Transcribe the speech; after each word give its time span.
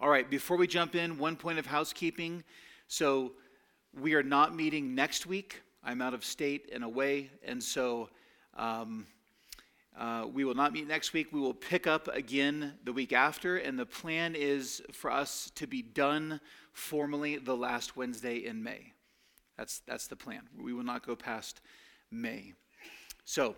All 0.00 0.08
right, 0.08 0.28
before 0.28 0.56
we 0.56 0.66
jump 0.66 0.96
in, 0.96 1.18
one 1.18 1.36
point 1.36 1.58
of 1.58 1.66
housekeeping. 1.66 2.42
So, 2.88 3.32
we 3.98 4.14
are 4.14 4.24
not 4.24 4.54
meeting 4.54 4.94
next 4.94 5.24
week. 5.24 5.62
I'm 5.84 6.02
out 6.02 6.14
of 6.14 6.24
state 6.24 6.68
and 6.72 6.82
away, 6.82 7.30
and 7.44 7.62
so 7.62 8.08
um, 8.56 9.06
uh, 9.96 10.26
we 10.32 10.44
will 10.44 10.56
not 10.56 10.72
meet 10.72 10.88
next 10.88 11.12
week. 11.12 11.32
We 11.32 11.38
will 11.38 11.54
pick 11.54 11.86
up 11.86 12.08
again 12.08 12.74
the 12.82 12.92
week 12.92 13.12
after, 13.12 13.58
and 13.58 13.78
the 13.78 13.86
plan 13.86 14.34
is 14.34 14.82
for 14.92 15.12
us 15.12 15.52
to 15.54 15.68
be 15.68 15.80
done 15.80 16.40
formally 16.72 17.36
the 17.36 17.56
last 17.56 17.96
Wednesday 17.96 18.38
in 18.38 18.64
May. 18.64 18.92
That's, 19.56 19.80
that's 19.86 20.08
the 20.08 20.16
plan. 20.16 20.42
We 20.60 20.72
will 20.72 20.82
not 20.82 21.06
go 21.06 21.14
past 21.14 21.60
May. 22.10 22.54
So, 23.24 23.54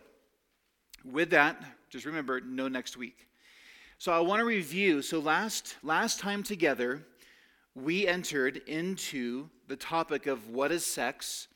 with 1.03 1.30
that, 1.30 1.62
just 1.89 2.05
remember 2.05 2.43
no 2.43 2.68
next 2.68 2.98
week. 2.98 3.27
So 3.99 4.13
I 4.13 4.21
want 4.21 4.41
to 4.41 4.45
review. 4.45 5.01
So 5.01 5.19
last 5.19 5.77
last 5.83 6.21
time 6.21 6.43
together, 6.43 7.03
we 7.75 8.07
entered 8.07 8.59
into 8.67 9.49
the 9.68 9.77
topic 9.77 10.27
of 10.27 10.50
what 10.50 10.71
is 10.71 10.85
sex, 10.85 11.49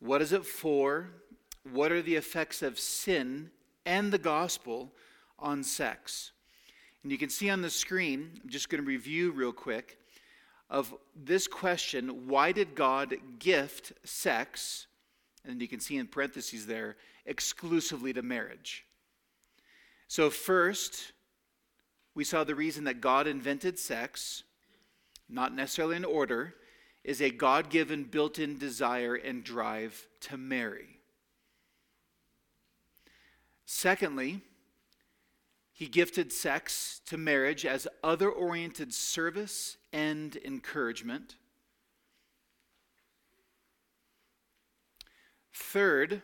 what 0.00 0.22
is 0.22 0.32
it 0.32 0.46
for, 0.46 1.10
what 1.70 1.92
are 1.92 2.00
the 2.00 2.14
effects 2.14 2.62
of 2.62 2.78
sin 2.78 3.50
and 3.84 4.10
the 4.10 4.18
gospel 4.18 4.90
on 5.38 5.62
sex. 5.62 6.32
And 7.02 7.12
you 7.12 7.18
can 7.18 7.28
see 7.28 7.50
on 7.50 7.60
the 7.60 7.70
screen, 7.70 8.40
I'm 8.42 8.48
just 8.48 8.70
going 8.70 8.82
to 8.82 8.88
review 8.88 9.30
real 9.30 9.52
quick 9.52 9.98
of 10.70 10.94
this 11.14 11.46
question, 11.46 12.26
why 12.26 12.52
did 12.52 12.74
God 12.74 13.16
gift 13.38 13.92
sex? 14.02 14.86
And 15.44 15.60
you 15.60 15.68
can 15.68 15.80
see 15.80 15.98
in 15.98 16.06
parentheses 16.06 16.66
there, 16.66 16.96
exclusively 17.26 18.14
to 18.14 18.22
marriage. 18.22 18.86
So 20.08 20.30
first, 20.30 21.12
we 22.16 22.24
saw 22.24 22.42
the 22.42 22.54
reason 22.54 22.84
that 22.84 23.02
God 23.02 23.26
invented 23.26 23.78
sex, 23.78 24.42
not 25.28 25.54
necessarily 25.54 25.96
in 25.96 26.04
order, 26.04 26.54
is 27.04 27.20
a 27.20 27.30
God 27.30 27.68
given 27.68 28.04
built 28.04 28.38
in 28.38 28.58
desire 28.58 29.14
and 29.14 29.44
drive 29.44 30.08
to 30.22 30.38
marry. 30.38 30.98
Secondly, 33.66 34.40
he 35.74 35.86
gifted 35.88 36.32
sex 36.32 37.02
to 37.04 37.18
marriage 37.18 37.66
as 37.66 37.86
other 38.02 38.30
oriented 38.30 38.94
service 38.94 39.76
and 39.92 40.36
encouragement. 40.36 41.34
Third, 45.52 46.22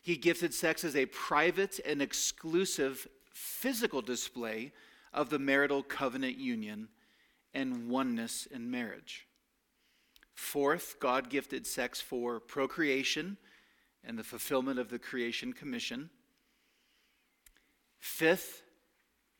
he 0.00 0.16
gifted 0.16 0.54
sex 0.54 0.84
as 0.84 0.94
a 0.94 1.06
private 1.06 1.80
and 1.84 2.00
exclusive 2.00 3.08
physical 3.34 4.00
display 4.00 4.72
of 5.12 5.28
the 5.28 5.38
marital 5.38 5.82
covenant 5.82 6.38
union 6.38 6.88
and 7.52 7.90
oneness 7.90 8.46
in 8.46 8.70
marriage. 8.70 9.26
Fourth, 10.32 10.96
God 10.98 11.28
gifted 11.28 11.66
sex 11.66 12.00
for 12.00 12.40
procreation 12.40 13.36
and 14.02 14.18
the 14.18 14.24
fulfillment 14.24 14.78
of 14.78 14.88
the 14.88 14.98
creation 14.98 15.52
commission. 15.52 16.10
Fifth, 17.98 18.62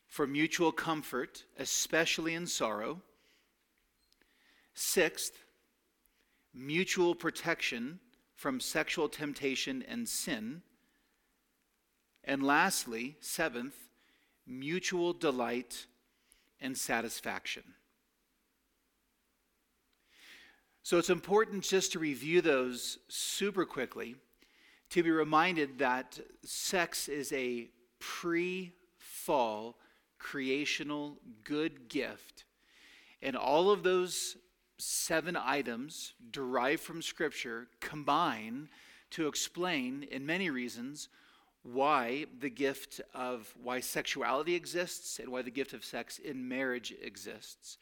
for 0.07 0.25
mutual 0.25 0.71
comfort, 0.71 1.43
especially 1.59 2.33
in 2.33 2.47
sorrow. 2.47 3.01
Sixth, 4.73 5.33
mutual 6.53 7.15
protection 7.15 7.99
from 8.35 8.59
sexual 8.59 9.09
temptation 9.09 9.83
and 9.87 10.07
sin. 10.07 10.61
And 12.23 12.41
lastly, 12.43 13.17
seventh, 13.19 13.75
mutual 14.47 15.13
delight 15.13 15.85
and 16.61 16.77
satisfaction. 16.77 17.63
So 20.83 20.99
it's 20.99 21.09
important 21.09 21.63
just 21.63 21.93
to 21.93 21.99
review 21.99 22.41
those 22.41 22.99
super 23.07 23.65
quickly 23.65 24.15
to 24.91 25.01
be 25.01 25.11
reminded 25.11 25.79
that 25.79 26.19
sex 26.43 27.07
is 27.07 27.33
a 27.33 27.69
pre 27.99 28.71
fall 28.97 29.77
creational 30.19 31.17
good 31.43 31.89
gift. 31.89 32.45
And 33.21 33.35
all 33.35 33.71
of 33.71 33.83
those 33.83 34.37
seven 34.77 35.35
items 35.35 36.13
derived 36.31 36.83
from 36.83 37.01
Scripture 37.01 37.67
combine 37.79 38.69
to 39.11 39.27
explain, 39.27 40.03
in 40.03 40.25
many 40.25 40.49
reasons, 40.49 41.09
why 41.65 42.25
the 42.39 42.49
gift 42.49 43.01
of 43.13 43.51
why 43.61 43.79
sexuality 43.79 44.53
exists 44.53 45.17
and 45.19 45.29
why 45.29 45.41
the 45.41 45.49
gift 45.49 45.73
of 45.73 45.83
sex 45.83 46.19
in 46.19 46.47
marriage 46.47 46.93
exists. 47.01 47.79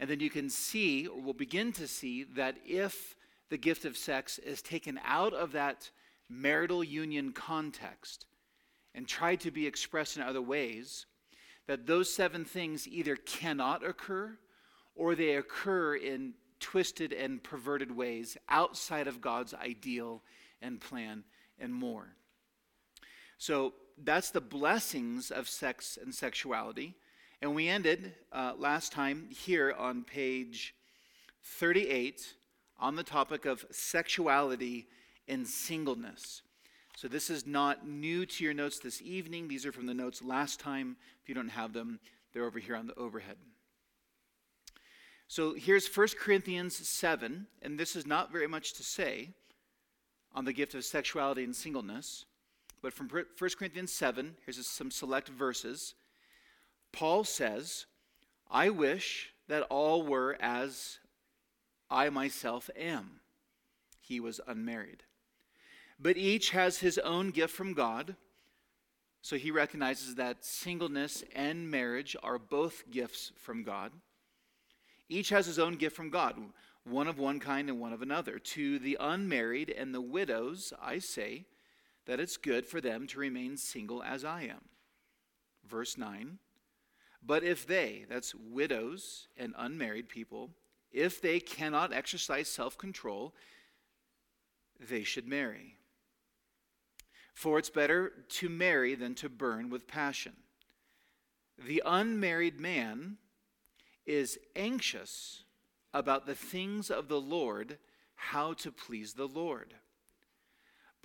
And 0.00 0.10
then 0.10 0.18
you 0.18 0.28
can 0.28 0.50
see, 0.50 1.06
or 1.06 1.20
will 1.20 1.32
begin 1.32 1.72
to 1.74 1.86
see, 1.86 2.24
that 2.34 2.56
if 2.66 3.14
the 3.48 3.56
gift 3.56 3.84
of 3.84 3.96
sex 3.96 4.38
is 4.38 4.60
taken 4.60 4.98
out 5.04 5.32
of 5.32 5.52
that 5.52 5.90
marital 6.28 6.82
union 6.82 7.32
context 7.32 8.26
and 8.92 9.06
tried 9.06 9.40
to 9.40 9.52
be 9.52 9.68
expressed 9.68 10.16
in 10.16 10.22
other 10.22 10.42
ways, 10.42 11.06
that 11.68 11.86
those 11.86 12.12
seven 12.12 12.44
things 12.44 12.88
either 12.88 13.14
cannot 13.14 13.84
occur 13.84 14.36
or 14.96 15.14
they 15.14 15.36
occur 15.36 15.94
in 15.94 16.34
twisted 16.58 17.12
and 17.12 17.42
perverted 17.44 17.94
ways 17.94 18.36
outside 18.48 19.06
of 19.06 19.20
God's 19.20 19.54
ideal 19.54 20.22
and 20.60 20.80
plan 20.80 21.22
and 21.60 21.72
more. 21.72 22.16
So 23.38 23.74
that's 24.02 24.30
the 24.30 24.40
blessings 24.40 25.30
of 25.30 25.48
sex 25.48 25.98
and 26.00 26.14
sexuality. 26.14 26.94
And 27.42 27.54
we 27.54 27.68
ended 27.68 28.14
uh, 28.32 28.54
last 28.56 28.92
time 28.92 29.28
here 29.30 29.74
on 29.76 30.04
page 30.04 30.74
38 31.42 32.34
on 32.78 32.96
the 32.96 33.02
topic 33.02 33.44
of 33.46 33.64
sexuality 33.70 34.86
and 35.28 35.46
singleness. 35.46 36.42
So 36.96 37.08
this 37.08 37.28
is 37.28 37.46
not 37.46 37.86
new 37.86 38.24
to 38.24 38.44
your 38.44 38.54
notes 38.54 38.78
this 38.78 39.02
evening. 39.02 39.48
These 39.48 39.66
are 39.66 39.72
from 39.72 39.86
the 39.86 39.94
notes 39.94 40.22
last 40.22 40.60
time. 40.60 40.96
If 41.22 41.28
you 41.28 41.34
don't 41.34 41.50
have 41.50 41.72
them, 41.72 42.00
they're 42.32 42.46
over 42.46 42.58
here 42.58 42.76
on 42.76 42.86
the 42.86 42.98
overhead. 42.98 43.36
So 45.28 45.54
here's 45.54 45.94
1 45.94 46.08
Corinthians 46.18 46.76
7, 46.76 47.46
and 47.60 47.78
this 47.78 47.96
is 47.96 48.06
not 48.06 48.32
very 48.32 48.46
much 48.46 48.74
to 48.74 48.82
say 48.82 49.30
on 50.34 50.44
the 50.44 50.52
gift 50.52 50.74
of 50.74 50.84
sexuality 50.84 51.44
and 51.44 51.54
singleness. 51.54 52.24
But 52.82 52.92
from 52.92 53.08
1 53.08 53.24
Corinthians 53.58 53.92
7, 53.92 54.36
here's 54.44 54.64
some 54.66 54.90
select 54.90 55.28
verses. 55.28 55.94
Paul 56.92 57.24
says, 57.24 57.86
I 58.50 58.70
wish 58.70 59.32
that 59.48 59.62
all 59.64 60.02
were 60.02 60.36
as 60.40 60.98
I 61.90 62.10
myself 62.10 62.70
am. 62.76 63.20
He 64.00 64.20
was 64.20 64.40
unmarried. 64.46 65.02
But 65.98 66.16
each 66.16 66.50
has 66.50 66.78
his 66.78 66.98
own 66.98 67.30
gift 67.30 67.54
from 67.54 67.74
God. 67.74 68.16
So 69.22 69.36
he 69.36 69.50
recognizes 69.50 70.14
that 70.14 70.44
singleness 70.44 71.24
and 71.34 71.70
marriage 71.70 72.16
are 72.22 72.38
both 72.38 72.90
gifts 72.90 73.32
from 73.36 73.64
God. 73.64 73.90
Each 75.08 75.30
has 75.30 75.46
his 75.46 75.58
own 75.58 75.76
gift 75.76 75.96
from 75.96 76.10
God, 76.10 76.36
one 76.84 77.08
of 77.08 77.18
one 77.18 77.40
kind 77.40 77.68
and 77.68 77.80
one 77.80 77.92
of 77.92 78.02
another. 78.02 78.38
To 78.38 78.78
the 78.78 78.96
unmarried 79.00 79.70
and 79.70 79.94
the 79.94 80.00
widows, 80.00 80.72
I 80.80 80.98
say, 80.98 81.46
that 82.06 82.20
it's 82.20 82.36
good 82.36 82.66
for 82.66 82.80
them 82.80 83.06
to 83.08 83.18
remain 83.18 83.56
single 83.56 84.02
as 84.02 84.24
I 84.24 84.42
am. 84.42 84.62
Verse 85.64 85.98
9 85.98 86.38
But 87.22 87.44
if 87.44 87.66
they, 87.66 88.06
that's 88.08 88.34
widows 88.34 89.28
and 89.36 89.54
unmarried 89.56 90.08
people, 90.08 90.50
if 90.92 91.20
they 91.20 91.40
cannot 91.40 91.92
exercise 91.92 92.48
self 92.48 92.78
control, 92.78 93.34
they 94.80 95.02
should 95.02 95.26
marry. 95.26 95.76
For 97.34 97.58
it's 97.58 97.70
better 97.70 98.12
to 98.28 98.48
marry 98.48 98.94
than 98.94 99.14
to 99.16 99.28
burn 99.28 99.68
with 99.68 99.86
passion. 99.86 100.32
The 101.58 101.82
unmarried 101.84 102.60
man 102.60 103.18
is 104.06 104.38
anxious 104.54 105.44
about 105.92 106.26
the 106.26 106.34
things 106.34 106.90
of 106.90 107.08
the 107.08 107.20
Lord, 107.20 107.78
how 108.14 108.52
to 108.54 108.70
please 108.70 109.14
the 109.14 109.28
Lord. 109.28 109.74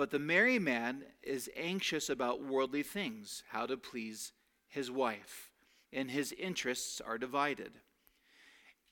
But 0.01 0.09
the 0.09 0.18
married 0.18 0.63
man 0.63 1.03
is 1.21 1.48
anxious 1.56 2.09
about 2.09 2.44
worldly 2.44 2.81
things, 2.81 3.44
how 3.50 3.68
to 3.68 3.77
please 3.77 4.31
his 4.68 4.89
wife, 4.89 5.51
and 5.94 6.09
his 6.09 6.31
interests 6.31 7.00
are 7.01 7.19
divided. 7.19 7.74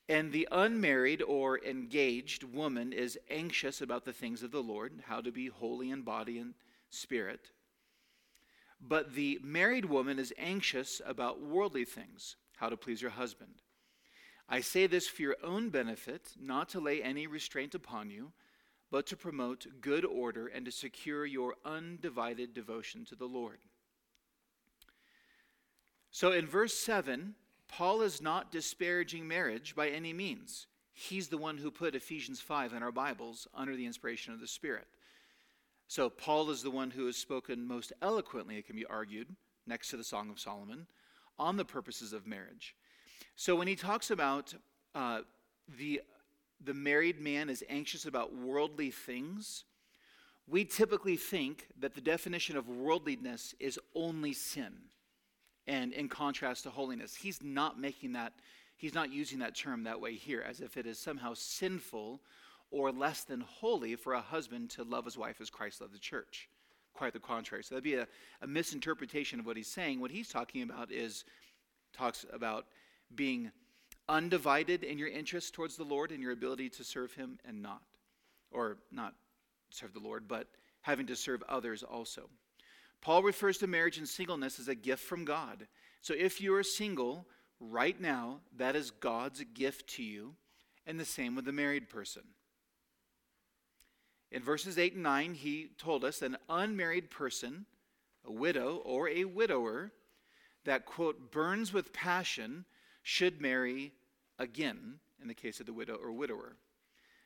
And 0.08 0.32
the 0.32 0.48
unmarried 0.52 1.24
or 1.24 1.58
engaged 1.66 2.44
woman 2.44 2.94
is 2.94 3.18
anxious 3.28 3.82
about 3.82 4.06
the 4.06 4.14
things 4.14 4.44
of 4.44 4.52
the 4.52 4.62
Lord, 4.62 5.02
how 5.08 5.20
to 5.20 5.32
be 5.32 5.48
holy 5.48 5.90
in 5.90 6.04
body 6.04 6.38
and 6.38 6.54
spirit. 6.92 7.50
But 8.80 9.16
the 9.16 9.40
married 9.42 9.86
woman 9.86 10.20
is 10.20 10.32
anxious 10.38 11.02
about 11.04 11.42
worldly 11.42 11.86
things, 11.86 12.36
how 12.58 12.70
to 12.70 12.78
please 12.78 13.02
her 13.02 13.10
husband. 13.10 13.64
I 14.48 14.62
say 14.62 14.86
this 14.86 15.08
for 15.08 15.24
your 15.24 15.38
own 15.44 15.72
benefit, 15.72 16.34
not 16.40 16.70
to 16.70 16.80
lay 16.80 17.02
any 17.02 17.26
restraint 17.26 17.74
upon 17.74 18.12
you 18.12 18.32
but 18.92 19.06
to 19.08 19.18
promote 19.18 19.82
good 19.82 20.06
order 20.06 20.48
and 20.48 20.66
to 20.66 20.72
secure 20.72 21.26
your 21.26 21.56
undivided 21.66 22.54
devotion 22.54 23.06
to 23.06 23.16
the 23.16 23.26
Lord. 23.26 23.60
So 26.12 26.32
in 26.32 26.48
verse 26.48 26.74
7, 26.74 27.36
Paul 27.68 28.02
is 28.02 28.22
not 28.22 28.52
disparaging 28.52 29.28
marriage 29.28 29.76
by 29.76 29.90
any 29.90 30.12
means. 30.12 30.68
He's 30.92 31.30
the 31.30 31.38
one 31.38 31.58
who 31.58 31.72
put 31.72 31.96
Ephesians 31.96 32.42
5 32.42 32.74
in 32.74 32.84
our 32.84 32.92
Bibles 32.92 33.48
under 33.54 33.76
the 33.76 33.86
inspiration 33.86 34.34
of 34.34 34.42
the 34.42 34.48
Spirit. 34.48 34.88
So, 35.88 36.10
Paul 36.10 36.52
is 36.52 36.62
the 36.62 36.70
one 36.70 36.92
who 36.92 37.08
has 37.08 37.18
spoken 37.18 37.66
most 37.66 37.94
eloquently, 38.02 38.58
it 38.58 38.68
can 38.68 38.76
be 38.76 38.86
argued, 38.86 39.28
next 39.66 39.90
to 39.90 39.98
the 39.98 40.04
Song 40.04 40.30
of 40.30 40.40
Solomon, 40.40 40.86
on 41.40 41.58
the 41.58 41.66
purposes 41.66 42.14
of 42.14 42.28
marriage. 42.28 42.76
So, 43.36 43.56
when 43.56 43.68
he 43.68 43.76
talks 43.76 44.12
about 44.12 44.54
uh, 44.94 45.22
the, 45.80 46.02
the 46.64 46.74
married 46.74 47.20
man 47.20 47.50
is 47.50 47.64
anxious 47.70 48.06
about 48.06 48.36
worldly 48.36 48.92
things, 48.92 49.64
we 50.48 50.66
typically 50.66 51.16
think 51.16 51.68
that 51.80 51.94
the 51.94 52.02
definition 52.02 52.58
of 52.58 52.68
worldliness 52.68 53.54
is 53.60 53.80
only 53.96 54.34
sin 54.34 54.74
and 55.68 55.94
in 55.94 56.10
contrast 56.10 56.64
to 56.64 56.70
holiness. 56.70 57.16
He's 57.16 57.44
not 57.44 57.80
making 57.80 58.14
that, 58.14 58.34
he's 58.76 58.96
not 58.96 59.12
using 59.12 59.40
that 59.40 59.56
term 59.56 59.84
that 59.84 60.02
way 60.02 60.16
here, 60.16 60.44
as 60.48 60.60
if 60.60 60.76
it 60.76 60.88
is 60.88 60.98
somehow 60.98 61.34
sinful 61.36 62.20
or 62.72 62.92
less 62.92 63.24
than 63.24 63.42
holy 63.42 63.96
for 63.96 64.14
a 64.14 64.22
husband 64.22 64.72
to 64.72 64.84
love 64.84 65.06
his 65.06 65.18
wife 65.18 65.40
as 65.40 65.50
Christ 65.50 65.82
loved 65.82 65.94
the 65.94 66.00
church. 66.00 66.50
Quite 66.94 67.14
the 67.14 67.20
contrary. 67.20 67.64
So 67.64 67.76
that'd 67.76 67.84
be 67.84 67.96
a, 67.96 68.08
a 68.42 68.48
misinterpretation 68.48 69.40
of 69.40 69.46
what 69.46 69.56
he's 69.56 69.72
saying. 69.72 70.00
What 70.00 70.12
he's 70.12 70.30
talking 70.30 70.64
about 70.64 70.92
is 70.92 71.24
talks 71.94 72.26
about 72.34 72.66
being 73.16 73.52
undivided 74.10 74.84
in 74.84 74.98
your 74.98 75.08
interest 75.08 75.54
towards 75.54 75.78
the 75.78 75.86
Lord 75.86 76.12
and 76.12 76.22
your 76.22 76.34
ability 76.34 76.70
to 76.72 76.84
serve 76.84 77.14
him 77.14 77.40
and 77.46 77.62
not. 77.62 77.84
Or 78.52 78.78
not 78.92 79.14
serve 79.70 79.94
the 79.94 80.00
Lord, 80.00 80.28
but 80.28 80.48
having 80.82 81.08
to 81.08 81.16
serve 81.16 81.44
others 81.48 81.84
also. 81.84 82.30
Paul 83.02 83.24
refers 83.24 83.60
to 83.60 83.68
marriage 83.68 83.98
and 83.98 84.08
singleness 84.08 84.60
as 84.60 84.68
a 84.68 84.76
gift 84.76 85.04
from 85.04 85.24
God. 85.24 85.68
So 86.02 86.14
if 86.14 86.42
you 86.42 86.54
are 86.56 86.64
single 86.64 87.28
right 87.60 88.00
now, 88.00 88.40
that 88.58 88.76
is 88.76 88.92
God's 88.92 89.44
gift 89.54 89.88
to 89.96 90.04
you, 90.04 90.36
and 90.86 91.00
the 91.00 91.06
same 91.06 91.36
with 91.36 91.46
the 91.46 91.52
married 91.52 91.90
person. 91.90 92.24
In 94.32 94.42
verses 94.44 94.78
8 94.78 94.94
and 94.94 95.04
9, 95.04 95.34
he 95.34 95.70
told 95.78 96.04
us 96.04 96.22
an 96.22 96.38
unmarried 96.50 97.10
person, 97.10 97.66
a 98.26 98.32
widow 98.32 98.82
or 98.86 99.10
a 99.10 99.26
widower, 99.26 99.92
that, 100.66 100.86
quote, 100.86 101.32
burns 101.32 101.72
with 101.72 101.94
passion, 101.94 102.66
should 103.02 103.42
marry 103.42 103.94
again, 104.40 105.00
in 105.22 105.28
the 105.28 105.34
case 105.34 105.60
of 105.60 105.66
the 105.66 105.74
widow 105.74 105.96
or 105.96 106.12
widower. 106.12 106.56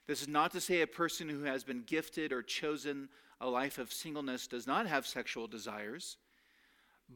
This 0.08 0.22
is 0.22 0.28
not 0.28 0.52
to 0.52 0.60
say 0.60 0.82
a 0.82 0.88
person 0.88 1.30
who 1.30 1.44
has 1.44 1.64
been 1.64 1.84
gifted 1.86 2.34
or 2.34 2.42
chosen 2.42 3.08
a 3.40 3.48
life 3.48 3.78
of 3.78 3.94
singleness 3.94 4.48
does 4.48 4.68
not 4.68 4.88
have 4.88 5.08
sexual 5.08 5.48
desires. 5.48 6.18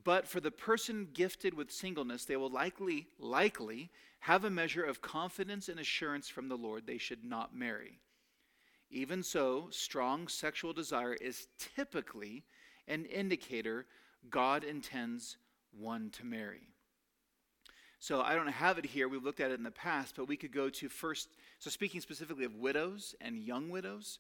But 0.04 0.28
for 0.28 0.40
the 0.40 0.52
person 0.52 1.10
gifted 1.14 1.54
with 1.54 1.72
singleness, 1.72 2.26
they 2.26 2.38
will 2.38 2.50
likely, 2.50 3.08
likely 3.20 3.90
have 4.20 4.44
a 4.44 4.50
measure 4.50 4.84
of 4.84 5.02
confidence 5.02 5.70
and 5.70 5.80
assurance 5.80 6.30
from 6.30 6.48
the 6.48 6.58
Lord 6.58 6.86
they 6.86 6.98
should 6.98 7.24
not 7.24 7.56
marry. 7.56 8.00
Even 8.90 9.22
so, 9.24 9.68
strong 9.70 10.28
sexual 10.28 10.74
desire 10.74 11.14
is 11.14 11.48
typically 11.76 12.44
an 12.88 13.06
indicator 13.06 13.86
God 14.30 14.64
intends 14.64 15.38
one 15.78 16.10
to 16.12 16.26
marry. 16.26 16.70
So 18.00 18.22
I 18.22 18.36
don't 18.36 18.48
have 18.48 18.78
it 18.78 18.86
here. 18.86 19.08
We've 19.08 19.24
looked 19.24 19.40
at 19.40 19.52
it 19.52 19.58
in 19.58 19.64
the 19.64 19.72
past, 19.72 20.16
but 20.16 20.28
we 20.28 20.38
could 20.38 20.52
go 20.52 20.70
to 20.70 20.90
first. 20.90 21.30
So, 21.60 21.70
speaking 21.70 22.02
specifically 22.02 22.46
of 22.46 22.56
widows 22.56 23.16
and 23.20 23.40
young 23.40 23.70
widows 23.70 24.20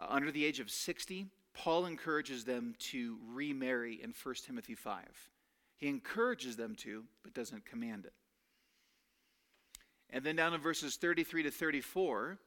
uh, 0.00 0.06
under 0.08 0.30
the 0.30 0.44
age 0.44 0.60
of 0.60 0.70
60, 0.70 1.26
Paul 1.52 1.86
encourages 1.86 2.44
them 2.44 2.74
to 2.78 3.18
remarry 3.32 4.00
in 4.02 4.14
1 4.22 4.34
Timothy 4.46 4.74
5. 4.74 5.04
He 5.76 5.88
encourages 5.88 6.56
them 6.56 6.74
to, 6.76 7.04
but 7.22 7.34
doesn't 7.34 7.66
command 7.66 8.06
it. 8.06 8.12
And 10.10 10.24
then 10.24 10.36
down 10.36 10.54
in 10.54 10.60
verses 10.60 10.96
33 10.96 11.44
to 11.44 11.50
34, 11.50 12.38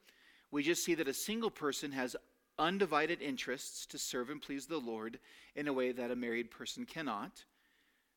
we 0.51 0.63
just 0.63 0.83
see 0.83 0.95
that 0.95 1.07
a 1.07 1.13
single 1.13 1.49
person 1.49 1.91
has 1.91 2.15
undivided 2.59 3.21
interests 3.21 3.85
to 3.87 3.97
serve 3.97 4.29
and 4.29 4.41
please 4.41 4.65
the 4.65 4.77
Lord 4.77 5.19
in 5.55 5.67
a 5.67 5.73
way 5.73 5.91
that 5.91 6.11
a 6.11 6.15
married 6.15 6.51
person 6.51 6.85
cannot. 6.85 7.43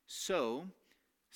So, 0.06 0.66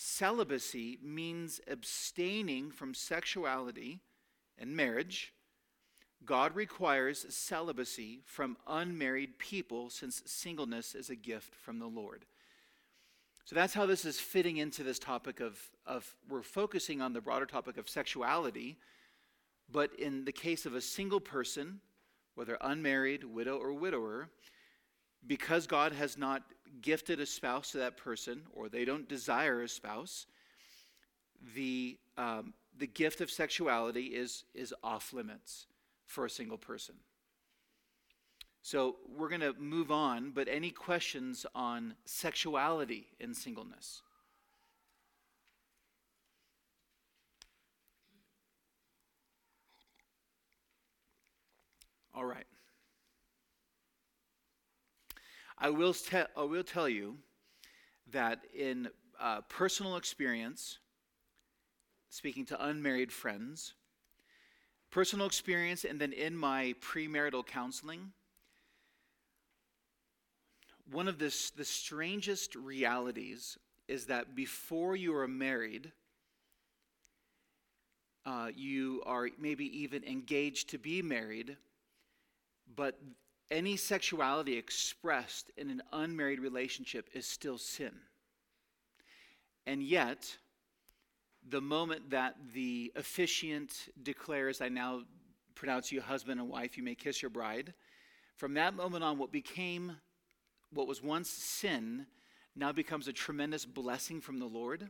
celibacy 0.00 0.99
means 1.02 1.61
abstaining 1.69 2.70
from 2.70 2.94
sexuality 2.94 4.00
and 4.58 4.75
marriage 4.75 5.32
God 6.25 6.55
requires 6.55 7.25
celibacy 7.35 8.20
from 8.25 8.56
unmarried 8.67 9.38
people 9.38 9.88
since 9.88 10.23
singleness 10.26 10.94
is 10.94 11.08
a 11.11 11.17
gift 11.17 11.55
from 11.55 11.79
the 11.79 11.87
Lord. 11.87 12.26
So 13.44 13.56
that's 13.56 13.75
how 13.75 13.87
this 13.87 14.05
is 14.05 14.20
fitting 14.20 14.58
into 14.58 14.82
this 14.82 14.99
topic 14.99 15.41
of, 15.41 15.58
of 15.87 16.14
we're 16.29 16.43
focusing 16.43 17.00
on 17.00 17.12
the 17.12 17.20
broader 17.20 17.47
topic 17.47 17.79
of 17.79 17.88
sexuality, 17.88 18.76
but 19.73 19.99
in 19.99 20.25
the 20.25 20.32
case 20.32 20.67
of 20.67 20.75
a 20.75 20.81
single 20.81 21.20
person, 21.20 21.81
whether 22.35 22.58
unmarried, 22.61 23.25
widow, 23.25 23.56
or 23.56 23.73
widower, 23.73 24.29
because 25.26 25.67
God 25.67 25.93
has 25.93 26.17
not 26.17 26.43
gifted 26.82 27.20
a 27.20 27.26
spouse 27.26 27.72
to 27.72 27.78
that 27.78 27.96
person, 27.96 28.43
or 28.52 28.69
they 28.69 28.84
don't 28.84 29.08
desire 29.08 29.62
a 29.62 29.69
spouse, 29.69 30.26
the, 31.55 31.99
um, 32.17 32.55
the 32.78 32.87
gift 32.87 33.20
of 33.20 33.31
sexuality 33.31 34.06
is, 34.06 34.44
is 34.55 34.75
off 34.82 35.12
limits 35.12 35.67
for 36.06 36.25
a 36.25 36.31
single 36.31 36.58
person. 36.58 36.94
So 38.62 38.96
we're 39.17 39.28
going 39.31 39.40
to 39.40 39.55
move 39.58 39.90
on, 39.90 40.32
but 40.32 40.46
any 40.46 40.70
questions 40.70 41.46
on 41.55 41.94
sexuality 42.05 43.06
in 43.19 43.32
singleness? 43.34 44.02
All 52.14 52.25
right. 52.25 52.50
I 55.60 55.68
will, 55.68 55.92
te- 55.92 56.24
I 56.36 56.42
will 56.42 56.64
tell 56.64 56.88
you 56.88 57.18
that 58.12 58.40
in 58.56 58.88
uh, 59.20 59.42
personal 59.42 59.96
experience, 59.96 60.78
speaking 62.08 62.46
to 62.46 62.66
unmarried 62.66 63.12
friends, 63.12 63.74
personal 64.90 65.26
experience 65.26 65.84
and 65.84 66.00
then 66.00 66.14
in 66.14 66.34
my 66.34 66.74
premarital 66.80 67.46
counseling, 67.46 68.12
one 70.90 71.08
of 71.08 71.18
this, 71.18 71.50
the 71.50 71.64
strangest 71.64 72.54
realities 72.56 73.58
is 73.86 74.06
that 74.06 74.34
before 74.34 74.96
you 74.96 75.14
are 75.14 75.28
married, 75.28 75.92
uh, 78.24 78.49
you 78.56 79.02
are 79.04 79.28
maybe 79.38 79.66
even 79.82 80.04
engaged 80.04 80.70
to 80.70 80.78
be 80.78 81.02
married, 81.02 81.56
but 82.75 82.99
any 83.50 83.76
sexuality 83.76 84.57
expressed 84.57 85.50
in 85.57 85.71
an 85.71 85.83
unmarried 85.92 86.40
relationship 86.40 87.09
is 87.14 87.26
still 87.26 87.59
sin. 87.59 87.92
And 89.66 89.83
yet, 89.83 90.37
the 91.49 91.61
moment 91.61 92.11
that 92.11 92.37
the 92.54 92.92
officiant 92.97 93.88
declares, 94.02 94.61
I 94.61 94.69
now 94.69 95.02
pronounce 95.54 95.90
you 95.92 96.00
husband 96.00 96.40
and 96.40 96.49
wife, 96.49 96.76
you 96.76 96.83
may 96.83 96.95
kiss 96.95 97.23
your 97.23 97.30
bride, 97.30 97.75
from 98.37 98.54
that 98.54 98.75
moment 98.75 99.04
on, 99.04 99.19
what 99.19 99.33
became, 99.33 99.97
what 100.73 100.87
was 100.87 101.02
once 101.02 101.28
sin, 101.28 102.07
now 102.57 102.73
becomes 102.73 103.09
a 103.09 103.12
tremendous 103.12 103.66
blessing 103.66 104.21
from 104.21 104.38
the 104.38 104.47
Lord. 104.47 104.88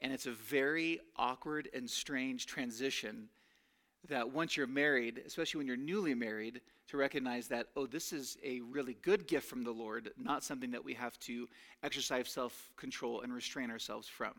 And 0.00 0.12
it's 0.12 0.26
a 0.26 0.32
very 0.32 1.00
awkward 1.16 1.68
and 1.72 1.88
strange 1.88 2.46
transition 2.46 3.28
that 4.08 4.30
once 4.30 4.56
you're 4.56 4.66
married, 4.66 5.22
especially 5.26 5.58
when 5.58 5.66
you're 5.66 5.76
newly 5.76 6.14
married, 6.14 6.60
to 6.88 6.96
recognize 6.96 7.48
that, 7.48 7.68
oh, 7.76 7.86
this 7.86 8.12
is 8.12 8.36
a 8.44 8.60
really 8.60 8.96
good 9.02 9.26
gift 9.26 9.48
from 9.48 9.62
the 9.62 9.70
Lord, 9.70 10.10
not 10.18 10.42
something 10.42 10.72
that 10.72 10.84
we 10.84 10.94
have 10.94 11.18
to 11.20 11.48
exercise 11.82 12.28
self 12.28 12.70
control 12.76 13.20
and 13.20 13.32
restrain 13.32 13.70
ourselves 13.70 14.08
from. 14.08 14.34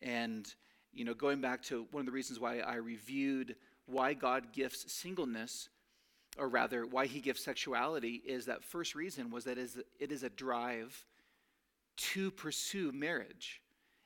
And, 0.00 0.52
you 0.92 1.04
know, 1.04 1.14
going 1.14 1.40
back 1.40 1.62
to 1.64 1.86
one 1.90 2.02
of 2.02 2.06
the 2.06 2.12
reasons 2.12 2.38
why 2.38 2.58
I 2.60 2.76
reviewed 2.76 3.56
why 3.86 4.14
God 4.14 4.52
gifts 4.52 4.92
singleness, 4.92 5.68
or 6.38 6.48
rather, 6.48 6.86
why 6.86 7.06
he 7.06 7.20
gives 7.20 7.42
sexuality, 7.42 8.22
is 8.24 8.46
that 8.46 8.64
first 8.64 8.94
reason 8.94 9.30
was 9.30 9.44
that 9.44 9.58
it 9.58 10.12
is 10.12 10.22
a 10.22 10.30
drive 10.30 11.04
to 11.96 12.30
pursue 12.30 12.92
marriage. 12.92 13.60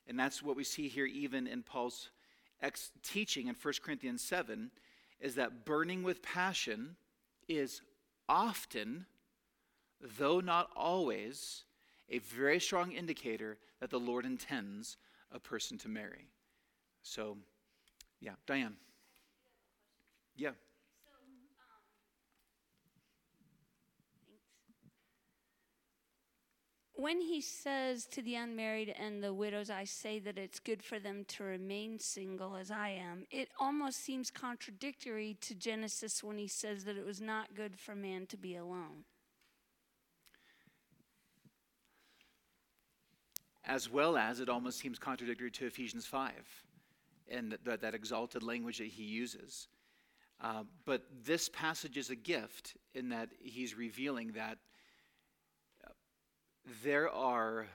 And 0.09 0.19
that's 0.19 0.43
what 0.43 0.57
we 0.57 0.65
see 0.65 0.89
here, 0.89 1.07
even 1.07 1.47
in 1.47 1.63
Paul's 1.63 2.11
ex- 2.63 2.93
teaching 3.03 3.49
in 3.49 3.55
1 3.55 3.75
Corinthians 3.83 4.23
7, 4.23 4.71
is 5.21 5.35
that 5.37 5.65
burning 5.65 6.03
with 6.03 6.23
passion 6.23 6.97
is 7.49 7.81
often, 8.29 9.07
though 10.19 10.41
not 10.41 10.71
always, 10.77 11.65
a 12.11 12.19
very 12.19 12.61
strong 12.61 12.93
indicator 12.93 13.59
that 13.81 13.91
the 13.91 14.01
Lord 14.01 14.25
intends 14.25 14.97
a 15.33 15.39
person 15.39 15.79
to 15.79 15.89
marry. 15.89 16.29
So, 17.03 17.37
yeah, 18.21 18.33
Diane. 18.47 18.77
Yeah. 20.37 20.51
When 26.97 27.21
he 27.21 27.41
says 27.43 28.07
to 28.07 28.23
the 28.23 28.37
unmarried 28.37 28.95
and 28.99 29.23
the 29.23 29.33
widows, 29.33 29.69
I 29.69 29.85
say 29.85 30.19
that 30.21 30.39
it's 30.39 30.59
good 30.59 30.83
for 30.83 30.99
them 30.99 31.25
to 31.29 31.45
remain 31.45 31.99
single 31.99 32.57
as 32.57 32.71
I 32.71 32.89
am, 32.89 33.27
it 33.31 33.51
almost 33.61 34.03
seems 34.03 34.31
contradictory 34.31 35.37
to 35.43 35.55
Genesis 35.55 36.25
when 36.25 36.39
he 36.39 36.49
says 36.49 36.85
that 36.85 36.97
it 36.97 37.05
was 37.05 37.21
not 37.21 37.55
good 37.55 37.79
for 37.79 37.95
man 37.95 38.27
to 38.29 38.39
be 38.39 38.57
alone. 38.57 39.05
As 43.65 43.91
well 43.91 44.17
as 44.17 44.41
it 44.41 44.49
almost 44.49 44.79
seems 44.79 44.99
contradictory 44.99 45.51
to 45.51 45.67
Ephesians 45.67 46.07
5 46.07 46.33
and 47.29 47.59
that, 47.65 47.83
that 47.83 47.95
exalted 47.95 48.43
language 48.43 48.79
that 48.79 48.87
he 48.87 49.03
uses. 49.03 49.69
Uh, 50.41 50.63
but 50.85 51.03
this 51.25 51.49
passage 51.49 51.97
is 51.97 52.11
a 52.11 52.17
gift 52.17 52.77
in 52.95 53.09
that 53.11 53.29
he's 53.39 53.75
revealing 53.75 54.33
that 54.33 54.59
there 56.83 57.11
are 57.11 57.67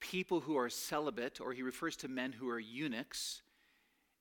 people 0.00 0.40
who 0.40 0.56
are 0.56 0.68
celibate, 0.68 1.40
or 1.40 1.52
he 1.52 1.62
refers 1.62 1.96
to 1.96 2.08
men 2.08 2.32
who 2.32 2.48
are 2.48 2.58
eunuchs, 2.58 3.42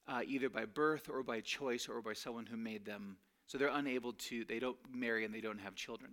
uh, 0.07 0.21
either 0.27 0.49
by 0.49 0.65
birth 0.65 1.09
or 1.09 1.23
by 1.23 1.39
choice 1.39 1.87
or 1.87 2.01
by 2.01 2.13
someone 2.13 2.45
who 2.45 2.57
made 2.57 2.85
them. 2.85 3.17
So 3.47 3.57
they're 3.57 3.69
unable 3.69 4.13
to, 4.13 4.45
they 4.45 4.59
don't 4.59 4.77
marry 4.93 5.25
and 5.25 5.33
they 5.33 5.41
don't 5.41 5.59
have 5.59 5.75
children. 5.75 6.11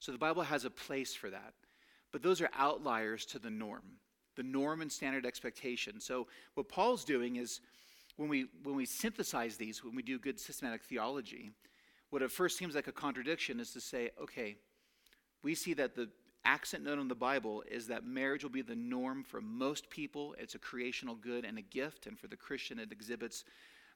So 0.00 0.12
the 0.12 0.18
Bible 0.18 0.42
has 0.42 0.64
a 0.64 0.70
place 0.70 1.14
for 1.14 1.30
that. 1.30 1.54
But 2.12 2.22
those 2.22 2.40
are 2.40 2.50
outliers 2.56 3.24
to 3.26 3.38
the 3.38 3.50
norm, 3.50 3.82
the 4.36 4.42
norm 4.42 4.82
and 4.82 4.92
standard 4.92 5.26
expectation. 5.26 6.00
So 6.00 6.26
what 6.54 6.68
Paul's 6.68 7.04
doing 7.04 7.36
is 7.36 7.60
when 8.16 8.28
we, 8.28 8.46
when 8.62 8.76
we 8.76 8.86
synthesize 8.86 9.56
these, 9.56 9.82
when 9.82 9.96
we 9.96 10.02
do 10.02 10.18
good 10.18 10.38
systematic 10.38 10.82
theology, 10.84 11.50
what 12.10 12.22
at 12.22 12.30
first 12.30 12.56
seems 12.56 12.74
like 12.74 12.86
a 12.86 12.92
contradiction 12.92 13.58
is 13.58 13.72
to 13.72 13.80
say, 13.80 14.10
okay, 14.22 14.56
we 15.42 15.54
see 15.54 15.74
that 15.74 15.96
the 15.96 16.08
accent 16.44 16.84
note 16.84 16.98
in 16.98 17.08
the 17.08 17.14
Bible 17.14 17.62
is 17.70 17.86
that 17.88 18.04
marriage 18.04 18.42
will 18.42 18.50
be 18.50 18.62
the 18.62 18.76
norm 18.76 19.24
for 19.24 19.40
most 19.40 19.90
people. 19.90 20.34
It's 20.38 20.54
a 20.54 20.58
creational 20.58 21.14
good 21.14 21.44
and 21.44 21.58
a 21.58 21.62
gift, 21.62 22.06
and 22.06 22.18
for 22.18 22.26
the 22.26 22.36
Christian, 22.36 22.78
it 22.78 22.92
exhibits 22.92 23.44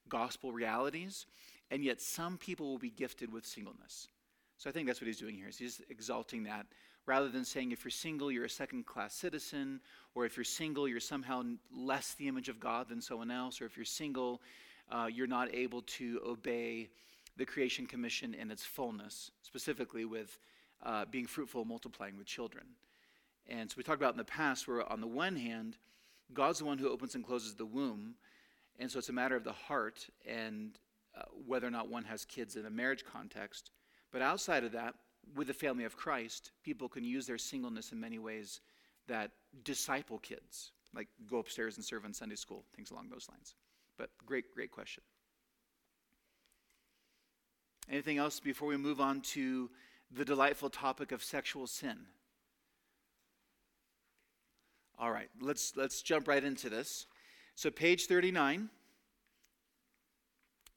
gospel 0.08 0.52
realities. 0.52 1.26
And 1.70 1.84
yet, 1.84 2.00
some 2.00 2.38
people 2.38 2.68
will 2.70 2.78
be 2.78 2.90
gifted 2.90 3.32
with 3.32 3.44
singleness. 3.44 4.08
So 4.56 4.68
I 4.68 4.72
think 4.72 4.86
that's 4.86 5.00
what 5.00 5.06
he's 5.06 5.18
doing 5.18 5.34
here. 5.34 5.48
Is 5.48 5.58
he's 5.58 5.80
exalting 5.88 6.44
that 6.44 6.66
rather 7.08 7.28
than 7.28 7.44
saying 7.44 7.72
if 7.72 7.84
you're 7.84 7.90
single, 7.90 8.30
you're 8.30 8.44
a 8.44 8.50
second 8.50 8.84
class 8.84 9.14
citizen, 9.14 9.80
or 10.14 10.26
if 10.26 10.36
you're 10.36 10.44
single, 10.44 10.86
you're 10.86 11.00
somehow 11.00 11.42
less 11.74 12.14
the 12.14 12.28
image 12.28 12.50
of 12.50 12.60
God 12.60 12.88
than 12.88 13.00
someone 13.00 13.30
else, 13.30 13.60
or 13.60 13.64
if 13.64 13.76
you're 13.76 13.84
single, 13.84 14.42
uh, 14.90 15.08
you're 15.10 15.26
not 15.26 15.52
able 15.54 15.82
to 15.82 16.20
obey 16.24 16.90
the 17.38 17.46
creation 17.46 17.86
commission 17.86 18.34
in 18.34 18.50
its 18.50 18.64
fullness, 18.64 19.30
specifically 19.42 20.04
with 20.04 20.38
uh, 20.82 21.04
being 21.10 21.26
fruitful, 21.26 21.64
multiplying 21.64 22.16
with 22.16 22.26
children. 22.26 22.64
And 23.48 23.70
so 23.70 23.74
we 23.76 23.82
talked 23.82 24.00
about 24.00 24.12
in 24.12 24.18
the 24.18 24.24
past 24.24 24.68
where, 24.68 24.90
on 24.90 25.00
the 25.00 25.06
one 25.06 25.36
hand, 25.36 25.76
God's 26.34 26.58
the 26.58 26.66
one 26.66 26.78
who 26.78 26.88
opens 26.90 27.14
and 27.14 27.24
closes 27.24 27.54
the 27.54 27.64
womb, 27.64 28.14
and 28.78 28.90
so 28.90 28.98
it's 28.98 29.08
a 29.08 29.12
matter 29.12 29.36
of 29.36 29.44
the 29.44 29.52
heart 29.52 30.06
and 30.26 30.78
uh, 31.16 31.22
whether 31.46 31.66
or 31.66 31.70
not 31.70 31.88
one 31.88 32.04
has 32.04 32.24
kids 32.24 32.56
in 32.56 32.66
a 32.66 32.70
marriage 32.70 33.04
context. 33.04 33.70
But 34.12 34.22
outside 34.22 34.64
of 34.64 34.72
that, 34.72 34.94
with 35.34 35.48
the 35.48 35.54
family 35.54 35.84
of 35.84 35.96
Christ, 35.96 36.52
people 36.62 36.88
can 36.88 37.04
use 37.04 37.26
their 37.26 37.38
singleness 37.38 37.92
in 37.92 38.00
many 38.00 38.18
ways 38.18 38.60
that 39.08 39.32
disciple 39.64 40.18
kids, 40.18 40.72
like 40.94 41.08
go 41.28 41.38
upstairs 41.38 41.76
and 41.76 41.84
serve 41.84 42.04
in 42.04 42.12
Sunday 42.14 42.36
school, 42.36 42.64
things 42.74 42.90
along 42.90 43.08
those 43.08 43.28
lines. 43.28 43.54
But 43.96 44.10
great, 44.24 44.54
great 44.54 44.70
question. 44.70 45.02
Anything 47.90 48.18
else 48.18 48.38
before 48.38 48.68
we 48.68 48.76
move 48.76 49.00
on 49.00 49.22
to 49.22 49.70
the 50.10 50.24
delightful 50.24 50.70
topic 50.70 51.12
of 51.12 51.22
sexual 51.22 51.66
sin? 51.66 51.98
All 54.98 55.12
right, 55.12 55.28
let's, 55.40 55.76
let's 55.76 56.02
jump 56.02 56.26
right 56.26 56.42
into 56.42 56.68
this. 56.68 57.06
So, 57.54 57.70
page 57.70 58.06
39, 58.06 58.68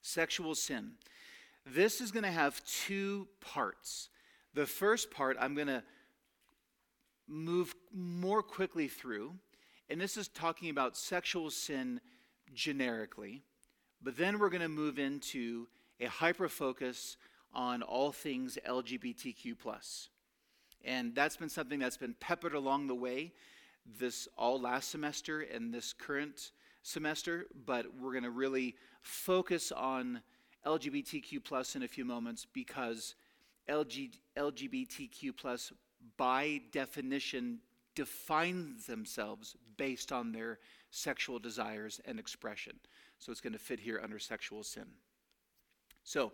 sexual 0.01 0.55
sin. 0.55 0.91
This 1.65 2.01
is 2.01 2.11
going 2.11 2.23
to 2.23 2.31
have 2.31 2.63
two 2.65 3.27
parts. 3.39 4.09
The 4.53 4.65
first 4.65 5.11
part 5.11 5.37
I'm 5.39 5.55
going 5.55 5.67
to 5.67 5.83
move 7.27 7.73
more 7.93 8.43
quickly 8.43 8.87
through, 8.87 9.33
and 9.89 9.99
this 9.99 10.17
is 10.17 10.27
talking 10.27 10.69
about 10.69 10.97
sexual 10.97 11.49
sin 11.49 12.01
generically, 12.53 13.43
but 14.01 14.17
then 14.17 14.39
we're 14.39 14.49
going 14.49 14.61
to 14.61 14.69
move 14.69 14.99
into 14.99 15.67
a 15.99 16.05
hyper 16.05 16.49
focus 16.49 17.17
on 17.53 17.81
all 17.81 18.11
things 18.11 18.57
LGBTQ. 18.67 19.55
And 20.83 21.13
that's 21.13 21.37
been 21.37 21.49
something 21.49 21.79
that's 21.79 21.97
been 21.97 22.15
peppered 22.19 22.53
along 22.53 22.87
the 22.87 22.95
way 22.95 23.33
this 23.99 24.27
all 24.37 24.59
last 24.59 24.89
semester 24.89 25.41
and 25.41 25.73
this 25.73 25.93
current 25.93 26.51
semester, 26.83 27.45
but 27.65 27.85
we're 27.99 28.11
going 28.11 28.23
to 28.23 28.31
really 28.31 28.75
focus 29.01 29.71
on 29.71 30.21
LGBTQ 30.65 31.75
in 31.75 31.83
a 31.83 31.87
few 31.87 32.05
moments 32.05 32.45
because 32.53 33.15
LG, 33.69 34.17
LGBTQ 34.37 35.35
plus 35.35 35.71
by 36.17 36.61
definition 36.71 37.59
defines 37.95 38.85
themselves 38.85 39.55
based 39.77 40.11
on 40.11 40.31
their 40.31 40.59
sexual 40.91 41.39
desires 41.39 41.99
and 42.05 42.19
expression. 42.19 42.73
So 43.19 43.31
it's 43.31 43.41
going 43.41 43.53
to 43.53 43.59
fit 43.59 43.79
here 43.79 43.99
under 44.03 44.19
sexual 44.19 44.63
sin. 44.63 44.85
So 46.03 46.31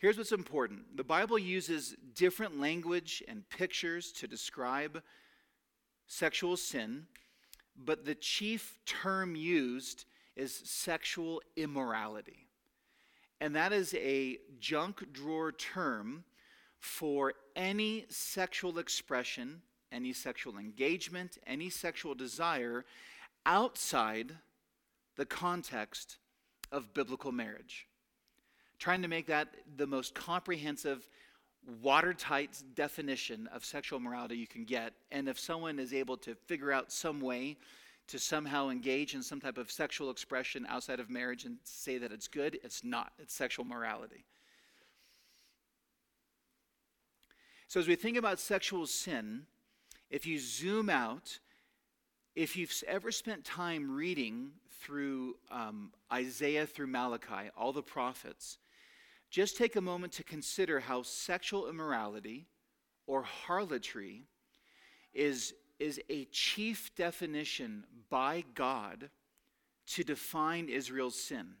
here's 0.00 0.18
what's 0.18 0.32
important 0.32 0.96
the 0.96 1.04
Bible 1.04 1.38
uses 1.38 1.94
different 2.14 2.58
language 2.58 3.22
and 3.28 3.48
pictures 3.48 4.10
to 4.12 4.26
describe 4.26 5.02
sexual 6.06 6.56
sin, 6.56 7.06
but 7.76 8.04
the 8.04 8.16
chief 8.16 8.78
term 8.84 9.36
used 9.36 10.06
is 10.34 10.52
sexual 10.64 11.40
immorality. 11.56 12.48
And 13.40 13.54
that 13.56 13.72
is 13.72 13.94
a 13.94 14.38
junk 14.58 15.12
drawer 15.12 15.52
term 15.52 16.24
for 16.78 17.34
any 17.56 18.06
sexual 18.08 18.78
expression, 18.78 19.62
any 19.92 20.12
sexual 20.12 20.58
engagement, 20.58 21.38
any 21.46 21.70
sexual 21.70 22.14
desire 22.14 22.84
outside 23.46 24.32
the 25.16 25.26
context 25.26 26.16
of 26.72 26.92
biblical 26.94 27.32
marriage. 27.32 27.86
Trying 28.80 29.02
to 29.02 29.08
make 29.08 29.26
that 29.26 29.48
the 29.76 29.86
most 29.86 30.14
comprehensive, 30.14 31.06
watertight 31.82 32.62
definition 32.74 33.46
of 33.52 33.62
sexual 33.62 34.00
morality 34.00 34.38
you 34.38 34.46
can 34.46 34.64
get. 34.64 34.94
And 35.12 35.28
if 35.28 35.38
someone 35.38 35.78
is 35.78 35.92
able 35.92 36.16
to 36.16 36.34
figure 36.34 36.72
out 36.72 36.90
some 36.90 37.20
way 37.20 37.58
to 38.08 38.18
somehow 38.18 38.70
engage 38.70 39.14
in 39.14 39.22
some 39.22 39.38
type 39.38 39.58
of 39.58 39.70
sexual 39.70 40.10
expression 40.10 40.66
outside 40.66 40.98
of 40.98 41.10
marriage 41.10 41.44
and 41.44 41.58
say 41.62 41.98
that 41.98 42.10
it's 42.10 42.26
good, 42.26 42.58
it's 42.64 42.82
not. 42.82 43.12
It's 43.18 43.34
sexual 43.34 43.66
morality. 43.66 44.24
So, 47.68 47.78
as 47.78 47.86
we 47.86 47.96
think 47.96 48.16
about 48.16 48.40
sexual 48.40 48.86
sin, 48.86 49.42
if 50.08 50.26
you 50.26 50.38
zoom 50.38 50.88
out, 50.88 51.38
if 52.34 52.56
you've 52.56 52.72
ever 52.88 53.12
spent 53.12 53.44
time 53.44 53.94
reading 53.94 54.52
through 54.80 55.36
um, 55.50 55.92
Isaiah 56.10 56.66
through 56.66 56.86
Malachi, 56.86 57.50
all 57.56 57.72
the 57.72 57.82
prophets, 57.82 58.58
just 59.30 59.56
take 59.56 59.76
a 59.76 59.80
moment 59.80 60.12
to 60.14 60.24
consider 60.24 60.80
how 60.80 61.02
sexual 61.02 61.68
immorality 61.68 62.46
or 63.06 63.22
harlotry 63.22 64.24
is, 65.14 65.54
is 65.78 66.00
a 66.08 66.24
chief 66.26 66.94
definition 66.96 67.84
by 68.10 68.44
God 68.54 69.10
to 69.88 70.04
define 70.04 70.68
Israel's 70.68 71.18
sin, 71.18 71.54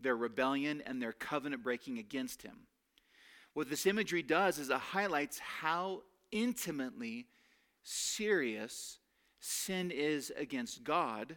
their 0.00 0.16
rebellion, 0.16 0.82
and 0.84 1.00
their 1.00 1.12
covenant 1.12 1.62
breaking 1.62 1.98
against 1.98 2.42
him. 2.42 2.66
What 3.54 3.70
this 3.70 3.86
imagery 3.86 4.22
does 4.22 4.58
is 4.58 4.70
it 4.70 4.76
highlights 4.76 5.38
how 5.38 6.02
intimately 6.32 7.26
serious 7.82 8.98
sin 9.40 9.90
is 9.90 10.32
against 10.36 10.82
God. 10.84 11.36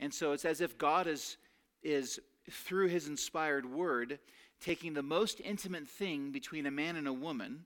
And 0.00 0.12
so 0.12 0.32
it's 0.32 0.44
as 0.44 0.60
if 0.60 0.76
God 0.76 1.06
is, 1.06 1.36
is 1.82 2.18
through 2.50 2.88
his 2.88 3.08
inspired 3.08 3.64
word, 3.64 4.18
taking 4.62 4.94
the 4.94 5.02
most 5.02 5.40
intimate 5.40 5.88
thing 5.88 6.30
between 6.30 6.66
a 6.66 6.70
man 6.70 6.96
and 6.96 7.08
a 7.08 7.12
woman, 7.12 7.64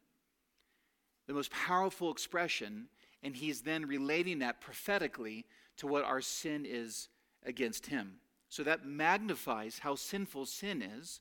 the 1.26 1.34
most 1.34 1.50
powerful 1.50 2.10
expression, 2.10 2.86
and 3.22 3.36
he's 3.36 3.60
then 3.62 3.86
relating 3.86 4.38
that 4.38 4.60
prophetically 4.60 5.44
to 5.76 5.86
what 5.86 6.04
our 6.04 6.20
sin 6.20 6.64
is 6.66 7.08
against 7.44 7.86
him. 7.86 8.14
So 8.48 8.62
that 8.62 8.86
magnifies 8.86 9.80
how 9.80 9.96
sinful 9.96 10.46
sin 10.46 10.80
is, 10.80 11.20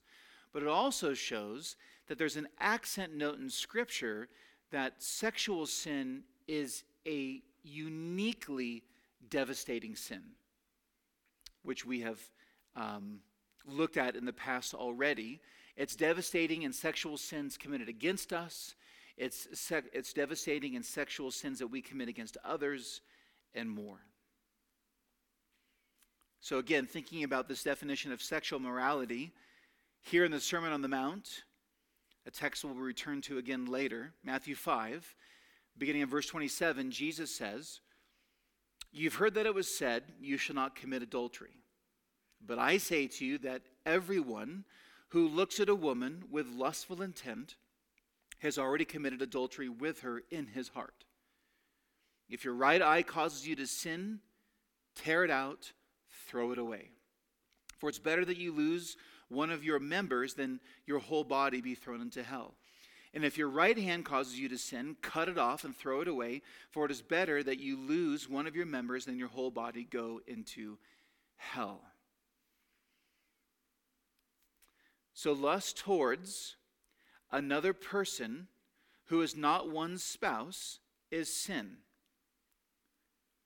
but 0.53 0.61
it 0.63 0.69
also 0.69 1.13
shows 1.13 1.75
that 2.07 2.17
there's 2.17 2.37
an 2.37 2.47
accent 2.59 3.15
note 3.15 3.39
in 3.39 3.49
Scripture 3.49 4.29
that 4.71 5.01
sexual 5.01 5.65
sin 5.65 6.23
is 6.47 6.83
a 7.07 7.41
uniquely 7.63 8.83
devastating 9.29 9.95
sin, 9.95 10.21
which 11.63 11.85
we 11.85 12.01
have 12.01 12.19
um, 12.75 13.19
looked 13.67 13.97
at 13.97 14.15
in 14.15 14.25
the 14.25 14.33
past 14.33 14.73
already. 14.73 15.41
It's 15.75 15.95
devastating 15.95 16.63
in 16.63 16.71
sexual 16.71 17.17
sins 17.17 17.57
committed 17.57 17.89
against 17.89 18.31
us, 18.33 18.75
it's, 19.17 19.47
sec- 19.53 19.85
it's 19.93 20.13
devastating 20.13 20.73
in 20.73 20.83
sexual 20.83 21.31
sins 21.31 21.59
that 21.59 21.67
we 21.67 21.81
commit 21.81 22.09
against 22.09 22.37
others, 22.43 23.01
and 23.53 23.69
more. 23.69 23.99
So, 26.41 26.59
again, 26.59 26.85
thinking 26.85 27.23
about 27.23 27.47
this 27.47 27.63
definition 27.63 28.11
of 28.11 28.21
sexual 28.21 28.59
morality, 28.59 29.31
here 30.01 30.25
in 30.25 30.31
the 30.31 30.39
Sermon 30.39 30.71
on 30.71 30.81
the 30.81 30.87
Mount, 30.87 31.43
a 32.27 32.31
text 32.31 32.63
we'll 32.63 32.75
return 32.75 33.21
to 33.21 33.37
again 33.37 33.65
later, 33.65 34.13
Matthew 34.23 34.53
5, 34.53 35.15
beginning 35.77 36.03
of 36.03 36.09
verse 36.09 36.27
27, 36.27 36.91
Jesus 36.91 37.33
says, 37.33 37.79
You've 38.91 39.15
heard 39.15 39.33
that 39.33 39.45
it 39.45 39.53
was 39.53 39.67
said, 39.67 40.03
You 40.19 40.37
shall 40.37 40.55
not 40.55 40.75
commit 40.75 41.01
adultery. 41.01 41.63
But 42.45 42.59
I 42.59 42.77
say 42.77 43.07
to 43.07 43.25
you 43.25 43.37
that 43.39 43.63
everyone 43.85 44.65
who 45.15 45.29
looks 45.29 45.61
at 45.61 45.69
a 45.69 45.75
woman 45.75 46.25
with 46.29 46.45
lustful 46.45 47.01
intent 47.01 47.55
has 48.39 48.57
already 48.57 48.83
committed 48.83 49.21
adultery 49.21 49.69
with 49.69 50.01
her 50.01 50.21
in 50.29 50.45
his 50.45 50.67
heart. 50.67 51.05
If 52.29 52.43
your 52.43 52.53
right 52.53 52.81
eye 52.81 53.01
causes 53.01 53.47
you 53.47 53.55
to 53.55 53.65
sin, 53.65 54.19
tear 54.93 55.23
it 55.23 55.31
out, 55.31 55.71
throw 56.27 56.51
it 56.51 56.57
away. 56.57 56.89
For 57.77 57.87
it's 57.87 57.97
better 57.97 58.25
that 58.25 58.35
you 58.35 58.51
lose 58.51 58.97
one 59.29 59.51
of 59.51 59.63
your 59.63 59.79
members 59.79 60.33
than 60.33 60.59
your 60.85 60.99
whole 60.99 61.23
body 61.23 61.61
be 61.61 61.75
thrown 61.75 62.01
into 62.01 62.21
hell. 62.21 62.55
And 63.13 63.23
if 63.23 63.37
your 63.37 63.47
right 63.47 63.77
hand 63.77 64.03
causes 64.03 64.37
you 64.37 64.49
to 64.49 64.57
sin, 64.57 64.97
cut 65.01 65.29
it 65.29 65.37
off 65.37 65.63
and 65.63 65.73
throw 65.73 66.01
it 66.01 66.09
away, 66.09 66.41
for 66.71 66.83
it 66.83 66.91
is 66.91 67.01
better 67.01 67.41
that 67.41 67.61
you 67.61 67.79
lose 67.79 68.27
one 68.27 68.47
of 68.47 68.55
your 68.57 68.65
members 68.65 69.05
than 69.05 69.17
your 69.17 69.29
whole 69.29 69.49
body 69.49 69.87
go 69.89 70.19
into 70.27 70.77
hell. 71.37 71.79
So, 75.15 75.31
lust 75.31 75.77
towards 75.77 76.57
another 77.31 77.71
person 77.71 78.47
who 79.05 79.21
is 79.21 79.35
not 79.35 79.69
one's 79.69 80.03
spouse 80.03 80.79
is 81.09 81.33
sin. 81.33 81.77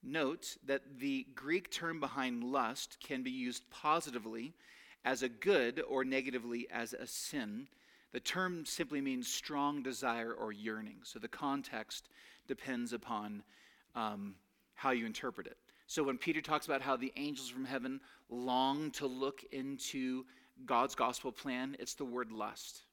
Note 0.02 0.58
that 0.66 1.00
the 1.00 1.28
Greek 1.36 1.70
term 1.70 2.00
behind 2.00 2.44
lust 2.44 2.98
can 3.00 3.22
be 3.22 3.30
used 3.30 3.70
positively 3.70 4.56
as 5.06 5.22
a 5.22 5.30
good 5.30 5.84
or 5.88 6.04
negatively 6.04 6.68
as 6.72 6.94
a 6.94 7.06
sin. 7.06 7.68
The 8.14 8.20
term 8.20 8.66
simply 8.66 9.00
means 9.00 9.28
strong 9.28 9.84
desire 9.84 10.34
or 10.34 10.52
yearning. 10.52 10.98
So 11.04 11.20
the 11.20 11.28
context 11.28 12.10
depends 12.48 12.94
upon 12.94 13.44
um, 13.94 14.34
how 14.74 14.90
you 14.90 15.06
interpret 15.06 15.46
it. 15.46 15.58
So 15.86 16.02
when 16.02 16.18
Peter 16.18 16.42
talks 16.42 16.66
about 16.66 16.82
how 16.82 16.96
the 16.96 17.14
angels 17.16 17.50
from 17.50 17.66
heaven 17.66 18.02
long 18.28 18.90
to 18.92 19.06
look 19.06 19.44
into 19.52 20.26
God's 20.66 20.96
gospel 20.96 21.32
plan, 21.32 21.76
it's 21.80 21.94
the 21.94 22.06
word 22.06 22.32
lust, 22.32 22.84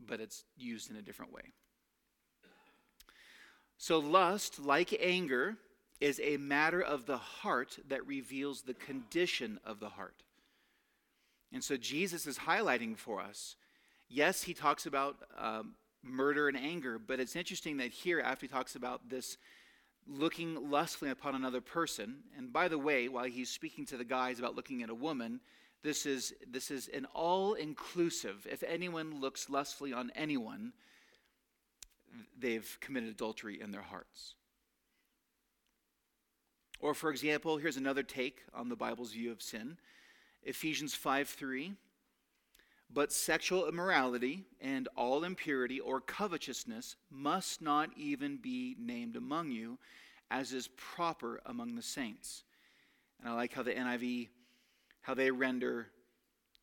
but 0.00 0.20
it's 0.20 0.44
used 0.56 0.90
in 0.90 0.96
a 0.96 1.02
different 1.02 1.32
way. 1.32 1.52
So 3.76 3.98
lust, 3.98 4.60
like 4.60 4.96
anger, 5.00 5.56
is 6.00 6.20
a 6.22 6.36
matter 6.36 6.80
of 6.80 7.06
the 7.06 7.16
heart 7.16 7.78
that 7.88 8.06
reveals 8.06 8.62
the 8.62 8.74
condition 8.74 9.58
of 9.64 9.80
the 9.80 9.90
heart. 9.90 10.22
And 11.52 11.62
so 11.62 11.76
Jesus 11.76 12.26
is 12.26 12.38
highlighting 12.38 12.96
for 12.96 13.20
us. 13.20 13.56
Yes, 14.08 14.42
he 14.42 14.54
talks 14.54 14.86
about 14.86 15.16
um, 15.38 15.74
murder 16.02 16.48
and 16.48 16.56
anger, 16.56 16.98
but 16.98 17.20
it's 17.20 17.36
interesting 17.36 17.76
that 17.78 17.90
here, 17.90 18.20
after 18.20 18.46
he 18.46 18.48
talks 18.48 18.74
about 18.74 19.08
this 19.08 19.36
looking 20.08 20.70
lustfully 20.70 21.10
upon 21.10 21.34
another 21.34 21.60
person, 21.60 22.16
and 22.36 22.52
by 22.52 22.68
the 22.68 22.78
way, 22.78 23.08
while 23.08 23.24
he's 23.24 23.50
speaking 23.50 23.86
to 23.86 23.96
the 23.96 24.04
guys 24.04 24.38
about 24.38 24.56
looking 24.56 24.82
at 24.82 24.90
a 24.90 24.94
woman, 24.94 25.40
this 25.82 26.06
is, 26.06 26.32
this 26.48 26.70
is 26.70 26.88
an 26.88 27.06
all 27.14 27.54
inclusive. 27.54 28.46
If 28.50 28.62
anyone 28.62 29.20
looks 29.20 29.50
lustfully 29.50 29.92
on 29.92 30.12
anyone, 30.14 30.72
they've 32.38 32.78
committed 32.80 33.10
adultery 33.10 33.60
in 33.60 33.72
their 33.72 33.82
hearts. 33.82 34.34
Or, 36.80 36.94
for 36.94 37.10
example, 37.10 37.58
here's 37.58 37.76
another 37.76 38.02
take 38.02 38.42
on 38.54 38.68
the 38.68 38.76
Bible's 38.76 39.12
view 39.12 39.30
of 39.32 39.42
sin 39.42 39.78
Ephesians 40.42 40.94
5 40.94 41.28
3. 41.28 41.72
But 42.94 43.10
sexual 43.10 43.68
immorality 43.68 44.44
and 44.60 44.86
all 44.96 45.24
impurity 45.24 45.80
or 45.80 46.00
covetousness 46.00 46.96
must 47.10 47.62
not 47.62 47.88
even 47.96 48.36
be 48.36 48.76
named 48.78 49.16
among 49.16 49.50
you, 49.50 49.78
as 50.30 50.52
is 50.52 50.68
proper 50.76 51.40
among 51.46 51.74
the 51.74 51.82
saints. 51.82 52.44
And 53.18 53.30
I 53.30 53.34
like 53.34 53.54
how 53.54 53.62
the 53.62 53.72
NIV, 53.72 54.28
how 55.02 55.14
they 55.14 55.30
render 55.30 55.88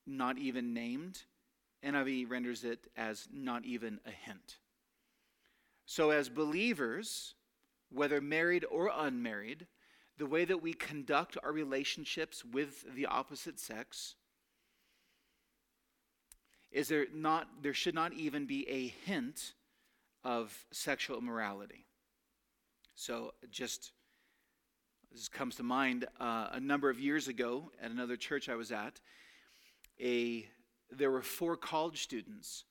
not 0.06 0.38
even 0.38 0.74
named. 0.74 1.24
NIV 1.84 2.30
renders 2.30 2.64
it 2.64 2.88
as 2.98 3.28
not 3.32 3.64
even 3.64 4.00
a 4.06 4.12
hint. 4.12 4.58
So, 5.86 6.10
as 6.10 6.28
believers, 6.28 7.36
whether 7.90 8.20
married 8.20 8.66
or 8.70 8.92
unmarried, 8.94 9.66
the 10.18 10.26
way 10.26 10.44
that 10.46 10.62
we 10.62 10.74
conduct 10.74 11.38
our 11.42 11.52
relationships 11.52 12.44
with 12.44 12.94
the 12.94 13.06
opposite 13.06 13.60
sex 13.60 14.16
is 16.72 16.88
there 16.88 17.08
not 17.14 17.48
there 17.62 17.74
should 17.74 17.96
not 17.96 18.14
even 18.14 18.46
be 18.46 18.68
a 18.70 18.88
hint 19.10 19.54
of 20.24 20.66
sexual 20.72 21.18
immorality 21.18 21.86
so 22.94 23.34
just 23.50 23.92
this 25.12 25.28
comes 25.28 25.56
to 25.56 25.64
mind 25.64 26.06
uh, 26.20 26.48
a 26.52 26.60
number 26.60 26.90
of 26.90 27.00
years 27.00 27.28
ago 27.28 27.72
at 27.82 27.92
another 27.92 28.16
church 28.16 28.50
i 28.50 28.56
was 28.56 28.72
at 28.72 29.00
a 30.02 30.48
there 30.92 31.12
were 31.12 31.22
four 31.22 31.56
college 31.56 32.02
students 32.02 32.64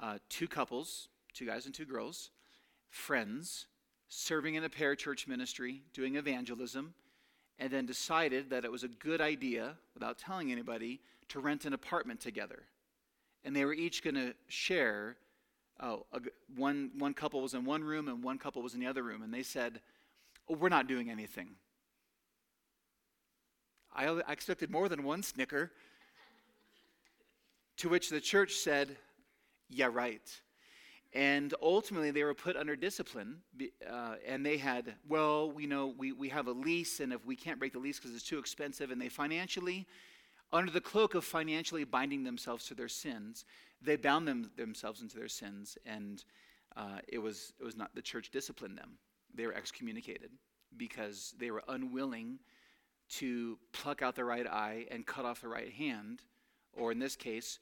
uh, 0.00 0.18
two 0.28 0.48
couples 0.48 1.08
two 1.34 1.46
guys 1.46 1.66
and 1.66 1.74
two 1.74 1.84
girls 1.84 2.30
friends 2.88 3.66
serving 4.10 4.56
in 4.56 4.64
a 4.64 4.68
parachurch 4.68 5.26
ministry, 5.26 5.82
doing 5.94 6.16
evangelism, 6.16 6.92
and 7.58 7.72
then 7.72 7.86
decided 7.86 8.50
that 8.50 8.64
it 8.64 8.72
was 8.72 8.82
a 8.82 8.88
good 8.88 9.20
idea, 9.20 9.76
without 9.94 10.18
telling 10.18 10.52
anybody, 10.52 11.00
to 11.28 11.40
rent 11.40 11.64
an 11.64 11.72
apartment 11.72 12.20
together. 12.20 12.64
And 13.44 13.54
they 13.54 13.64
were 13.64 13.72
each 13.72 14.02
going 14.02 14.16
to 14.16 14.34
share. 14.48 15.16
Oh, 15.80 16.04
one, 16.56 16.90
one 16.98 17.14
couple 17.14 17.40
was 17.40 17.54
in 17.54 17.64
one 17.64 17.82
room 17.82 18.08
and 18.08 18.22
one 18.22 18.36
couple 18.36 18.60
was 18.60 18.74
in 18.74 18.80
the 18.80 18.86
other 18.86 19.02
room. 19.02 19.22
And 19.22 19.32
they 19.32 19.42
said, 19.42 19.80
Oh, 20.48 20.54
we're 20.54 20.68
not 20.68 20.88
doing 20.88 21.08
anything. 21.08 21.50
I, 23.92 24.06
I 24.06 24.32
expected 24.32 24.70
more 24.70 24.88
than 24.88 25.02
one 25.02 25.22
snicker. 25.22 25.72
To 27.78 27.88
which 27.88 28.10
the 28.10 28.20
church 28.20 28.54
said, 28.54 28.96
Yeah, 29.68 29.88
right. 29.92 30.22
And 31.12 31.54
ultimately, 31.60 32.12
they 32.12 32.22
were 32.22 32.34
put 32.34 32.56
under 32.56 32.76
discipline. 32.76 33.38
Uh, 33.88 34.14
and 34.26 34.46
they 34.46 34.56
had, 34.56 34.94
well, 35.08 35.50
we 35.50 35.66
know 35.66 35.92
we, 35.98 36.12
we 36.12 36.28
have 36.28 36.46
a 36.46 36.52
lease, 36.52 37.00
and 37.00 37.12
if 37.12 37.24
we 37.26 37.34
can't 37.34 37.58
break 37.58 37.72
the 37.72 37.80
lease 37.80 37.98
because 37.98 38.14
it's 38.14 38.24
too 38.24 38.38
expensive, 38.38 38.90
and 38.92 39.00
they 39.00 39.08
financially, 39.08 39.86
under 40.52 40.70
the 40.70 40.80
cloak 40.80 41.14
of 41.14 41.24
financially 41.24 41.84
binding 41.84 42.22
themselves 42.22 42.66
to 42.66 42.74
their 42.74 42.88
sins, 42.88 43.44
they 43.82 43.96
bound 43.96 44.28
them, 44.28 44.50
themselves 44.56 45.02
into 45.02 45.16
their 45.16 45.28
sins, 45.28 45.76
and 45.84 46.24
uh, 46.76 46.98
it, 47.08 47.18
was, 47.18 47.52
it 47.60 47.64
was 47.64 47.76
not 47.76 47.92
the 47.94 48.02
church 48.02 48.30
disciplined 48.30 48.78
them. 48.78 48.92
They 49.34 49.46
were 49.46 49.54
excommunicated 49.54 50.30
because 50.76 51.34
they 51.38 51.50
were 51.50 51.64
unwilling 51.68 52.38
to 53.10 53.58
pluck 53.72 54.02
out 54.02 54.14
the 54.14 54.24
right 54.24 54.46
eye 54.46 54.86
and 54.90 55.06
cut 55.06 55.24
off 55.24 55.40
the 55.40 55.48
right 55.48 55.72
hand, 55.72 56.22
or 56.72 56.92
in 56.92 56.98
this 56.98 57.16
case, 57.16 57.58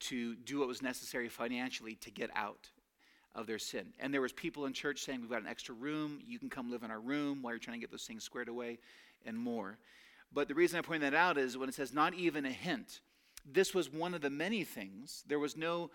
to 0.00 0.34
do 0.34 0.58
what 0.58 0.68
was 0.68 0.82
necessary 0.82 1.28
financially 1.28 1.94
to 1.96 2.10
get 2.10 2.30
out 2.34 2.70
of 3.34 3.46
their 3.46 3.58
sin. 3.58 3.92
And 4.00 4.12
there 4.12 4.20
was 4.20 4.32
people 4.32 4.66
in 4.66 4.72
church 4.72 5.02
saying, 5.02 5.20
"We've 5.20 5.30
got 5.30 5.42
an 5.42 5.46
extra 5.46 5.74
room. 5.74 6.20
You 6.26 6.38
can 6.38 6.50
come 6.50 6.70
live 6.70 6.82
in 6.82 6.90
our 6.90 7.00
room 7.00 7.42
while 7.42 7.52
you're 7.52 7.60
trying 7.60 7.78
to 7.78 7.80
get 7.80 7.90
those 7.90 8.06
things 8.06 8.24
squared 8.24 8.48
away," 8.48 8.78
and 9.24 9.38
more. 9.38 9.78
But 10.32 10.48
the 10.48 10.54
reason 10.54 10.78
I 10.78 10.82
point 10.82 11.02
that 11.02 11.14
out 11.14 11.38
is 11.38 11.56
when 11.56 11.68
it 11.68 11.74
says 11.74 11.92
not 11.92 12.14
even 12.14 12.44
a 12.44 12.52
hint. 12.52 13.00
This 13.44 13.74
was 13.74 13.90
one 13.90 14.14
of 14.14 14.20
the 14.20 14.30
many 14.30 14.64
things. 14.64 15.24
There 15.26 15.38
was 15.38 15.56
no 15.56 15.90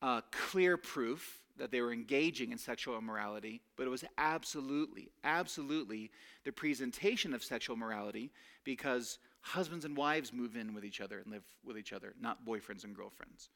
uh, 0.00 0.20
clear 0.30 0.76
proof 0.76 1.41
that 1.62 1.70
they 1.70 1.80
were 1.80 1.92
engaging 1.92 2.50
in 2.50 2.58
sexual 2.58 2.98
immorality, 2.98 3.62
but 3.76 3.86
it 3.86 3.88
was 3.88 4.04
absolutely, 4.18 5.12
absolutely 5.22 6.10
the 6.44 6.50
presentation 6.50 7.32
of 7.32 7.44
sexual 7.44 7.76
morality 7.76 8.32
because 8.64 9.20
husbands 9.42 9.84
and 9.84 9.96
wives 9.96 10.32
move 10.32 10.56
in 10.56 10.74
with 10.74 10.84
each 10.84 11.00
other 11.00 11.20
and 11.20 11.30
live 11.30 11.44
with 11.64 11.78
each 11.78 11.92
other, 11.92 12.14
not 12.20 12.44
boyfriends 12.44 12.82
and 12.82 12.96
girlfriends. 12.96 13.48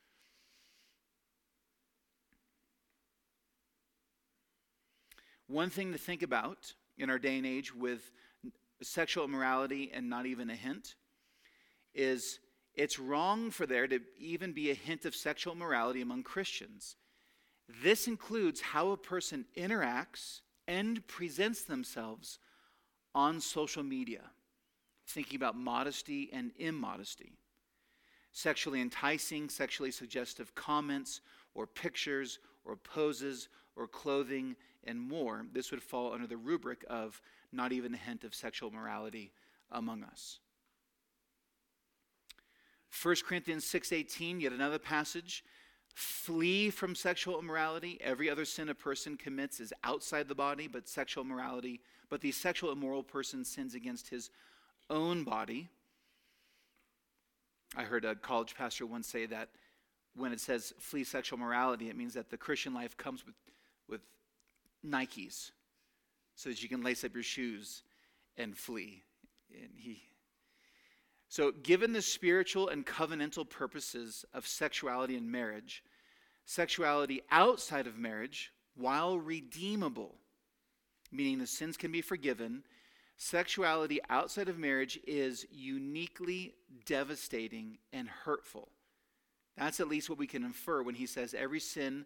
One 5.49 5.69
thing 5.71 5.91
to 5.91 5.99
think 5.99 6.23
about 6.23 6.75
in 6.99 7.11
our 7.11 7.19
day 7.19 7.37
and 7.39 7.47
age 7.47 7.75
with 7.75 8.13
sexual 8.85 9.25
immorality 9.25 9.91
and 9.93 10.09
not 10.09 10.27
even 10.27 10.49
a 10.49 10.55
hint 10.55 10.95
is 11.93 12.39
it's 12.77 13.01
wrong 13.01 13.51
for 13.51 13.67
there 13.67 13.89
to 13.89 13.99
even 14.17 14.53
be 14.53 14.71
a 14.71 14.75
hint 14.75 15.07
of 15.07 15.17
sexual 15.17 15.57
morality 15.57 16.03
among 16.03 16.23
Christians. 16.23 16.95
This 17.69 18.07
includes 18.07 18.61
how 18.61 18.91
a 18.91 18.97
person 18.97 19.45
interacts 19.57 20.41
and 20.69 21.07
presents 21.07 21.63
themselves 21.63 22.39
on 23.15 23.41
social 23.41 23.83
media 23.83 24.23
thinking 25.07 25.37
about 25.37 25.57
modesty 25.57 26.29
and 26.33 26.51
immodesty. 26.59 27.39
Sexually 28.33 28.81
enticing, 28.81 29.49
sexually 29.49 29.91
suggestive 29.91 30.55
comments 30.55 31.21
or 31.55 31.67
pictures 31.67 32.39
or 32.65 32.77
poses 32.77 33.49
or 33.77 33.87
clothing 33.87 34.57
and 34.85 35.01
more, 35.01 35.47
this 35.53 35.71
would 35.71 35.83
fall 35.83 36.13
under 36.13 36.27
the 36.27 36.37
rubric 36.37 36.85
of 36.89 37.21
not 37.53 37.73
even 37.73 37.95
a 37.95 37.99
hint 37.99 38.25
of 38.25 38.35
sexual 38.35 38.71
morality 38.71 39.33
among 39.71 40.03
us. 40.03 40.41
1 43.03 43.17
Corinthians 43.25 43.65
6:18, 43.65 44.41
yet 44.41 44.53
another 44.53 44.79
passage, 44.79 45.45
flee 45.97 46.69
from 46.69 46.95
sexual 46.95 47.39
immorality. 47.39 47.99
Every 48.03 48.29
other 48.29 48.45
sin 48.45 48.69
a 48.69 48.75
person 48.75 49.17
commits 49.17 49.61
is 49.61 49.73
outside 49.83 50.29
the 50.29 50.35
body, 50.35 50.69
but 50.69 50.87
sexual 50.87 51.25
immorality, 51.25 51.81
but 52.11 52.21
the 52.21 52.33
sexual 52.33 52.71
immoral 52.71 53.03
person 53.03 53.47
sins 53.47 53.75
against 53.75 54.11
his 54.11 54.29
own 54.91 55.25
body. 55.25 55.71
I 57.75 57.85
heard 57.85 58.05
a 58.05 58.15
college 58.15 58.55
pastor 58.55 58.85
once 58.85 59.09
say 59.09 59.25
that 59.25 59.49
when 60.15 60.33
it 60.33 60.41
says 60.41 60.75
flee 60.79 61.03
sexual 61.03 61.39
morality, 61.39 61.89
it 61.89 61.97
means 61.97 62.13
that 62.13 62.29
the 62.29 62.37
Christian 62.37 62.75
life 62.75 62.95
comes 62.99 63.25
with, 63.25 63.35
with 63.89 64.03
Nikes 64.87 65.53
so 66.35 66.51
that 66.51 66.63
you 66.63 66.69
can 66.69 66.83
lace 66.83 67.05
up 67.05 67.15
your 67.15 67.23
shoes 67.23 67.83
and 68.37 68.55
flee. 68.55 69.03
And 69.51 69.71
he 69.75 70.03
so, 71.29 71.51
given 71.51 71.93
the 71.93 72.03
spiritual 72.03 72.69
and 72.69 72.87
covenantal 72.87 73.49
purposes 73.49 74.25
of 74.33 74.47
sexuality 74.47 75.17
and 75.17 75.31
marriage, 75.31 75.83
sexuality 76.45 77.23
outside 77.31 77.87
of 77.87 77.99
marriage, 77.99 78.53
while 78.77 79.19
redeemable, 79.19 80.15
meaning 81.11 81.39
the 81.39 81.47
sins 81.47 81.77
can 81.77 81.91
be 81.91 82.01
forgiven, 82.01 82.63
sexuality 83.17 84.01
outside 84.09 84.49
of 84.49 84.59
marriage 84.59 85.01
is 85.07 85.47
uniquely 85.51 86.55
devastating 86.85 87.79
and 87.93 88.09
hurtful. 88.09 88.69
That's 89.57 89.81
at 89.81 89.89
least 89.89 90.09
what 90.09 90.19
we 90.19 90.27
can 90.27 90.45
infer 90.45 90.83
when 90.83 90.95
he 90.95 91.07
says 91.07 91.35
every 91.35 91.61
sin 91.61 92.05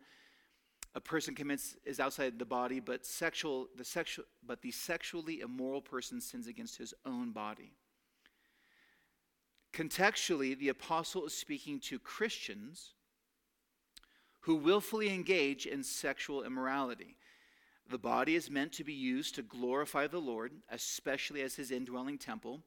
a 0.95 1.01
person 1.01 1.35
commits 1.35 1.77
is 1.85 2.01
outside 2.01 2.39
the 2.39 2.45
body, 2.45 2.81
but 2.81 3.07
sexual 3.07 3.69
the 3.77 3.85
sexual 3.85 4.25
but 4.45 4.61
the 4.61 4.73
sexually 4.73 5.41
immoral 5.41 5.81
person 5.81 6.21
sins 6.21 6.49
against 6.49 6.77
his 6.77 6.93
own 7.07 7.31
body. 7.31 7.73
Contextually, 9.73 10.59
the 10.59 10.69
apostle 10.69 11.27
is 11.27 11.35
speaking 11.35 11.79
to 11.81 11.99
Christians 11.99 12.95
who 14.41 14.57
willfully 14.57 15.13
engage 15.13 15.67
in 15.67 15.83
sexual 15.83 16.43
immorality. 16.43 17.17
The 17.89 17.99
body 17.99 18.37
is 18.37 18.51
meant 18.51 18.73
to 18.75 18.85
be 18.85 18.93
used 18.93 19.35
to 19.35 19.43
glorify 19.43 20.07
the 20.07 20.21
Lord, 20.21 20.53
especially 20.71 21.43
as 21.43 21.57
his 21.57 21.71
indwelling 21.71 22.19
temple. 22.19 22.63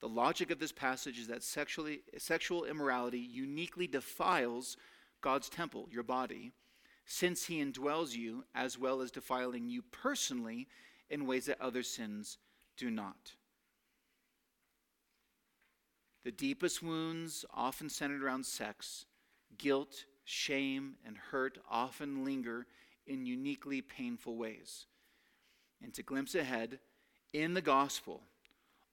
The 0.00 0.08
logic 0.08 0.50
of 0.50 0.58
this 0.58 0.72
passage 0.72 1.18
is 1.18 1.26
that 1.26 1.42
sexually, 1.42 2.00
sexual 2.16 2.64
immorality 2.64 3.18
uniquely 3.18 3.86
defiles 3.86 4.76
God's 5.20 5.48
temple, 5.48 5.88
your 5.90 6.02
body, 6.02 6.52
since 7.04 7.46
he 7.46 7.62
indwells 7.62 8.14
you, 8.14 8.44
as 8.54 8.78
well 8.78 9.02
as 9.02 9.10
defiling 9.10 9.68
you 9.68 9.82
personally 9.90 10.68
in 11.10 11.26
ways 11.26 11.46
that 11.46 11.60
other 11.60 11.82
sins 11.82 12.38
do 12.76 12.90
not. 12.90 13.34
The 16.24 16.30
deepest 16.30 16.82
wounds, 16.82 17.44
often 17.52 17.88
centered 17.88 18.22
around 18.22 18.44
sex, 18.44 19.06
guilt, 19.56 20.04
shame, 20.24 20.94
and 21.06 21.16
hurt, 21.16 21.58
often 21.70 22.24
linger 22.24 22.66
in 23.06 23.24
uniquely 23.24 23.80
painful 23.80 24.36
ways. 24.36 24.86
And 25.82 25.94
to 25.94 26.02
glimpse 26.02 26.34
ahead, 26.34 26.78
in 27.32 27.54
the 27.54 27.62
gospel, 27.62 28.22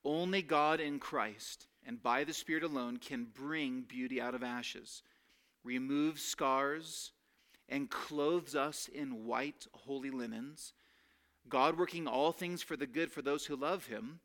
only 0.06 0.42
God 0.42 0.80
in 0.80 1.00
Christ 1.00 1.68
and 1.86 2.02
by 2.02 2.24
the 2.24 2.34
Spirit 2.34 2.64
alone 2.64 2.98
can 2.98 3.26
bring 3.34 3.82
beauty 3.82 4.22
out 4.22 4.36
of 4.36 4.44
ashes, 4.44 5.04
remove 5.64 6.20
scars, 6.20 7.12
and 7.70 7.90
clothes 7.90 8.56
us 8.56 8.90
in 8.94 9.26
white, 9.26 9.68
holy 9.74 10.10
linens. 10.10 10.74
God 11.50 11.78
working 11.78 12.08
all 12.08 12.32
things 12.32 12.62
for 12.62 12.76
the 12.76 12.88
good 12.88 13.12
for 13.12 13.22
those 13.22 13.46
who 13.46 13.56
love 13.56 13.86
him 13.88 14.20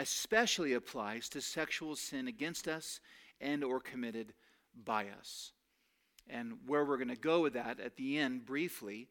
especially 0.00 0.72
applies 0.72 1.28
to 1.28 1.42
sexual 1.42 1.94
sin 1.94 2.26
against 2.26 2.66
us 2.66 3.00
and 3.38 3.62
or 3.62 3.80
committed 3.80 4.32
by 4.84 5.06
us. 5.18 5.52
And 6.28 6.54
where 6.66 6.86
we're 6.86 6.96
going 6.96 7.08
to 7.08 7.16
go 7.16 7.42
with 7.42 7.52
that 7.52 7.78
at 7.80 7.96
the 7.96 8.18
end 8.18 8.46
briefly, 8.46 9.08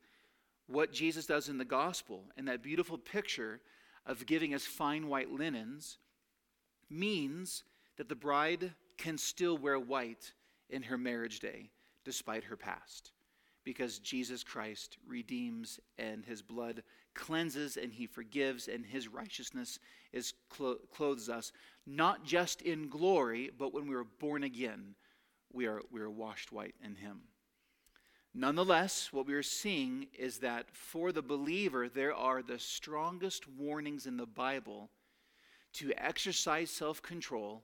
what 0.65 0.91
Jesus 0.91 1.27
does 1.27 1.47
in 1.47 1.59
the 1.59 1.65
gospel 1.65 2.23
and 2.37 2.47
that 2.47 2.63
beautiful 2.63 2.97
picture 2.97 3.61
of 4.05 4.25
giving 4.25 4.55
us 4.55 4.65
fine 4.65 5.07
white 5.07 5.31
linens 5.31 5.99
means 6.89 7.63
that 7.97 8.09
the 8.09 8.15
bride 8.15 8.73
can 8.97 9.17
still 9.17 9.57
wear 9.57 9.77
white 9.77 10.33
in 10.71 10.81
her 10.83 10.97
marriage 10.97 11.39
day 11.39 11.69
despite 12.03 12.45
her 12.45 12.57
past 12.57 13.11
because 13.63 13.99
Jesus 13.99 14.43
Christ 14.43 14.97
redeems 15.07 15.79
and 15.97 16.25
his 16.25 16.41
blood 16.41 16.83
cleanses 17.13 17.77
and 17.77 17.91
he 17.91 18.05
forgives 18.05 18.67
and 18.67 18.85
his 18.85 19.07
righteousness 19.07 19.79
is 20.13 20.33
clo- 20.49 20.79
clothes 20.93 21.29
us 21.29 21.51
not 21.85 22.23
just 22.23 22.61
in 22.61 22.87
glory 22.87 23.51
but 23.57 23.73
when 23.73 23.87
we 23.87 23.95
are 23.95 24.05
born 24.19 24.43
again 24.43 24.95
we 25.51 25.65
are 25.67 25.81
we 25.91 26.01
are 26.01 26.09
washed 26.09 26.51
white 26.51 26.75
in 26.83 26.95
him. 26.95 27.21
Nonetheless 28.33 29.09
what 29.11 29.25
we 29.25 29.33
are 29.33 29.43
seeing 29.43 30.07
is 30.17 30.37
that 30.39 30.67
for 30.71 31.11
the 31.11 31.21
believer 31.21 31.89
there 31.89 32.13
are 32.13 32.41
the 32.41 32.59
strongest 32.59 33.47
warnings 33.47 34.05
in 34.05 34.17
the 34.17 34.27
bible 34.27 34.89
to 35.73 35.91
exercise 35.97 36.69
self-control 36.69 37.63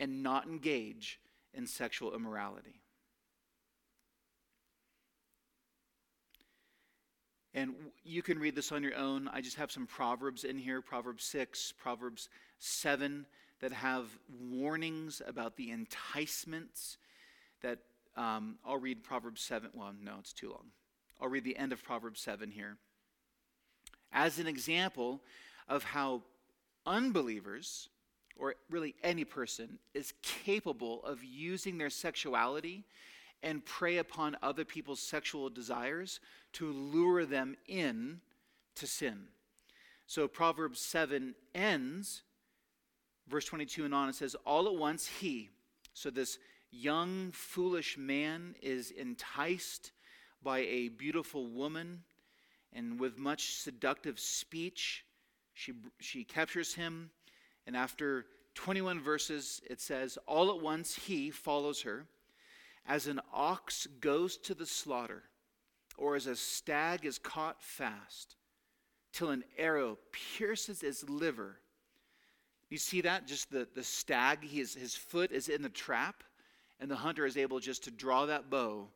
and 0.00 0.22
not 0.22 0.46
engage 0.46 1.20
in 1.52 1.66
sexual 1.66 2.14
immorality 2.14 2.80
And 7.56 7.74
you 8.04 8.20
can 8.20 8.38
read 8.38 8.54
this 8.54 8.70
on 8.70 8.82
your 8.82 8.94
own. 8.94 9.30
I 9.32 9.40
just 9.40 9.56
have 9.56 9.72
some 9.72 9.86
Proverbs 9.86 10.44
in 10.44 10.58
here 10.58 10.82
Proverbs 10.82 11.24
6, 11.24 11.72
Proverbs 11.78 12.28
7, 12.58 13.24
that 13.60 13.72
have 13.72 14.04
warnings 14.50 15.22
about 15.26 15.56
the 15.56 15.70
enticements 15.70 16.98
that 17.62 17.78
um, 18.14 18.58
I'll 18.62 18.76
read 18.76 19.02
Proverbs 19.02 19.40
7. 19.40 19.70
Well, 19.72 19.94
no, 19.98 20.16
it's 20.20 20.34
too 20.34 20.50
long. 20.50 20.66
I'll 21.18 21.28
read 21.28 21.44
the 21.44 21.56
end 21.56 21.72
of 21.72 21.82
Proverbs 21.82 22.20
7 22.20 22.50
here. 22.50 22.76
As 24.12 24.38
an 24.38 24.46
example 24.46 25.22
of 25.66 25.82
how 25.82 26.24
unbelievers, 26.84 27.88
or 28.38 28.56
really 28.68 28.94
any 29.02 29.24
person, 29.24 29.78
is 29.94 30.12
capable 30.20 31.02
of 31.04 31.24
using 31.24 31.78
their 31.78 31.88
sexuality 31.88 32.84
and 33.42 33.64
prey 33.64 33.98
upon 33.98 34.36
other 34.42 34.64
people's 34.64 35.00
sexual 35.00 35.50
desires 35.50 36.20
to 36.54 36.72
lure 36.72 37.24
them 37.24 37.56
in 37.66 38.20
to 38.76 38.86
sin. 38.86 39.26
So 40.06 40.28
Proverbs 40.28 40.80
7 40.80 41.34
ends, 41.54 42.22
verse 43.28 43.44
22 43.44 43.84
and 43.84 43.94
on, 43.94 44.08
it 44.08 44.14
says, 44.14 44.36
All 44.44 44.66
at 44.66 44.74
once 44.74 45.06
he, 45.06 45.50
so 45.94 46.10
this 46.10 46.38
young, 46.70 47.30
foolish 47.32 47.98
man 47.98 48.54
is 48.62 48.90
enticed 48.90 49.92
by 50.42 50.60
a 50.60 50.88
beautiful 50.88 51.46
woman, 51.46 52.02
and 52.72 53.00
with 53.00 53.18
much 53.18 53.54
seductive 53.54 54.20
speech, 54.20 55.04
she, 55.54 55.72
she 55.98 56.22
captures 56.22 56.74
him. 56.74 57.10
And 57.66 57.76
after 57.76 58.26
21 58.54 59.00
verses, 59.00 59.60
it 59.68 59.80
says, 59.80 60.18
All 60.26 60.50
at 60.50 60.62
once 60.62 60.94
he 60.94 61.30
follows 61.30 61.82
her 61.82 62.06
as 62.88 63.06
an 63.06 63.20
ox 63.32 63.86
goes 64.00 64.36
to 64.38 64.54
the 64.54 64.66
slaughter, 64.66 65.24
or 65.96 66.14
as 66.14 66.26
a 66.26 66.36
stag 66.36 67.04
is 67.04 67.18
caught 67.18 67.62
fast, 67.62 68.36
till 69.12 69.30
an 69.30 69.44
arrow 69.58 69.98
pierces 70.12 70.82
its 70.82 71.08
liver. 71.08 71.58
You 72.68 72.78
see 72.78 73.00
that? 73.02 73.26
Just 73.26 73.50
the, 73.50 73.66
the 73.74 73.82
stag, 73.82 74.44
his, 74.44 74.74
his 74.74 74.94
foot 74.94 75.32
is 75.32 75.48
in 75.48 75.62
the 75.62 75.68
trap, 75.68 76.22
and 76.80 76.90
the 76.90 76.96
hunter 76.96 77.26
is 77.26 77.36
able 77.36 77.60
just 77.60 77.84
to 77.84 77.90
draw 77.90 78.26
that 78.26 78.50
bow 78.50 78.88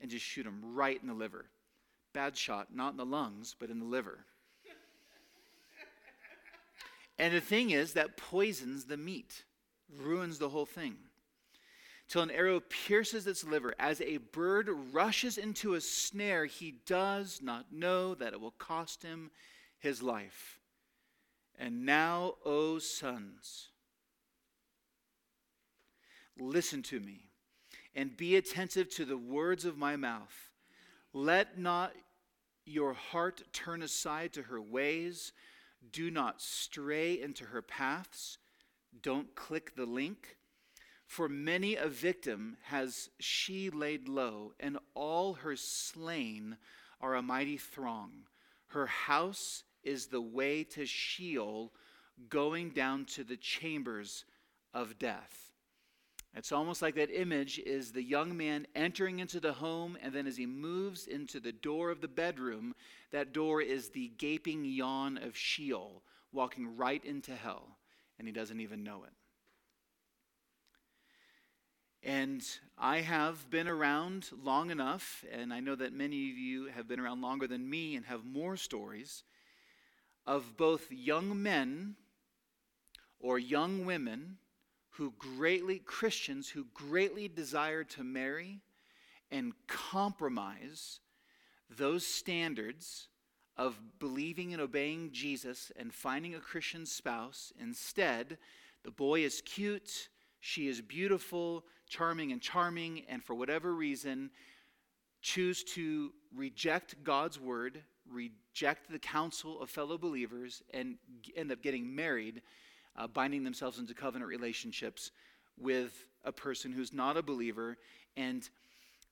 and 0.00 0.10
just 0.10 0.24
shoot 0.24 0.46
him 0.46 0.60
right 0.74 1.00
in 1.00 1.08
the 1.08 1.14
liver. 1.14 1.46
Bad 2.12 2.36
shot, 2.36 2.68
not 2.74 2.92
in 2.92 2.96
the 2.96 3.06
lungs, 3.06 3.54
but 3.58 3.70
in 3.70 3.78
the 3.78 3.84
liver. 3.84 4.24
and 7.18 7.34
the 7.34 7.40
thing 7.40 7.70
is, 7.70 7.92
that 7.92 8.16
poisons 8.16 8.86
the 8.86 8.96
meat, 8.96 9.44
ruins 9.96 10.38
the 10.38 10.48
whole 10.48 10.66
thing 10.66 10.96
till 12.08 12.22
an 12.22 12.30
arrow 12.30 12.60
pierces 12.60 13.26
its 13.26 13.44
liver. 13.44 13.74
As 13.78 14.00
a 14.00 14.16
bird 14.16 14.68
rushes 14.92 15.38
into 15.38 15.74
a 15.74 15.80
snare, 15.80 16.46
he 16.46 16.76
does 16.86 17.40
not 17.42 17.72
know 17.72 18.14
that 18.14 18.32
it 18.32 18.40
will 18.40 18.52
cost 18.52 19.02
him 19.02 19.30
his 19.78 20.02
life. 20.02 20.58
And 21.58 21.84
now, 21.84 22.34
O 22.44 22.78
sons, 22.78 23.68
listen 26.38 26.82
to 26.84 27.00
me 27.00 27.30
and 27.94 28.16
be 28.16 28.36
attentive 28.36 28.88
to 28.90 29.04
the 29.04 29.18
words 29.18 29.64
of 29.64 29.76
my 29.76 29.96
mouth. 29.96 30.50
Let 31.12 31.58
not 31.58 31.92
your 32.64 32.92
heart 32.92 33.42
turn 33.52 33.82
aside 33.82 34.32
to 34.34 34.42
her 34.44 34.60
ways. 34.60 35.32
Do 35.90 36.10
not 36.10 36.40
stray 36.40 37.20
into 37.20 37.46
her 37.46 37.62
paths. 37.62 38.38
Don't 39.02 39.34
click 39.34 39.74
the 39.74 39.86
link 39.86 40.37
For 41.08 41.26
many 41.26 41.74
a 41.74 41.88
victim 41.88 42.58
has 42.64 43.08
she 43.18 43.70
laid 43.70 44.08
low, 44.08 44.52
and 44.60 44.78
all 44.94 45.32
her 45.34 45.56
slain 45.56 46.58
are 47.00 47.14
a 47.14 47.22
mighty 47.22 47.56
throng. 47.56 48.26
Her 48.68 48.86
house 48.86 49.64
is 49.82 50.08
the 50.08 50.20
way 50.20 50.64
to 50.64 50.84
Sheol, 50.84 51.72
going 52.28 52.70
down 52.70 53.06
to 53.06 53.24
the 53.24 53.38
chambers 53.38 54.26
of 54.74 54.98
death. 54.98 55.50
It's 56.36 56.52
almost 56.52 56.82
like 56.82 56.94
that 56.96 57.10
image 57.10 57.58
is 57.58 57.90
the 57.90 58.02
young 58.02 58.36
man 58.36 58.66
entering 58.76 59.18
into 59.18 59.40
the 59.40 59.54
home, 59.54 59.96
and 60.02 60.12
then 60.12 60.26
as 60.26 60.36
he 60.36 60.44
moves 60.44 61.06
into 61.06 61.40
the 61.40 61.52
door 61.52 61.90
of 61.90 62.02
the 62.02 62.06
bedroom, 62.06 62.74
that 63.12 63.32
door 63.32 63.62
is 63.62 63.88
the 63.88 64.12
gaping 64.18 64.62
yawn 64.62 65.16
of 65.16 65.34
Sheol, 65.34 66.02
walking 66.32 66.76
right 66.76 67.02
into 67.02 67.34
hell, 67.34 67.78
and 68.18 68.28
he 68.28 68.32
doesn't 68.32 68.60
even 68.60 68.84
know 68.84 69.04
it. 69.04 69.12
And 72.02 72.44
I 72.78 73.00
have 73.00 73.50
been 73.50 73.68
around 73.68 74.30
long 74.42 74.70
enough, 74.70 75.24
and 75.32 75.52
I 75.52 75.60
know 75.60 75.74
that 75.74 75.92
many 75.92 76.30
of 76.30 76.38
you 76.38 76.66
have 76.66 76.86
been 76.86 77.00
around 77.00 77.20
longer 77.20 77.46
than 77.46 77.68
me 77.68 77.96
and 77.96 78.06
have 78.06 78.24
more 78.24 78.56
stories 78.56 79.24
of 80.26 80.56
both 80.56 80.92
young 80.92 81.42
men 81.42 81.96
or 83.18 83.38
young 83.38 83.84
women 83.84 84.38
who 84.90 85.12
greatly, 85.18 85.78
Christians 85.78 86.48
who 86.48 86.66
greatly 86.74 87.28
desire 87.28 87.84
to 87.84 88.04
marry 88.04 88.60
and 89.30 89.52
compromise 89.66 91.00
those 91.70 92.06
standards 92.06 93.08
of 93.56 93.78
believing 93.98 94.52
and 94.52 94.62
obeying 94.62 95.10
Jesus 95.12 95.72
and 95.76 95.92
finding 95.92 96.34
a 96.34 96.40
Christian 96.40 96.86
spouse. 96.86 97.52
Instead, 97.60 98.38
the 98.84 98.90
boy 98.90 99.24
is 99.24 99.42
cute, 99.42 100.08
she 100.40 100.68
is 100.68 100.80
beautiful, 100.80 101.64
charming, 101.88 102.32
and 102.32 102.40
charming, 102.40 103.02
and 103.08 103.24
for 103.24 103.34
whatever 103.34 103.74
reason, 103.74 104.30
choose 105.20 105.64
to 105.64 106.12
reject 106.34 107.02
God's 107.02 107.40
word, 107.40 107.82
reject 108.10 108.90
the 108.90 108.98
counsel 108.98 109.60
of 109.60 109.70
fellow 109.70 109.98
believers, 109.98 110.62
and 110.72 110.96
end 111.36 111.50
up 111.50 111.62
getting 111.62 111.94
married, 111.94 112.42
uh, 112.96 113.06
binding 113.06 113.44
themselves 113.44 113.78
into 113.78 113.94
covenant 113.94 114.28
relationships 114.28 115.10
with 115.58 116.06
a 116.24 116.32
person 116.32 116.72
who's 116.72 116.92
not 116.92 117.16
a 117.16 117.22
believer. 117.22 117.76
And 118.16 118.48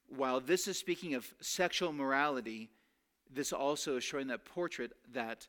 while 0.09 0.41
this 0.41 0.69
is 0.69 0.79
speaking 0.79 1.15
of 1.15 1.27
sexual 1.41 1.93
morality, 1.93 2.71
this 3.33 3.53
also 3.53 3.97
is 3.97 4.05
showing 4.05 4.29
that 4.29 4.45
portrait 4.45 4.93
that 5.13 5.49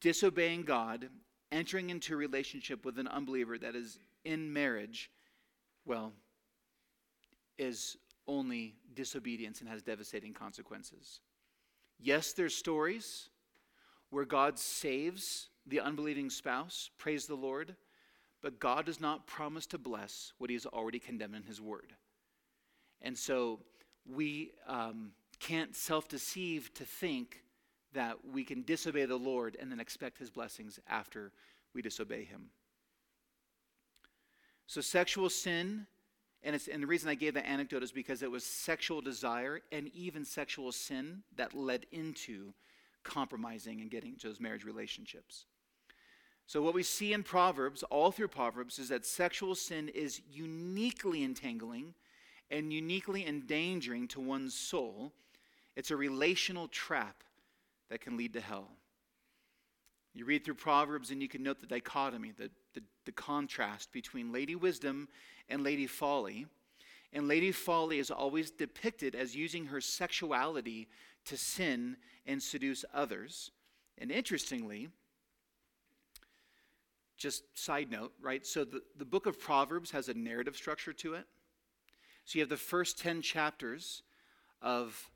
disobeying 0.00 0.62
God, 0.62 1.08
entering 1.52 1.90
into 1.90 2.14
a 2.14 2.16
relationship 2.16 2.84
with 2.84 2.98
an 2.98 3.06
unbeliever 3.06 3.58
that 3.58 3.76
is 3.76 3.98
in 4.24 4.52
marriage, 4.52 5.10
well, 5.86 6.12
is 7.58 7.96
only 8.26 8.74
disobedience 8.94 9.60
and 9.60 9.68
has 9.68 9.82
devastating 9.82 10.34
consequences. 10.34 11.20
Yes, 11.98 12.32
there's 12.32 12.54
stories 12.54 13.30
where 14.10 14.24
God 14.24 14.58
saves 14.58 15.48
the 15.66 15.80
unbelieving 15.80 16.30
spouse, 16.30 16.90
praise 16.98 17.26
the 17.26 17.34
Lord, 17.34 17.76
but 18.42 18.60
God 18.60 18.86
does 18.86 19.00
not 19.00 19.26
promise 19.26 19.66
to 19.66 19.78
bless 19.78 20.32
what 20.38 20.50
he 20.50 20.54
has 20.54 20.66
already 20.66 20.98
condemned 20.98 21.34
in 21.34 21.42
his 21.42 21.60
word. 21.60 21.94
And 23.02 23.16
so 23.16 23.60
we 24.06 24.52
um, 24.68 25.12
can't 25.40 25.74
self 25.74 26.08
deceive 26.08 26.72
to 26.74 26.84
think 26.84 27.42
that 27.92 28.16
we 28.32 28.44
can 28.44 28.62
disobey 28.62 29.06
the 29.06 29.16
Lord 29.16 29.56
and 29.58 29.70
then 29.70 29.80
expect 29.80 30.18
his 30.18 30.30
blessings 30.30 30.78
after 30.88 31.32
we 31.74 31.82
disobey 31.82 32.24
him. 32.24 32.50
So, 34.66 34.80
sexual 34.80 35.30
sin, 35.30 35.86
and, 36.42 36.60
and 36.72 36.82
the 36.82 36.86
reason 36.86 37.08
I 37.08 37.14
gave 37.14 37.34
that 37.34 37.46
anecdote 37.46 37.82
is 37.82 37.92
because 37.92 38.22
it 38.22 38.30
was 38.30 38.44
sexual 38.44 39.00
desire 39.00 39.60
and 39.70 39.88
even 39.94 40.24
sexual 40.24 40.72
sin 40.72 41.22
that 41.36 41.54
led 41.54 41.86
into 41.92 42.52
compromising 43.04 43.80
and 43.80 43.90
getting 43.90 44.14
into 44.14 44.26
those 44.26 44.40
marriage 44.40 44.64
relationships. 44.64 45.46
So, 46.46 46.62
what 46.62 46.74
we 46.74 46.82
see 46.82 47.12
in 47.12 47.22
Proverbs, 47.22 47.82
all 47.84 48.12
through 48.12 48.28
Proverbs, 48.28 48.78
is 48.78 48.88
that 48.88 49.06
sexual 49.06 49.54
sin 49.54 49.88
is 49.88 50.20
uniquely 50.30 51.24
entangling 51.24 51.94
and 52.50 52.72
uniquely 52.72 53.26
endangering 53.26 54.06
to 54.08 54.20
one's 54.20 54.54
soul. 54.54 55.12
It's 55.74 55.90
a 55.90 55.96
relational 55.96 56.68
trap 56.68 57.24
that 57.90 58.00
can 58.00 58.16
lead 58.16 58.32
to 58.34 58.40
hell. 58.40 58.70
You 60.16 60.24
read 60.24 60.46
through 60.46 60.54
Proverbs 60.54 61.10
and 61.10 61.20
you 61.20 61.28
can 61.28 61.42
note 61.42 61.60
the 61.60 61.66
dichotomy, 61.66 62.32
the, 62.38 62.50
the, 62.72 62.82
the, 63.04 63.12
contrast 63.12 63.92
between 63.92 64.32
Lady 64.32 64.56
Wisdom 64.56 65.08
and 65.50 65.62
Lady 65.62 65.86
Folly. 65.86 66.46
And 67.12 67.28
Lady 67.28 67.52
Folly 67.52 67.98
is 67.98 68.10
always 68.10 68.50
depicted 68.50 69.14
as 69.14 69.36
using 69.36 69.66
her 69.66 69.78
sexuality 69.78 70.88
to 71.26 71.36
sin 71.36 71.98
and 72.24 72.42
seduce 72.42 72.82
others. 72.94 73.50
And 73.98 74.10
interestingly, 74.10 74.88
just 77.18 77.42
side 77.52 77.90
note, 77.90 78.14
right? 78.18 78.46
So 78.46 78.64
the, 78.64 78.80
the 78.96 79.04
book 79.04 79.26
of 79.26 79.38
Proverbs 79.38 79.90
has 79.90 80.08
a 80.08 80.14
narrative 80.14 80.56
structure 80.56 80.94
to 80.94 81.12
it. 81.12 81.26
So 82.24 82.38
you 82.38 82.40
have 82.40 82.48
the 82.48 82.56
first 82.56 82.98
10 82.98 83.20
chapters 83.20 84.02
of 84.62 85.10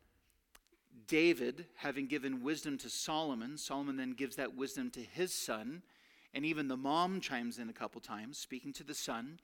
David 1.06 1.66
having 1.76 2.06
given 2.06 2.42
wisdom 2.42 2.78
to 2.78 2.88
Solomon. 2.88 3.56
Solomon 3.56 3.96
then 3.96 4.12
gives 4.12 4.36
that 4.36 4.56
wisdom 4.56 4.90
to 4.90 5.00
his 5.00 5.32
son. 5.32 5.82
And 6.32 6.44
even 6.44 6.68
the 6.68 6.76
mom 6.76 7.20
chimes 7.20 7.58
in 7.58 7.68
a 7.68 7.72
couple 7.72 8.00
times, 8.00 8.38
speaking 8.38 8.72
to 8.74 8.84
the 8.84 8.94
son 8.94 9.38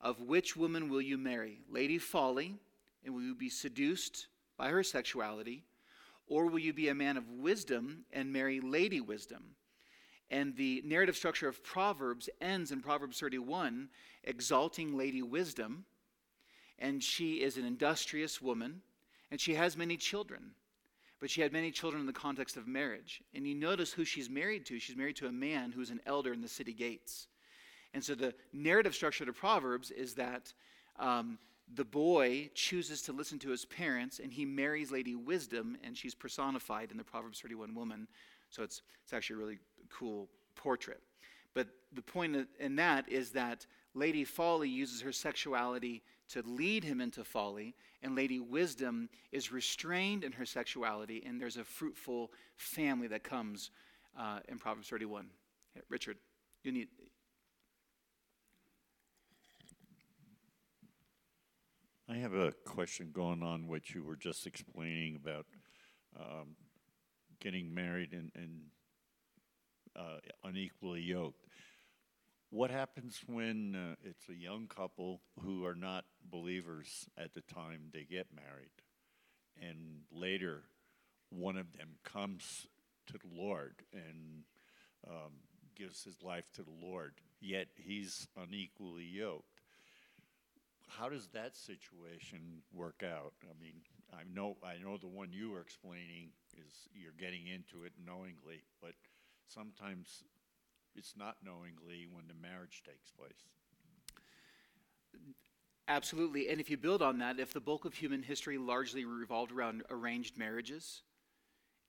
of 0.00 0.20
which 0.20 0.56
woman 0.56 0.88
will 0.88 1.00
you 1.00 1.16
marry? 1.16 1.60
Lady 1.70 1.98
Folly, 1.98 2.56
and 3.04 3.14
will 3.14 3.22
you 3.22 3.34
be 3.34 3.48
seduced 3.48 4.26
by 4.58 4.68
her 4.68 4.82
sexuality? 4.82 5.64
Or 6.28 6.46
will 6.46 6.58
you 6.58 6.72
be 6.72 6.88
a 6.88 6.94
man 6.94 7.16
of 7.16 7.30
wisdom 7.30 8.04
and 8.12 8.32
marry 8.32 8.60
Lady 8.60 9.00
Wisdom? 9.00 9.54
And 10.30 10.56
the 10.56 10.82
narrative 10.84 11.16
structure 11.16 11.48
of 11.48 11.62
Proverbs 11.62 12.28
ends 12.40 12.72
in 12.72 12.80
Proverbs 12.80 13.18
31 13.20 13.88
exalting 14.24 14.96
Lady 14.96 15.22
Wisdom 15.22 15.84
and 16.78 17.02
she 17.02 17.42
is 17.42 17.56
an 17.56 17.64
industrious 17.64 18.42
woman, 18.42 18.82
and 19.30 19.40
she 19.40 19.54
has 19.54 19.76
many 19.76 19.96
children. 19.96 20.52
But 21.20 21.30
she 21.30 21.40
had 21.40 21.52
many 21.52 21.70
children 21.70 22.00
in 22.00 22.06
the 22.06 22.12
context 22.12 22.56
of 22.56 22.66
marriage. 22.66 23.22
And 23.34 23.46
you 23.46 23.54
notice 23.54 23.92
who 23.92 24.04
she's 24.04 24.28
married 24.28 24.66
to. 24.66 24.78
She's 24.78 24.96
married 24.96 25.16
to 25.16 25.26
a 25.26 25.32
man 25.32 25.72
who's 25.72 25.90
an 25.90 26.00
elder 26.06 26.32
in 26.32 26.42
the 26.42 26.48
city 26.48 26.72
gates. 26.72 27.28
And 27.94 28.04
so 28.04 28.14
the 28.14 28.34
narrative 28.52 28.94
structure 28.94 29.24
the 29.24 29.32
Proverbs 29.32 29.90
is 29.90 30.14
that 30.14 30.52
um, 30.98 31.38
the 31.74 31.84
boy 31.84 32.50
chooses 32.54 33.02
to 33.02 33.12
listen 33.12 33.38
to 33.40 33.50
his 33.50 33.64
parents, 33.64 34.18
and 34.18 34.32
he 34.32 34.44
marries 34.44 34.90
Lady 34.90 35.14
Wisdom, 35.14 35.76
and 35.82 35.96
she's 35.96 36.14
personified 36.14 36.90
in 36.90 36.98
the 36.98 37.04
Proverbs 37.04 37.40
31 37.40 37.74
woman. 37.74 38.06
So 38.50 38.62
it's, 38.62 38.82
it's 39.02 39.12
actually 39.12 39.36
a 39.36 39.38
really 39.38 39.58
cool 39.90 40.28
portrait. 40.54 41.00
But 41.54 41.68
the 41.92 42.02
point 42.02 42.46
in 42.60 42.76
that 42.76 43.08
is 43.08 43.30
that 43.30 43.66
Lady 43.94 44.24
Folly 44.24 44.68
uses 44.68 45.00
her 45.00 45.12
sexuality 45.12 46.02
to 46.28 46.42
lead 46.42 46.84
him 46.84 47.00
into 47.00 47.24
folly, 47.24 47.74
and 48.02 48.14
Lady 48.16 48.40
Wisdom 48.40 49.08
is 49.32 49.52
restrained 49.52 50.24
in 50.24 50.32
her 50.32 50.46
sexuality, 50.46 51.22
and 51.26 51.40
there's 51.40 51.56
a 51.56 51.64
fruitful 51.64 52.32
family 52.56 53.06
that 53.08 53.22
comes 53.22 53.70
uh, 54.18 54.40
in 54.48 54.58
Proverbs 54.58 54.88
31. 54.88 55.26
Richard, 55.88 56.16
you 56.62 56.72
need. 56.72 56.88
I 62.08 62.16
have 62.16 62.34
a 62.34 62.52
question 62.64 63.10
going 63.12 63.42
on 63.42 63.66
what 63.66 63.90
you 63.90 64.04
were 64.04 64.16
just 64.16 64.46
explaining 64.46 65.16
about 65.16 65.46
um, 66.18 66.56
getting 67.40 67.74
married 67.74 68.12
and, 68.12 68.30
and 68.34 68.60
uh, 69.96 70.18
unequally 70.44 71.00
yoked. 71.00 71.46
What 72.56 72.70
happens 72.70 73.20
when 73.26 73.76
uh, 73.76 73.96
it's 74.02 74.30
a 74.30 74.34
young 74.34 74.66
couple 74.66 75.20
who 75.42 75.66
are 75.66 75.74
not 75.74 76.06
believers 76.30 77.06
at 77.18 77.34
the 77.34 77.42
time 77.42 77.90
they 77.92 78.04
get 78.04 78.28
married, 78.34 78.70
and 79.60 80.04
later 80.10 80.62
one 81.28 81.58
of 81.58 81.76
them 81.76 81.96
comes 82.02 82.66
to 83.08 83.18
the 83.18 83.28
Lord 83.30 83.82
and 83.92 84.44
um, 85.06 85.32
gives 85.74 86.02
his 86.02 86.22
life 86.22 86.50
to 86.54 86.62
the 86.62 86.72
Lord, 86.80 87.12
yet 87.42 87.66
he's 87.76 88.26
unequally 88.42 89.04
yoked? 89.04 89.60
How 90.88 91.10
does 91.10 91.28
that 91.34 91.54
situation 91.54 92.62
work 92.72 93.02
out? 93.04 93.34
I 93.44 93.52
mean, 93.62 93.82
I 94.14 94.22
know 94.34 94.56
I 94.64 94.82
know 94.82 94.96
the 94.96 95.08
one 95.08 95.28
you 95.30 95.50
were 95.50 95.60
explaining 95.60 96.30
is 96.56 96.88
you're 96.94 97.12
getting 97.20 97.48
into 97.48 97.84
it 97.84 97.92
knowingly, 98.02 98.62
but 98.80 98.94
sometimes 99.46 100.24
it's 100.98 101.14
not 101.16 101.36
knowingly 101.44 102.06
when 102.10 102.26
the 102.28 102.34
marriage 102.34 102.82
takes 102.84 103.10
place. 103.10 103.44
Absolutely. 105.88 106.48
And 106.48 106.60
if 106.60 106.68
you 106.68 106.76
build 106.76 107.00
on 107.00 107.18
that, 107.18 107.38
if 107.38 107.52
the 107.52 107.60
bulk 107.60 107.84
of 107.84 107.94
human 107.94 108.22
history 108.22 108.58
largely 108.58 109.04
revolved 109.04 109.52
around 109.52 109.84
arranged 109.88 110.36
marriages, 110.36 111.02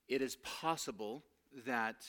it 0.07 0.21
is 0.21 0.35
possible 0.37 1.23
that 1.65 2.05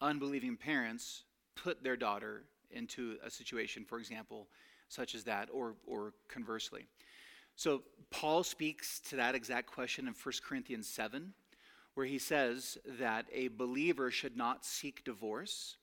unbelieving 0.00 0.56
parents 0.56 1.22
put 1.54 1.84
their 1.84 1.96
daughter 1.96 2.42
into 2.70 3.18
a 3.24 3.30
situation, 3.30 3.84
for 3.84 3.98
example, 3.98 4.48
such 4.88 5.14
as 5.14 5.24
that, 5.24 5.48
or, 5.52 5.74
or 5.86 6.12
conversely. 6.28 6.86
So 7.54 7.82
Paul 8.10 8.42
speaks 8.42 8.98
to 9.10 9.16
that 9.16 9.34
exact 9.34 9.68
question 9.68 10.08
in 10.08 10.14
1 10.14 10.34
Corinthians 10.44 10.88
7, 10.88 11.34
where 11.94 12.06
he 12.06 12.18
says 12.18 12.78
that 12.98 13.26
a 13.32 13.48
believer 13.48 14.10
should 14.10 14.36
not 14.36 14.64
seek 14.64 15.04
divorce 15.04 15.76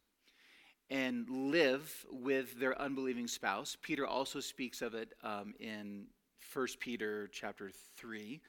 and 0.89 1.29
live 1.29 2.05
with 2.11 2.59
their 2.59 2.79
unbelieving 2.81 3.27
spouse. 3.27 3.77
Peter 3.81 4.07
also 4.07 4.39
speaks 4.39 4.81
of 4.81 4.95
it 4.95 5.13
um, 5.23 5.53
in 5.59 6.07
1 6.53 6.67
Peter 6.79 7.29
chapter 7.31 7.71
3, 7.97 8.41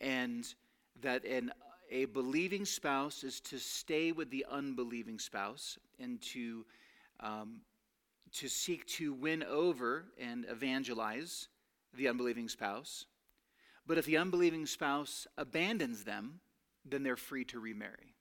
and 0.00 0.54
that 1.00 1.24
an, 1.24 1.50
a 1.90 2.04
believing 2.06 2.64
spouse 2.64 3.24
is 3.24 3.40
to 3.40 3.58
stay 3.58 4.12
with 4.12 4.30
the 4.30 4.46
unbelieving 4.50 5.18
spouse 5.18 5.78
and 5.98 6.20
to, 6.20 6.64
um, 7.20 7.60
to 8.32 8.48
seek 8.48 8.86
to 8.86 9.12
win 9.12 9.42
over 9.42 10.04
and 10.18 10.46
evangelize 10.48 11.48
the 11.96 12.08
unbelieving 12.08 12.48
spouse. 12.48 13.06
But 13.86 13.98
if 13.98 14.06
the 14.06 14.16
unbelieving 14.16 14.66
spouse 14.66 15.26
abandons 15.36 16.04
them, 16.04 16.40
then 16.84 17.02
they're 17.02 17.16
free 17.16 17.44
to 17.46 17.58
remarry. 17.58 18.14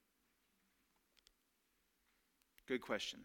Good 2.68 2.82
question. 2.82 3.20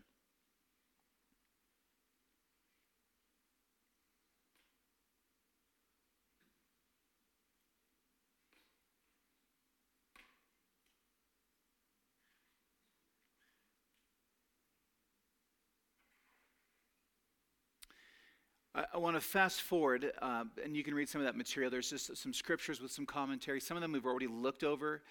I, 18.75 18.85
I 18.95 18.99
want 18.99 19.17
to 19.17 19.21
fast 19.21 19.63
forward, 19.63 20.13
uh, 20.23 20.45
and 20.63 20.77
you 20.77 20.85
can 20.85 20.95
read 20.95 21.09
some 21.09 21.21
of 21.21 21.27
that 21.27 21.37
material. 21.37 21.71
There's 21.71 21.91
just 21.91 22.17
some 22.17 22.33
scriptures 22.33 22.81
with 22.81 22.93
some 22.93 23.07
commentary. 23.07 23.61
Some 23.61 23.77
of 23.77 23.81
them 23.81 23.93
we've 23.93 24.07
already 24.07 24.27
looked 24.27 24.65
over, 24.65 25.03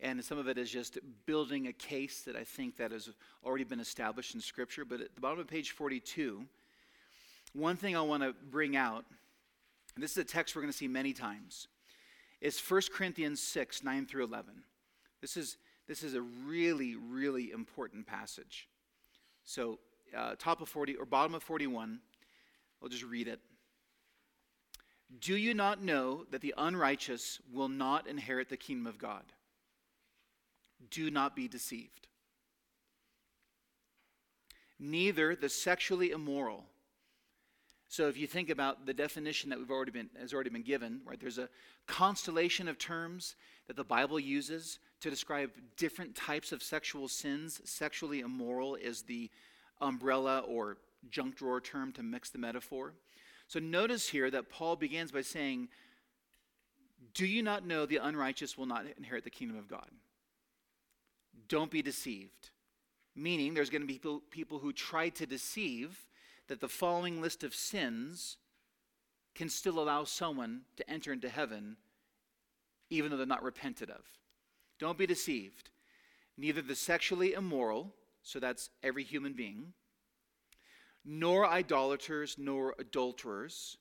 and 0.00 0.24
some 0.24 0.38
of 0.38 0.48
it 0.48 0.58
is 0.58 0.70
just 0.70 0.98
building 1.26 1.68
a 1.68 1.72
case 1.72 2.22
that 2.22 2.36
I 2.36 2.44
think 2.44 2.76
that 2.78 2.90
has 2.90 3.10
already 3.44 3.64
been 3.64 3.80
established 3.80 4.34
in 4.34 4.40
Scripture. 4.40 4.84
But 4.84 5.00
at 5.00 5.14
the 5.14 5.20
bottom 5.20 5.38
of 5.38 5.46
page 5.46 5.70
42, 5.70 6.44
one 7.52 7.76
thing 7.76 7.96
I 7.96 8.00
want 8.00 8.22
to 8.22 8.34
bring 8.50 8.76
out, 8.76 9.04
and 9.94 10.02
this 10.02 10.12
is 10.12 10.18
a 10.18 10.24
text 10.24 10.56
we're 10.56 10.62
going 10.62 10.72
to 10.72 10.76
see 10.76 10.88
many 10.88 11.12
times, 11.12 11.68
is 12.40 12.58
1 12.58 12.82
Corinthians 12.92 13.40
6, 13.40 13.84
9 13.84 14.06
through 14.06 14.24
11. 14.24 14.52
This 15.20 15.36
is, 15.36 15.56
this 15.86 16.02
is 16.02 16.14
a 16.14 16.20
really, 16.20 16.96
really 16.96 17.52
important 17.52 18.06
passage. 18.06 18.68
So, 19.44 19.78
uh, 20.16 20.34
top 20.38 20.60
of 20.60 20.68
40, 20.68 20.96
or 20.96 21.06
bottom 21.06 21.34
of 21.34 21.42
41, 21.42 22.00
I'll 22.84 22.90
just 22.90 23.04
read 23.04 23.28
it. 23.28 23.40
Do 25.20 25.36
you 25.36 25.54
not 25.54 25.82
know 25.82 26.26
that 26.30 26.42
the 26.42 26.52
unrighteous 26.58 27.40
will 27.50 27.68
not 27.68 28.06
inherit 28.06 28.50
the 28.50 28.58
kingdom 28.58 28.86
of 28.86 28.98
God? 28.98 29.22
Do 30.90 31.10
not 31.10 31.34
be 31.34 31.48
deceived. 31.48 32.08
Neither 34.78 35.34
the 35.34 35.48
sexually 35.48 36.10
immoral. 36.10 36.64
So 37.88 38.08
if 38.08 38.18
you 38.18 38.26
think 38.26 38.50
about 38.50 38.84
the 38.84 38.92
definition 38.92 39.48
that 39.48 39.58
we've 39.58 39.70
already 39.70 39.92
been 39.92 40.10
has 40.20 40.34
already 40.34 40.50
been 40.50 40.62
given, 40.62 41.00
right? 41.06 41.18
There's 41.18 41.38
a 41.38 41.48
constellation 41.86 42.68
of 42.68 42.76
terms 42.76 43.36
that 43.66 43.76
the 43.76 43.84
Bible 43.84 44.20
uses 44.20 44.78
to 45.00 45.08
describe 45.08 45.52
different 45.78 46.14
types 46.14 46.52
of 46.52 46.62
sexual 46.62 47.08
sins. 47.08 47.62
Sexually 47.64 48.20
immoral 48.20 48.74
is 48.74 49.02
the 49.02 49.30
umbrella 49.80 50.40
or 50.40 50.76
junk 51.10 51.36
drawer 51.36 51.60
term 51.60 51.92
to 51.92 52.02
mix 52.02 52.30
the 52.30 52.38
metaphor. 52.38 52.94
So 53.46 53.60
notice 53.60 54.08
here 54.08 54.30
that 54.30 54.50
Paul 54.50 54.76
begins 54.76 55.12
by 55.12 55.22
saying, 55.22 55.68
Do 57.14 57.26
you 57.26 57.42
not 57.42 57.66
know 57.66 57.86
the 57.86 57.98
unrighteous 57.98 58.56
will 58.56 58.66
not 58.66 58.86
inherit 58.96 59.24
the 59.24 59.30
kingdom 59.30 59.58
of 59.58 59.68
God? 59.68 59.88
Don't 61.48 61.70
be 61.70 61.82
deceived. 61.82 62.50
Meaning, 63.16 63.54
there's 63.54 63.70
going 63.70 63.82
to 63.82 63.86
be 63.86 63.94
people, 63.94 64.22
people 64.30 64.58
who 64.58 64.72
try 64.72 65.08
to 65.10 65.26
deceive 65.26 66.06
that 66.48 66.60
the 66.60 66.68
following 66.68 67.20
list 67.20 67.44
of 67.44 67.54
sins 67.54 68.38
can 69.34 69.48
still 69.48 69.78
allow 69.78 70.04
someone 70.04 70.62
to 70.76 70.90
enter 70.90 71.12
into 71.12 71.28
heaven 71.28 71.76
even 72.90 73.10
though 73.10 73.16
they're 73.16 73.26
not 73.26 73.42
repented 73.42 73.90
of. 73.90 74.02
Don't 74.78 74.98
be 74.98 75.06
deceived. 75.06 75.70
Neither 76.36 76.62
the 76.62 76.74
sexually 76.74 77.32
immoral, 77.32 77.94
so 78.22 78.38
that's 78.38 78.70
every 78.82 79.04
human 79.04 79.32
being, 79.32 79.72
nor 81.04 81.46
idolaters, 81.46 82.36
nor 82.38 82.74
adulterers, 82.78 83.76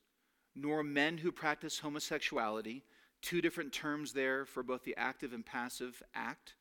nor 0.55 0.83
men 0.83 1.17
who 1.17 1.31
practice 1.31 1.79
homosexuality. 1.79 2.83
Two 3.21 3.41
different 3.41 3.71
terms 3.71 4.11
there 4.11 4.45
for 4.45 4.63
both 4.63 4.83
the 4.83 4.95
active 4.97 5.31
and 5.31 5.45
passive 5.45 6.03
act 6.13 6.55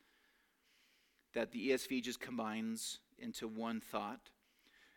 that 1.34 1.50
the 1.50 1.70
ESV 1.70 2.02
just 2.02 2.20
combines 2.20 3.00
into 3.18 3.48
one 3.48 3.80
thought. 3.80 4.30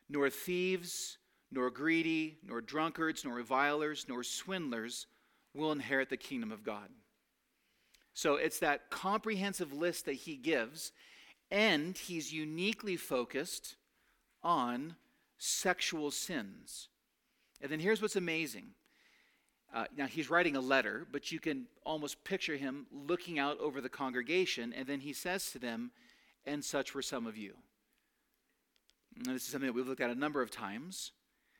Nor 0.07 0.29
thieves, 0.29 1.17
nor 1.51 1.71
greedy, 1.71 2.37
nor 2.43 2.61
drunkards, 2.61 3.25
nor 3.25 3.35
revilers, 3.35 4.05
nor 4.07 4.23
swindlers 4.23 5.07
will 5.53 5.71
inherit 5.71 6.09
the 6.09 6.17
kingdom 6.17 6.51
of 6.51 6.63
God. 6.63 6.89
So 8.13 8.35
it's 8.35 8.59
that 8.59 8.89
comprehensive 8.89 9.73
list 9.73 10.05
that 10.05 10.13
he 10.13 10.35
gives, 10.35 10.91
and 11.49 11.97
he's 11.97 12.31
uniquely 12.31 12.97
focused 12.97 13.75
on 14.43 14.95
sexual 15.37 16.11
sins. 16.11 16.89
And 17.61 17.71
then 17.71 17.79
here's 17.79 18.01
what's 18.01 18.15
amazing. 18.15 18.67
Uh, 19.73 19.85
now, 19.97 20.07
he's 20.07 20.29
writing 20.29 20.55
a 20.55 20.61
letter, 20.61 21.05
but 21.11 21.31
you 21.31 21.39
can 21.39 21.65
almost 21.85 22.23
picture 22.23 22.55
him 22.55 22.85
looking 22.91 23.39
out 23.39 23.59
over 23.59 23.81
the 23.81 23.89
congregation, 23.89 24.71
and 24.73 24.87
then 24.87 25.01
he 25.01 25.11
says 25.11 25.51
to 25.51 25.59
them, 25.59 25.91
And 26.45 26.63
such 26.63 26.95
were 26.95 27.01
some 27.01 27.27
of 27.27 27.35
you. 27.35 27.55
And 29.17 29.35
this 29.35 29.43
is 29.43 29.49
something 29.49 29.67
that 29.67 29.73
we've 29.73 29.87
looked 29.87 30.01
at 30.01 30.09
a 30.09 30.15
number 30.15 30.41
of 30.41 30.51
times. 30.51 31.11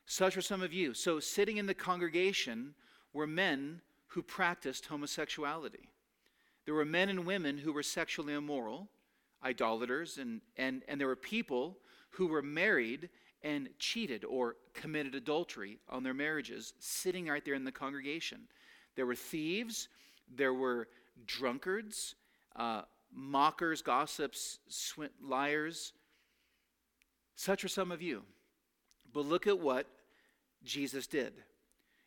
Such 0.06 0.36
were 0.36 0.42
some 0.42 0.62
of 0.62 0.72
you. 0.72 0.94
So, 0.94 1.20
sitting 1.20 1.58
in 1.58 1.66
the 1.66 1.74
congregation 1.74 2.76
were 3.12 3.28
men 3.28 3.82
who 4.08 4.22
practiced 4.22 4.86
homosexuality. 4.86 5.90
There 6.66 6.74
were 6.74 6.86
men 6.86 7.10
and 7.10 7.26
women 7.26 7.58
who 7.58 7.74
were 7.74 7.84
sexually 7.84 8.34
immoral, 8.34 8.88
idolaters, 9.44 10.18
and, 10.18 10.42
and, 10.58 10.84
and 10.88 11.00
there 11.00 11.08
were 11.08 11.16
people 11.16 11.78
who 12.12 12.28
were 12.28 12.42
married 12.42 13.10
and 13.46 13.70
cheated 13.78 14.26
or 14.26 14.56
committed 14.74 15.14
adultery 15.14 15.78
on 15.88 16.02
their 16.02 16.16
marriages 16.16 16.74
sitting 16.80 17.28
right 17.28 17.46
there 17.46 17.54
in 17.54 17.64
the 17.64 17.72
congregation. 17.72 18.40
There 18.96 19.06
were 19.06 19.16
thieves, 19.16 19.88
there 20.36 20.54
were 20.54 20.88
drunkards, 21.28 22.16
uh, 22.56 22.82
mockers, 23.14 23.84
gossips, 23.84 24.58
sw- 24.68 25.14
liars. 25.22 25.94
Such 27.36 27.64
are 27.64 27.70
some 27.70 27.92
of 27.92 28.02
you. 28.02 28.24
But 29.14 29.28
look 29.28 29.46
at 29.46 29.60
what 29.60 29.86
Jesus 30.64 31.06
did. 31.06 31.34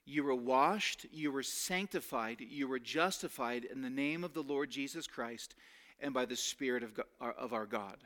You 0.04 0.24
were 0.24 0.34
washed, 0.34 1.06
you 1.12 1.30
were 1.30 1.44
sanctified, 1.44 2.40
you 2.40 2.66
were 2.66 2.80
justified 2.80 3.64
in 3.64 3.82
the 3.82 3.90
name 3.90 4.24
of 4.24 4.34
the 4.34 4.42
Lord 4.42 4.70
Jesus 4.70 5.06
Christ 5.06 5.54
and 6.00 6.12
by 6.12 6.24
the 6.24 6.36
Spirit 6.36 6.82
of, 6.82 6.94
God, 6.94 7.06
of 7.20 7.52
our 7.52 7.66
God. 7.66 7.98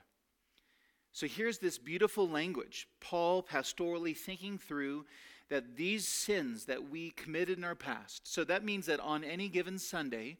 So 1.13 1.27
here's 1.27 1.59
this 1.59 1.77
beautiful 1.77 2.27
language. 2.29 2.89
Paul 3.01 3.43
pastorally 3.43 4.17
thinking 4.17 4.57
through 4.57 5.05
that 5.51 5.77
these 5.77 6.09
sins 6.09 6.65
that 6.65 6.89
we 6.89 7.11
committed 7.11 7.59
in 7.59 7.65
our 7.65 7.75
past. 7.75 8.27
So 8.27 8.45
that 8.45 8.65
means 8.65 8.87
that 8.87 9.01
on 9.01 9.23
any 9.23 9.49
given 9.49 9.79
Sunday, 9.79 10.39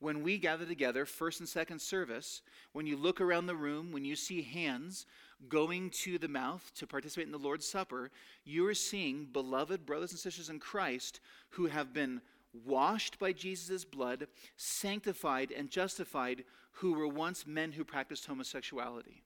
when 0.00 0.22
we 0.22 0.38
gather 0.38 0.64
together, 0.64 1.04
first 1.04 1.40
and 1.40 1.48
second 1.48 1.80
service, 1.80 2.40
when 2.72 2.86
you 2.86 2.96
look 2.96 3.20
around 3.20 3.46
the 3.46 3.54
room, 3.54 3.92
when 3.92 4.06
you 4.06 4.16
see 4.16 4.40
hands 4.40 5.04
going 5.50 5.90
to 5.90 6.16
the 6.16 6.28
mouth 6.28 6.72
to 6.76 6.86
participate 6.86 7.26
in 7.26 7.32
the 7.32 7.38
Lord's 7.38 7.68
Supper, 7.68 8.10
you 8.44 8.66
are 8.66 8.74
seeing 8.74 9.26
beloved 9.26 9.84
brothers 9.84 10.12
and 10.12 10.20
sisters 10.20 10.48
in 10.48 10.58
Christ 10.58 11.20
who 11.50 11.66
have 11.66 11.92
been 11.92 12.22
washed 12.64 13.18
by 13.18 13.32
Jesus' 13.32 13.84
blood, 13.84 14.26
sanctified 14.56 15.52
and 15.52 15.70
justified, 15.70 16.44
who 16.78 16.94
were 16.94 17.08
once 17.08 17.46
men 17.46 17.72
who 17.72 17.84
practiced 17.84 18.24
homosexuality 18.24 19.22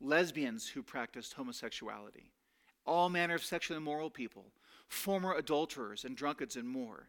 lesbians 0.00 0.68
who 0.68 0.82
practiced 0.82 1.34
homosexuality, 1.34 2.30
all 2.86 3.08
manner 3.08 3.34
of 3.34 3.44
sexually 3.44 3.78
immoral 3.78 4.10
people, 4.10 4.46
former 4.88 5.34
adulterers 5.34 6.04
and 6.04 6.16
drunkards 6.16 6.56
and 6.56 6.68
more. 6.68 7.08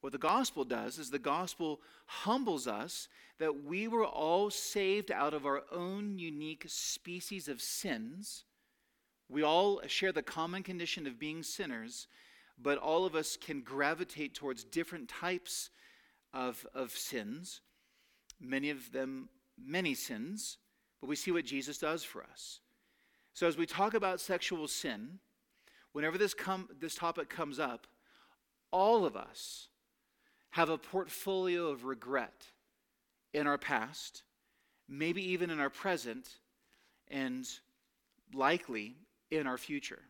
What 0.00 0.12
the 0.12 0.18
gospel 0.18 0.64
does 0.64 0.98
is 0.98 1.10
the 1.10 1.18
gospel 1.18 1.80
humbles 2.06 2.66
us 2.66 3.08
that 3.38 3.64
we 3.64 3.88
were 3.88 4.04
all 4.04 4.50
saved 4.50 5.10
out 5.10 5.34
of 5.34 5.46
our 5.46 5.62
own 5.72 6.18
unique 6.18 6.64
species 6.68 7.48
of 7.48 7.62
sins. 7.62 8.44
We 9.28 9.42
all 9.42 9.80
share 9.86 10.12
the 10.12 10.22
common 10.22 10.62
condition 10.62 11.06
of 11.06 11.18
being 11.18 11.42
sinners, 11.42 12.06
but 12.58 12.78
all 12.78 13.04
of 13.04 13.14
us 13.14 13.36
can 13.36 13.62
gravitate 13.62 14.34
towards 14.34 14.64
different 14.64 15.08
types 15.08 15.70
of, 16.32 16.66
of 16.74 16.92
sins, 16.92 17.60
many 18.40 18.70
of 18.70 18.92
them, 18.92 19.28
many 19.58 19.94
sins, 19.94 20.58
but 21.00 21.08
we 21.08 21.16
see 21.16 21.30
what 21.30 21.44
Jesus 21.44 21.78
does 21.78 22.02
for 22.02 22.22
us. 22.22 22.60
So, 23.34 23.46
as 23.46 23.56
we 23.56 23.66
talk 23.66 23.94
about 23.94 24.20
sexual 24.20 24.66
sin, 24.66 25.18
whenever 25.92 26.18
this, 26.18 26.34
com- 26.34 26.68
this 26.80 26.94
topic 26.94 27.28
comes 27.28 27.58
up, 27.58 27.86
all 28.70 29.04
of 29.04 29.16
us 29.16 29.68
have 30.50 30.70
a 30.70 30.78
portfolio 30.78 31.68
of 31.68 31.84
regret 31.84 32.46
in 33.34 33.46
our 33.46 33.58
past, 33.58 34.22
maybe 34.88 35.22
even 35.32 35.50
in 35.50 35.60
our 35.60 35.70
present, 35.70 36.38
and 37.08 37.46
likely 38.32 38.96
in 39.30 39.46
our 39.46 39.58
future. 39.58 40.02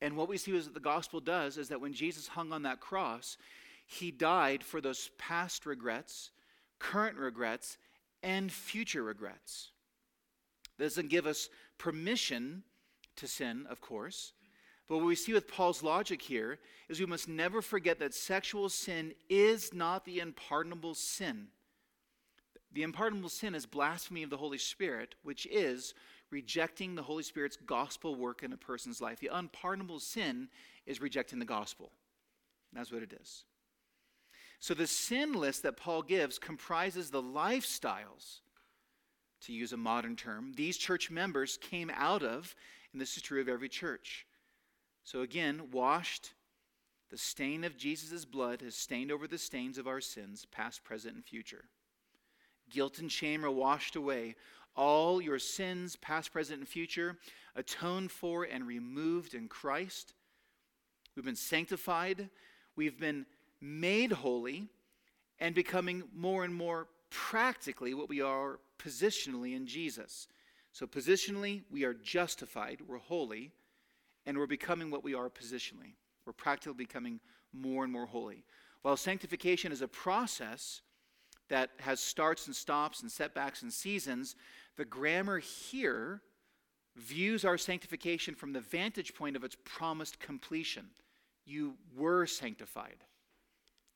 And 0.00 0.16
what 0.16 0.28
we 0.28 0.36
see 0.36 0.54
is 0.56 0.66
that 0.66 0.74
the 0.74 0.80
gospel 0.80 1.20
does 1.20 1.56
is 1.56 1.68
that 1.68 1.80
when 1.80 1.92
Jesus 1.92 2.28
hung 2.28 2.52
on 2.52 2.62
that 2.62 2.80
cross, 2.80 3.36
he 3.86 4.10
died 4.10 4.62
for 4.62 4.80
those 4.80 5.10
past 5.18 5.64
regrets, 5.66 6.30
current 6.78 7.16
regrets, 7.16 7.78
and 8.22 8.52
future 8.52 9.02
regrets. 9.02 9.71
Doesn't 10.82 11.10
give 11.10 11.26
us 11.28 11.48
permission 11.78 12.64
to 13.14 13.28
sin, 13.28 13.66
of 13.70 13.80
course. 13.80 14.32
But 14.88 14.96
what 14.96 15.06
we 15.06 15.14
see 15.14 15.32
with 15.32 15.46
Paul's 15.46 15.80
logic 15.80 16.20
here 16.20 16.58
is 16.88 16.98
we 16.98 17.06
must 17.06 17.28
never 17.28 17.62
forget 17.62 18.00
that 18.00 18.12
sexual 18.12 18.68
sin 18.68 19.14
is 19.28 19.72
not 19.72 20.04
the 20.04 20.18
unpardonable 20.18 20.94
sin. 20.96 21.46
The 22.72 22.82
unpardonable 22.82 23.28
sin 23.28 23.54
is 23.54 23.64
blasphemy 23.64 24.24
of 24.24 24.30
the 24.30 24.36
Holy 24.36 24.58
Spirit, 24.58 25.14
which 25.22 25.46
is 25.46 25.94
rejecting 26.32 26.96
the 26.96 27.02
Holy 27.04 27.22
Spirit's 27.22 27.58
gospel 27.64 28.16
work 28.16 28.42
in 28.42 28.52
a 28.52 28.56
person's 28.56 29.00
life. 29.00 29.20
The 29.20 29.30
unpardonable 29.32 30.00
sin 30.00 30.48
is 30.84 31.00
rejecting 31.00 31.38
the 31.38 31.44
gospel. 31.44 31.92
That's 32.72 32.90
what 32.90 33.04
it 33.04 33.12
is. 33.20 33.44
So 34.58 34.74
the 34.74 34.88
sin 34.88 35.32
list 35.34 35.62
that 35.62 35.76
Paul 35.76 36.02
gives 36.02 36.40
comprises 36.40 37.10
the 37.10 37.22
lifestyles, 37.22 38.40
to 39.46 39.52
use 39.52 39.72
a 39.72 39.76
modern 39.76 40.16
term, 40.16 40.52
these 40.56 40.76
church 40.76 41.10
members 41.10 41.58
came 41.58 41.90
out 41.94 42.22
of, 42.22 42.54
and 42.92 43.00
this 43.00 43.16
is 43.16 43.22
true 43.22 43.40
of 43.40 43.48
every 43.48 43.68
church. 43.68 44.26
So 45.04 45.22
again, 45.22 45.70
washed, 45.72 46.32
the 47.10 47.18
stain 47.18 47.64
of 47.64 47.76
Jesus' 47.76 48.24
blood 48.24 48.62
has 48.62 48.74
stained 48.74 49.10
over 49.10 49.26
the 49.26 49.38
stains 49.38 49.78
of 49.78 49.86
our 49.86 50.00
sins, 50.00 50.46
past, 50.50 50.84
present, 50.84 51.14
and 51.14 51.24
future. 51.24 51.64
Guilt 52.70 52.98
and 52.98 53.10
shame 53.10 53.44
are 53.44 53.50
washed 53.50 53.96
away. 53.96 54.36
All 54.74 55.20
your 55.20 55.38
sins, 55.38 55.96
past, 55.96 56.32
present, 56.32 56.60
and 56.60 56.68
future, 56.68 57.18
atoned 57.54 58.10
for 58.10 58.44
and 58.44 58.66
removed 58.66 59.34
in 59.34 59.48
Christ. 59.48 60.14
We've 61.14 61.24
been 61.24 61.36
sanctified. 61.36 62.30
We've 62.76 62.98
been 62.98 63.26
made 63.60 64.12
holy 64.12 64.68
and 65.38 65.54
becoming 65.54 66.04
more 66.14 66.44
and 66.44 66.54
more 66.54 66.86
practically 67.12 67.94
what 67.94 68.08
we 68.08 68.20
are 68.20 68.58
positionally 68.78 69.54
in 69.54 69.66
Jesus. 69.66 70.26
So, 70.72 70.86
positionally, 70.86 71.62
we 71.70 71.84
are 71.84 71.94
justified, 71.94 72.80
we're 72.86 72.98
holy, 72.98 73.52
and 74.24 74.38
we're 74.38 74.46
becoming 74.46 74.90
what 74.90 75.04
we 75.04 75.14
are 75.14 75.28
positionally. 75.28 75.94
We're 76.24 76.32
practically 76.32 76.84
becoming 76.84 77.20
more 77.52 77.84
and 77.84 77.92
more 77.92 78.06
holy. 78.06 78.44
While 78.80 78.96
sanctification 78.96 79.70
is 79.70 79.82
a 79.82 79.88
process 79.88 80.80
that 81.48 81.70
has 81.80 82.00
starts 82.00 82.46
and 82.46 82.56
stops 82.56 83.02
and 83.02 83.12
setbacks 83.12 83.62
and 83.62 83.72
seasons, 83.72 84.34
the 84.76 84.84
grammar 84.86 85.38
here 85.38 86.22
views 86.96 87.44
our 87.44 87.58
sanctification 87.58 88.34
from 88.34 88.52
the 88.52 88.60
vantage 88.60 89.14
point 89.14 89.36
of 89.36 89.44
its 89.44 89.56
promised 89.64 90.18
completion. 90.18 90.86
You 91.44 91.74
were 91.94 92.26
sanctified, 92.26 93.04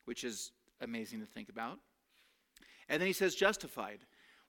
which 0.05 0.25
is 0.25 0.53
amazing 0.81 1.21
to 1.21 1.27
think 1.27 1.49
about. 1.49 1.79
And 2.89 3.01
then 3.01 3.07
he 3.07 3.13
says, 3.13 3.35
justified. 3.35 4.01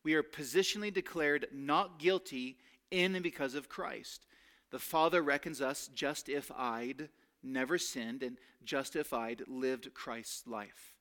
We 0.03 0.13
are 0.13 0.23
positionally 0.23 0.93
declared 0.93 1.47
not 1.51 1.99
guilty 1.99 2.57
in 2.91 3.15
and 3.15 3.23
because 3.23 3.55
of 3.55 3.69
Christ. 3.69 4.25
The 4.71 4.79
Father 4.79 5.21
reckons 5.21 5.61
us 5.61 5.89
justified, 5.93 7.09
never 7.41 7.77
sinned, 7.77 8.23
and 8.23 8.37
justified, 8.63 9.43
lived 9.47 9.93
Christ's 9.93 10.45
life. 10.45 10.93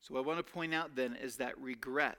So, 0.00 0.14
what 0.14 0.24
I 0.24 0.26
want 0.26 0.46
to 0.46 0.52
point 0.52 0.72
out 0.72 0.94
then 0.94 1.16
is 1.20 1.36
that 1.36 1.58
regret. 1.60 2.18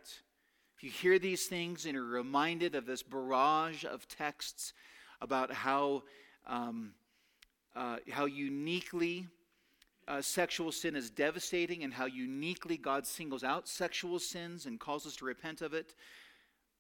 If 0.76 0.84
you 0.84 0.90
hear 0.90 1.18
these 1.18 1.48
things 1.48 1.86
and 1.86 1.98
are 1.98 2.04
reminded 2.04 2.76
of 2.76 2.86
this 2.86 3.02
barrage 3.02 3.86
of 3.86 4.08
texts 4.08 4.74
about 5.22 5.52
how, 5.54 6.04
um, 6.46 6.94
uh, 7.76 7.98
how 8.12 8.26
uniquely 8.26 9.28
uh, 10.08 10.22
sexual 10.22 10.72
sin 10.72 10.96
is 10.96 11.10
devastating 11.10 11.84
and 11.84 11.94
how 11.94 12.06
uniquely 12.06 12.78
God 12.78 13.06
singles 13.06 13.44
out 13.44 13.68
sexual 13.68 14.20
sins 14.20 14.66
and 14.66 14.80
calls 14.80 15.06
us 15.06 15.16
to 15.18 15.26
repent 15.26 15.62
of 15.62 15.74
it, 15.74 15.96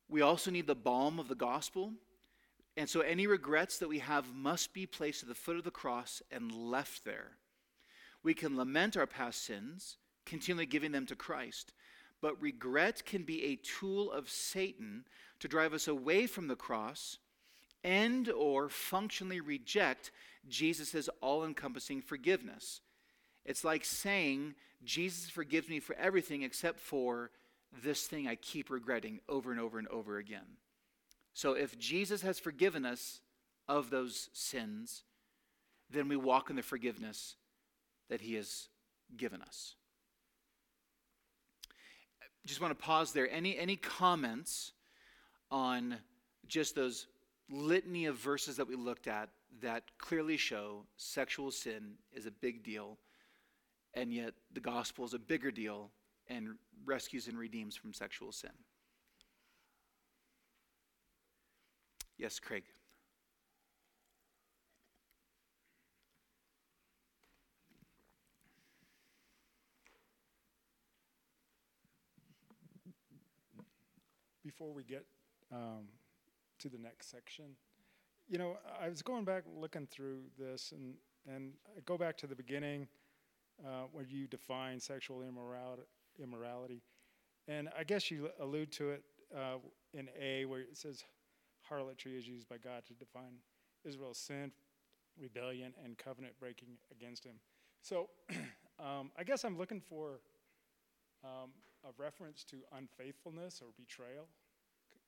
we 0.09 0.21
also 0.21 0.49
need 0.49 0.67
the 0.67 0.75
balm 0.75 1.19
of 1.19 1.27
the 1.27 1.35
gospel. 1.35 1.91
And 2.77 2.89
so, 2.89 3.01
any 3.01 3.27
regrets 3.27 3.79
that 3.79 3.89
we 3.89 3.99
have 3.99 4.33
must 4.33 4.73
be 4.73 4.85
placed 4.85 5.23
at 5.23 5.29
the 5.29 5.35
foot 5.35 5.57
of 5.57 5.63
the 5.63 5.71
cross 5.71 6.21
and 6.31 6.51
left 6.51 7.03
there. 7.03 7.31
We 8.23 8.33
can 8.33 8.55
lament 8.55 8.95
our 8.95 9.07
past 9.07 9.43
sins 9.43 9.97
continually 10.25 10.65
giving 10.65 10.91
them 10.91 11.05
to 11.07 11.15
Christ. 11.15 11.73
But 12.21 12.41
regret 12.41 13.05
can 13.05 13.23
be 13.23 13.43
a 13.45 13.55
tool 13.57 14.11
of 14.11 14.29
Satan 14.29 15.05
to 15.39 15.47
drive 15.47 15.73
us 15.73 15.87
away 15.87 16.27
from 16.27 16.47
the 16.47 16.55
cross 16.55 17.17
and 17.83 18.29
or 18.29 18.69
functionally 18.69 19.39
reject 19.39 20.11
Jesus' 20.47 21.09
all-encompassing 21.21 22.01
forgiveness. 22.01 22.81
It's 23.47 23.63
like 23.63 23.83
saying 23.83 24.53
Jesus 24.83 25.29
forgives 25.29 25.67
me 25.67 25.79
for 25.79 25.95
everything 25.95 26.43
except 26.43 26.79
for 26.79 27.31
this 27.81 28.05
thing 28.05 28.27
I 28.27 28.35
keep 28.35 28.69
regretting 28.69 29.19
over 29.27 29.51
and 29.51 29.59
over 29.59 29.79
and 29.79 29.87
over 29.87 30.17
again. 30.17 30.57
So 31.33 31.53
if 31.53 31.77
Jesus 31.79 32.21
has 32.21 32.37
forgiven 32.37 32.85
us 32.85 33.21
of 33.67 33.89
those 33.89 34.29
sins, 34.33 35.03
then 35.89 36.07
we 36.07 36.15
walk 36.15 36.51
in 36.51 36.55
the 36.55 36.61
forgiveness 36.61 37.35
that 38.09 38.21
he 38.21 38.35
has 38.35 38.67
given 39.17 39.41
us 39.41 39.73
just 42.47 42.61
want 42.61 42.77
to 42.77 42.83
pause 42.83 43.11
there. 43.11 43.29
Any 43.29 43.57
any 43.57 43.75
comments 43.75 44.71
on 45.51 45.97
just 46.47 46.75
those 46.75 47.07
litany 47.51 48.05
of 48.05 48.15
verses 48.15 48.57
that 48.57 48.67
we 48.67 48.75
looked 48.75 49.07
at 49.07 49.29
that 49.61 49.83
clearly 49.97 50.37
show 50.37 50.83
sexual 50.95 51.51
sin 51.51 51.93
is 52.13 52.25
a 52.25 52.31
big 52.31 52.63
deal, 52.63 52.97
and 53.93 54.13
yet 54.13 54.33
the 54.53 54.59
gospel 54.59 55.05
is 55.05 55.13
a 55.13 55.19
bigger 55.19 55.51
deal 55.51 55.91
and 56.27 56.55
rescues 56.85 57.27
and 57.27 57.37
redeems 57.37 57.75
from 57.75 57.93
sexual 57.93 58.31
sin. 58.31 58.51
Yes, 62.17 62.39
Craig. 62.39 62.63
before 74.57 74.73
we 74.73 74.83
get 74.83 75.05
um, 75.51 75.83
to 76.57 76.69
the 76.69 76.77
next 76.77 77.11
section. 77.11 77.45
You 78.29 78.37
know, 78.37 78.57
I 78.81 78.89
was 78.89 79.01
going 79.01 79.25
back 79.25 79.43
looking 79.55 79.85
through 79.85 80.21
this, 80.39 80.71
and 80.71 80.95
and 81.27 81.51
I 81.75 81.81
go 81.81 81.97
back 81.97 82.17
to 82.19 82.27
the 82.27 82.35
beginning 82.35 82.87
uh, 83.65 83.85
where 83.91 84.05
you 84.05 84.27
define 84.27 84.79
sexual 84.79 85.21
immorality, 85.21 85.83
immorality, 86.21 86.81
and 87.47 87.69
I 87.77 87.83
guess 87.83 88.11
you 88.11 88.29
allude 88.39 88.71
to 88.73 88.91
it 88.91 89.03
uh, 89.35 89.57
in 89.93 90.09
A 90.19 90.45
where 90.45 90.61
it 90.61 90.77
says 90.77 91.03
harlotry 91.61 92.17
is 92.17 92.27
used 92.27 92.47
by 92.47 92.57
God 92.57 92.83
to 92.87 92.93
define 92.93 93.39
Israel's 93.83 94.17
sin, 94.17 94.51
rebellion, 95.19 95.73
and 95.83 95.97
covenant 95.97 96.33
breaking 96.39 96.69
against 96.91 97.25
Him. 97.25 97.35
So, 97.81 98.09
um, 98.79 99.11
I 99.17 99.23
guess 99.23 99.43
I'm 99.43 99.57
looking 99.57 99.81
for 99.81 100.19
um, 101.23 101.51
a 101.83 102.01
reference 102.01 102.43
to 102.45 102.57
unfaithfulness 102.75 103.61
or 103.61 103.67
betrayal? 103.77 104.27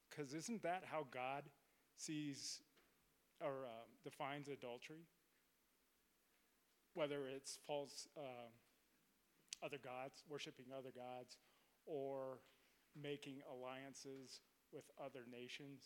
Because 0.09 0.33
isn't 0.33 0.63
that 0.63 0.83
how 0.85 1.05
God 1.11 1.43
sees 1.95 2.61
or 3.41 3.65
uh, 3.65 3.85
defines 4.03 4.47
adultery? 4.47 5.05
Whether 6.93 7.27
it's 7.27 7.59
false 7.65 8.07
uh, 8.17 8.49
other 9.63 9.77
gods, 9.77 10.23
worshiping 10.29 10.65
other 10.77 10.91
gods, 10.95 11.37
or 11.85 12.39
making 13.01 13.41
alliances 13.51 14.41
with 14.71 14.83
other 15.03 15.21
nations. 15.31 15.83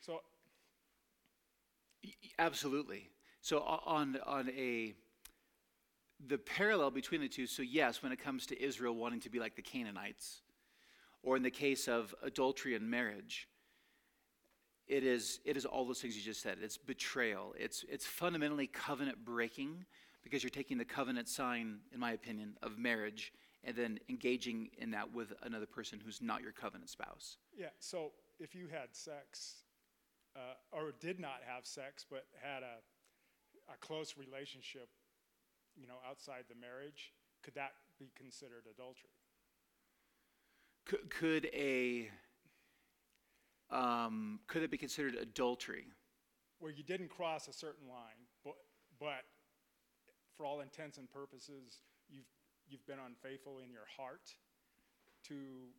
So, 0.00 0.20
absolutely. 2.38 3.10
So 3.40 3.60
on 3.60 4.18
on 4.26 4.50
a 4.50 4.94
the 6.28 6.38
parallel 6.38 6.90
between 6.90 7.20
the 7.20 7.28
two, 7.28 7.46
so 7.46 7.62
yes, 7.62 8.02
when 8.02 8.12
it 8.12 8.18
comes 8.18 8.46
to 8.46 8.60
Israel 8.62 8.94
wanting 8.94 9.20
to 9.20 9.30
be 9.30 9.38
like 9.38 9.54
the 9.54 9.62
Canaanites, 9.62 10.42
or 11.22 11.36
in 11.36 11.42
the 11.42 11.50
case 11.50 11.88
of 11.88 12.14
adultery 12.22 12.74
and 12.74 12.88
marriage, 12.88 13.48
it 14.88 15.04
is, 15.04 15.40
it 15.44 15.56
is 15.56 15.64
all 15.64 15.84
those 15.84 16.00
things 16.00 16.16
you 16.16 16.22
just 16.22 16.42
said. 16.42 16.58
It's 16.62 16.76
betrayal. 16.76 17.54
It's, 17.58 17.84
it's 17.88 18.06
fundamentally 18.06 18.66
covenant 18.66 19.24
breaking 19.24 19.84
because 20.22 20.42
you're 20.42 20.50
taking 20.50 20.78
the 20.78 20.84
covenant 20.84 21.28
sign, 21.28 21.78
in 21.92 22.00
my 22.00 22.12
opinion, 22.12 22.56
of 22.62 22.78
marriage 22.78 23.32
and 23.64 23.76
then 23.76 23.98
engaging 24.08 24.70
in 24.78 24.92
that 24.92 25.12
with 25.12 25.32
another 25.42 25.66
person 25.66 26.00
who's 26.04 26.22
not 26.22 26.40
your 26.40 26.52
covenant 26.52 26.88
spouse. 26.88 27.38
Yeah, 27.58 27.66
so 27.80 28.12
if 28.38 28.54
you 28.54 28.68
had 28.68 28.94
sex, 28.94 29.64
uh, 30.36 30.54
or 30.70 30.92
did 31.00 31.18
not 31.18 31.40
have 31.46 31.66
sex, 31.66 32.06
but 32.08 32.26
had 32.40 32.62
a, 32.62 33.72
a 33.72 33.76
close 33.80 34.14
relationship, 34.16 34.88
you 35.74 35.86
know, 35.86 35.96
outside 36.08 36.44
the 36.48 36.54
marriage, 36.54 37.12
could 37.42 37.54
that 37.54 37.72
be 37.98 38.12
considered 38.16 38.64
adultery? 38.70 39.10
Could, 40.84 41.10
could 41.10 41.46
a 41.52 42.10
um, 43.70 44.40
could 44.46 44.62
it 44.62 44.70
be 44.70 44.78
considered 44.78 45.14
adultery? 45.14 45.86
Where 46.58 46.72
you 46.72 46.82
didn't 46.82 47.08
cross 47.08 47.48
a 47.48 47.52
certain 47.52 47.88
line, 47.88 48.24
but, 48.44 48.54
but 48.98 49.24
for 50.36 50.46
all 50.46 50.60
intents 50.60 50.98
and 50.98 51.10
purposes, 51.10 51.82
you've, 52.08 52.24
you've 52.68 52.86
been 52.86 52.98
unfaithful 53.04 53.58
in 53.64 53.70
your 53.70 53.86
heart 53.96 54.34
to 55.28 55.34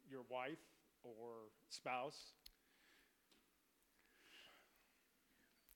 your 0.09 0.21
wife 0.29 0.59
or 1.03 1.49
spouse? 1.69 2.33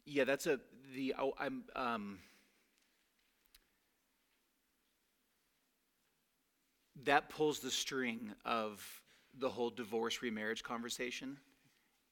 Yeah, 0.05 0.23
that's 0.23 0.47
a 0.47 0.59
the 0.95 1.13
oh, 1.17 1.33
I'm 1.39 1.63
um, 1.75 2.17
that 7.03 7.29
pulls 7.29 7.59
the 7.59 7.71
string 7.71 8.33
of 8.43 8.85
the 9.39 9.49
whole 9.49 9.69
divorce 9.69 10.21
remarriage 10.21 10.63
conversation, 10.63 11.37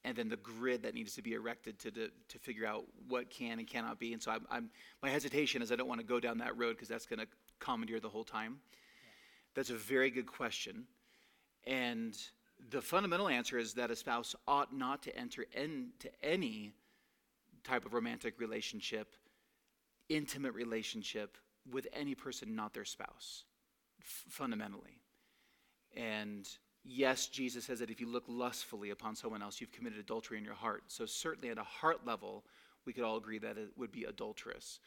and 0.03 0.15
then 0.15 0.29
the 0.29 0.37
grid 0.37 0.83
that 0.83 0.93
needs 0.93 1.13
to 1.15 1.21
be 1.21 1.33
erected 1.33 1.79
to 1.79 1.91
to, 1.91 2.09
to 2.27 2.39
figure 2.39 2.65
out 2.65 2.85
what 3.07 3.29
can 3.29 3.59
and 3.59 3.67
cannot 3.67 3.99
be. 3.99 4.13
And 4.13 4.21
so 4.21 4.31
I'm, 4.31 4.45
I'm 4.49 4.69
my 5.01 5.09
hesitation 5.09 5.61
is 5.61 5.71
I 5.71 5.75
don't 5.75 5.87
want 5.87 6.01
to 6.01 6.07
go 6.07 6.19
down 6.19 6.37
that 6.39 6.57
road 6.57 6.75
because 6.75 6.87
that's 6.87 7.05
going 7.05 7.19
to 7.19 7.27
commandeer 7.59 7.99
the 7.99 8.09
whole 8.09 8.23
time. 8.23 8.59
That's 9.55 9.71
a 9.71 9.75
very 9.75 10.11
good 10.11 10.27
question, 10.27 10.85
and 11.65 12.17
the 12.71 12.81
fundamental 12.81 13.27
answer 13.27 13.57
is 13.57 13.73
that 13.73 13.91
a 13.91 13.95
spouse 13.95 14.35
ought 14.47 14.75
not 14.75 15.01
to 15.03 15.17
enter 15.17 15.45
into 15.53 16.09
any 16.21 16.73
type 17.63 17.85
of 17.85 17.93
romantic 17.93 18.39
relationship, 18.39 19.15
intimate 20.09 20.53
relationship 20.53 21.37
with 21.69 21.87
any 21.93 22.15
person 22.15 22.55
not 22.55 22.73
their 22.73 22.85
spouse, 22.85 23.43
f- 24.01 24.25
fundamentally. 24.29 25.01
And 25.95 26.47
yes, 26.83 27.27
Jesus 27.27 27.65
says 27.65 27.79
that 27.79 27.89
if 27.89 27.99
you 27.99 28.07
look 28.07 28.23
lustfully 28.27 28.89
upon 28.89 29.15
someone 29.15 29.41
else, 29.41 29.59
you've 29.61 29.71
committed 29.71 29.99
adultery 29.99 30.37
in 30.37 30.45
your 30.45 30.53
heart. 30.53 30.83
So, 30.87 31.05
certainly 31.05 31.49
at 31.49 31.57
a 31.57 31.63
heart 31.63 32.05
level, 32.05 32.45
we 32.85 32.93
could 32.93 33.03
all 33.03 33.17
agree 33.17 33.39
that 33.39 33.57
it 33.57 33.69
would 33.77 33.91
be 33.91 34.05
adulterous. 34.05 34.79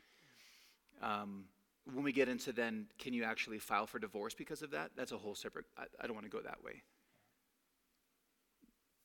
Um, 1.03 1.45
when 1.93 2.05
we 2.05 2.12
get 2.12 2.28
into 2.28 2.53
then, 2.53 2.86
can 2.99 3.12
you 3.12 3.24
actually 3.24 3.59
file 3.59 3.86
for 3.86 3.99
divorce 3.99 4.34
because 4.34 4.62
of 4.62 4.70
that? 4.70 4.93
That's 4.97 5.12
a 5.12 5.18
whole 5.18 5.34
separate, 5.34 5.66
I, 5.76 5.84
I 6.01 6.07
don't 6.07 6.14
want 6.14 6.26
to 6.26 6.30
go 6.30 6.40
that 6.43 6.62
way. 6.62 6.82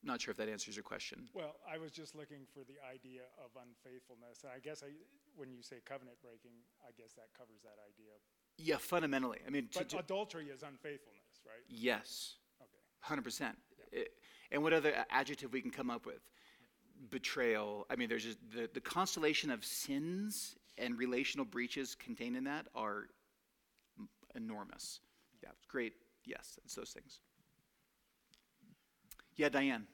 Not 0.04 0.20
sure 0.20 0.30
if 0.30 0.38
that 0.38 0.48
answers 0.48 0.76
your 0.76 0.84
question. 0.84 1.28
Well, 1.34 1.56
I 1.68 1.76
was 1.76 1.90
just 1.90 2.14
looking 2.14 2.46
for 2.54 2.60
the 2.60 2.78
idea 2.88 3.22
of 3.44 3.50
unfaithfulness. 3.60 4.44
And 4.44 4.52
I 4.54 4.60
guess 4.60 4.84
I, 4.86 4.94
when 5.36 5.50
you 5.50 5.60
say 5.60 5.76
covenant 5.84 6.18
breaking, 6.22 6.54
I 6.86 6.92
guess 6.96 7.12
that 7.14 7.34
covers 7.36 7.62
that 7.64 7.82
idea. 7.82 8.14
Yeah, 8.58 8.78
fundamentally. 8.78 9.38
I 9.44 9.50
mean, 9.50 9.68
But 9.74 9.92
adultery 9.98 10.46
is 10.46 10.62
unfaithfulness, 10.62 11.42
right? 11.44 11.62
yes, 11.68 12.36
Okay. 13.08 13.14
hundred 13.14 13.24
percent. 13.24 13.56
And 14.50 14.62
what 14.62 14.72
other 14.72 14.92
adjective 15.10 15.52
we 15.52 15.60
can 15.60 15.70
come 15.70 15.90
up 15.90 16.06
with? 16.06 16.20
Betrayal. 17.10 17.86
I 17.90 17.96
mean, 17.96 18.08
there's 18.08 18.24
just 18.24 18.38
the, 18.50 18.68
the 18.72 18.80
constellation 18.80 19.50
of 19.50 19.64
sins 19.64 20.56
and 20.76 20.98
relational 20.98 21.44
breaches 21.44 21.94
contained 21.94 22.36
in 22.36 22.44
that 22.44 22.66
are 22.74 23.08
enormous. 24.34 25.00
Yeah, 25.42 25.50
it's 25.52 25.66
great. 25.66 25.94
Yes, 26.24 26.58
it's 26.64 26.74
those 26.74 26.90
things. 26.90 27.20
Yeah, 29.36 29.48
Diane. 29.48 29.86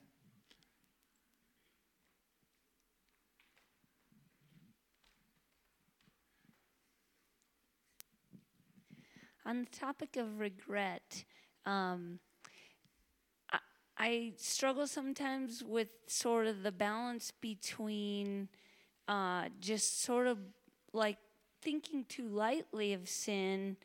On 9.46 9.60
the 9.60 9.78
topic 9.78 10.16
of 10.16 10.40
regret, 10.40 11.24
um, 11.66 12.18
I, 13.96 14.32
struggle 14.36 14.86
sometimes 14.86 15.62
with 15.62 15.88
sort 16.06 16.46
of 16.46 16.62
the 16.62 16.72
balance 16.72 17.32
between 17.40 18.48
uh, 19.06 19.44
just 19.60 20.02
sort 20.02 20.26
of 20.26 20.38
like 20.92 21.18
thinking 21.62 22.04
too 22.08 22.28
lightly 22.28 22.92
of 22.92 23.08
sin 23.08 23.76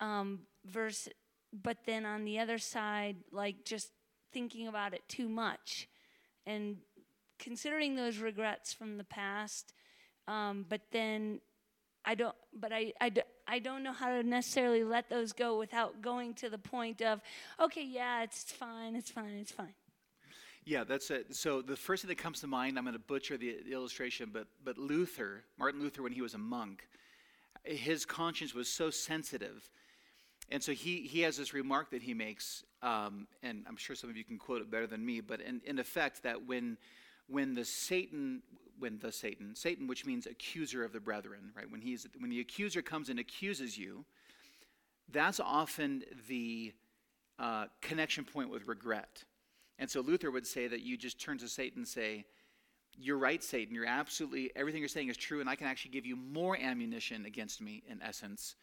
um, 0.00 0.40
versus, 0.64 1.12
but 1.52 1.78
then 1.86 2.04
on 2.04 2.24
the 2.24 2.38
other 2.38 2.58
side, 2.58 3.16
like 3.32 3.64
just 3.64 3.90
thinking 4.32 4.66
about 4.66 4.94
it 4.94 5.02
too 5.08 5.28
much 5.28 5.88
and 6.44 6.76
considering 7.38 7.96
those 7.96 8.18
regrets 8.18 8.72
from 8.72 8.98
the 8.98 9.04
past, 9.04 9.72
um, 10.28 10.64
but 10.68 10.80
then 10.90 11.40
I 12.06 12.14
don't, 12.14 12.34
but 12.54 12.72
I 12.72 12.92
I 13.48 13.58
don't 13.58 13.82
know 13.82 13.92
how 13.92 14.08
to 14.08 14.22
necessarily 14.22 14.84
let 14.84 15.10
those 15.10 15.32
go 15.32 15.58
without 15.58 16.00
going 16.00 16.34
to 16.34 16.48
the 16.48 16.58
point 16.58 17.02
of, 17.02 17.20
okay, 17.60 17.84
yeah, 17.84 18.22
it's 18.22 18.44
fine, 18.44 18.94
it's 18.94 19.10
fine, 19.10 19.38
it's 19.40 19.52
fine. 19.52 19.74
Yeah, 20.64 20.84
that's 20.84 21.10
it. 21.10 21.34
So 21.34 21.62
the 21.62 21.76
first 21.76 22.02
thing 22.02 22.08
that 22.08 22.18
comes 22.18 22.40
to 22.40 22.46
mind, 22.46 22.78
I'm 22.78 22.84
going 22.84 22.94
to 22.94 22.98
butcher 22.98 23.36
the, 23.36 23.58
the 23.64 23.72
illustration, 23.72 24.30
but 24.32 24.46
but 24.64 24.78
Luther, 24.78 25.44
Martin 25.58 25.80
Luther, 25.80 26.02
when 26.02 26.12
he 26.12 26.22
was 26.22 26.34
a 26.34 26.38
monk, 26.38 26.88
his 27.64 28.04
conscience 28.04 28.54
was 28.54 28.68
so 28.68 28.90
sensitive, 28.90 29.68
and 30.50 30.62
so 30.62 30.72
he 30.72 31.02
he 31.02 31.22
has 31.22 31.36
this 31.36 31.52
remark 31.52 31.90
that 31.90 32.02
he 32.02 32.14
makes, 32.14 32.64
um, 32.82 33.26
and 33.42 33.64
I'm 33.68 33.76
sure 33.76 33.96
some 33.96 34.10
of 34.10 34.16
you 34.16 34.24
can 34.24 34.38
quote 34.38 34.62
it 34.62 34.70
better 34.70 34.86
than 34.86 35.04
me, 35.04 35.20
but 35.20 35.40
in, 35.40 35.60
in 35.64 35.80
effect 35.80 36.22
that 36.22 36.46
when 36.46 36.78
when 37.28 37.54
the 37.54 37.64
Satan 37.64 38.42
when 38.78 38.98
the 38.98 39.10
Satan 39.10 39.54
Satan, 39.54 39.86
which 39.86 40.04
means 40.04 40.26
accuser 40.26 40.84
of 40.84 40.92
the 40.92 41.00
brethren, 41.00 41.52
right? 41.56 41.70
When 41.70 41.80
he's 41.80 42.06
when 42.18 42.30
the 42.30 42.40
accuser 42.40 42.82
comes 42.82 43.08
and 43.08 43.18
accuses 43.18 43.78
you, 43.78 44.04
that's 45.10 45.40
often 45.40 46.04
the 46.28 46.72
uh, 47.38 47.66
connection 47.80 48.24
point 48.24 48.50
with 48.50 48.66
regret. 48.66 49.24
And 49.78 49.90
so 49.90 50.00
Luther 50.00 50.30
would 50.30 50.46
say 50.46 50.68
that 50.68 50.80
you 50.80 50.96
just 50.96 51.20
turn 51.20 51.38
to 51.38 51.48
Satan 51.48 51.80
and 51.80 51.88
say, 51.88 52.24
You're 52.96 53.18
right, 53.18 53.42
Satan. 53.42 53.74
You're 53.74 53.86
absolutely, 53.86 54.50
everything 54.56 54.80
you're 54.80 54.88
saying 54.88 55.08
is 55.08 55.16
true, 55.16 55.40
and 55.40 55.48
I 55.48 55.54
can 55.54 55.66
actually 55.66 55.90
give 55.90 56.06
you 56.06 56.16
more 56.16 56.56
ammunition 56.56 57.26
against 57.26 57.60
me, 57.60 57.82
in 57.88 58.00
essence. 58.02 58.56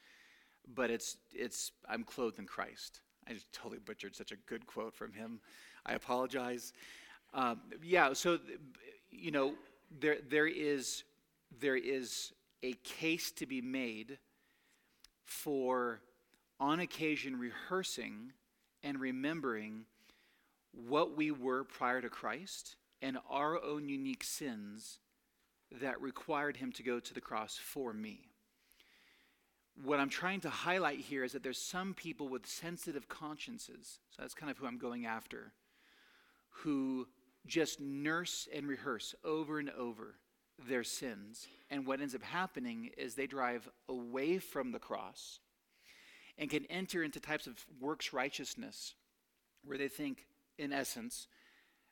But 0.74 0.89
it's, 0.89 1.18
it's 1.32 1.72
I'm 1.88 2.03
clothed 2.03 2.39
in 2.39 2.47
Christ. 2.47 3.01
I 3.28 3.34
just 3.34 3.51
totally 3.53 3.80
butchered 3.80 4.16
such 4.16 4.32
a 4.32 4.36
good 4.47 4.66
quote 4.66 4.93
from 4.93 5.14
him. 5.14 5.39
I 5.86 5.93
apologize. 5.93 6.74
Um, 7.34 7.61
yeah, 7.84 8.13
so, 8.13 8.39
you 9.11 9.31
know, 9.31 9.53
there, 9.99 10.17
there, 10.29 10.47
is, 10.47 11.03
there 11.59 11.75
is 11.75 12.31
a 12.61 12.73
case 12.84 13.31
to 13.31 13.45
be 13.45 13.61
made 13.61 14.19
for, 15.25 15.99
on 16.59 16.79
occasion, 16.79 17.39
rehearsing 17.39 18.34
and 18.84 18.99
remembering 18.99 19.86
what 20.88 21.17
we 21.17 21.31
were 21.31 21.63
prior 21.63 22.01
to 22.01 22.09
Christ 22.09 22.75
and 23.01 23.17
our 23.29 23.61
own 23.63 23.89
unique 23.89 24.23
sins 24.23 24.99
that 25.81 25.99
required 26.01 26.57
him 26.57 26.71
to 26.73 26.84
go 26.84 26.99
to 26.99 27.13
the 27.13 27.21
cross 27.21 27.57
for 27.57 27.93
me. 27.93 28.21
What 29.84 29.99
I'm 29.99 30.09
trying 30.09 30.41
to 30.41 30.49
highlight 30.49 30.99
here 30.99 31.23
is 31.23 31.31
that 31.31 31.41
there's 31.41 31.57
some 31.57 31.95
people 31.95 32.27
with 32.29 32.45
sensitive 32.45 33.09
consciences, 33.09 33.99
so 34.11 34.21
that's 34.21 34.36
kind 34.36 34.51
of 34.51 34.57
who 34.57 34.67
I'm 34.67 34.77
going 34.77 35.07
after, 35.07 35.51
who 36.49 37.07
just 37.45 37.79
nurse 37.79 38.47
and 38.53 38.67
rehearse 38.67 39.15
over 39.23 39.59
and 39.59 39.69
over 39.71 40.15
their 40.67 40.83
sins. 40.83 41.47
And 41.69 41.85
what 41.85 42.01
ends 42.01 42.15
up 42.15 42.23
happening 42.23 42.91
is 42.97 43.15
they 43.15 43.27
drive 43.27 43.69
away 43.89 44.39
from 44.39 44.71
the 44.71 44.79
cross 44.79 45.39
and 46.37 46.49
can 46.49 46.65
enter 46.65 47.03
into 47.03 47.19
types 47.19 47.47
of 47.47 47.55
works 47.79 48.13
righteousness 48.13 48.95
where 49.63 49.77
they 49.77 49.87
think, 49.87 50.25
in 50.57 50.73
essence, 50.73 51.27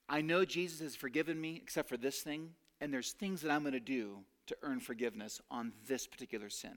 I 0.09 0.21
know 0.21 0.45
Jesus 0.45 0.79
has 0.81 0.95
forgiven 0.95 1.39
me 1.39 1.59
except 1.61 1.89
for 1.89 1.97
this 1.97 2.21
thing, 2.21 2.49
and 2.79 2.93
there's 2.93 3.11
things 3.11 3.41
that 3.41 3.51
I'm 3.51 3.61
going 3.61 3.73
to 3.73 3.79
do 3.79 4.19
to 4.47 4.57
earn 4.63 4.79
forgiveness 4.79 5.39
on 5.49 5.71
this 5.87 6.07
particular 6.07 6.49
sin. 6.49 6.75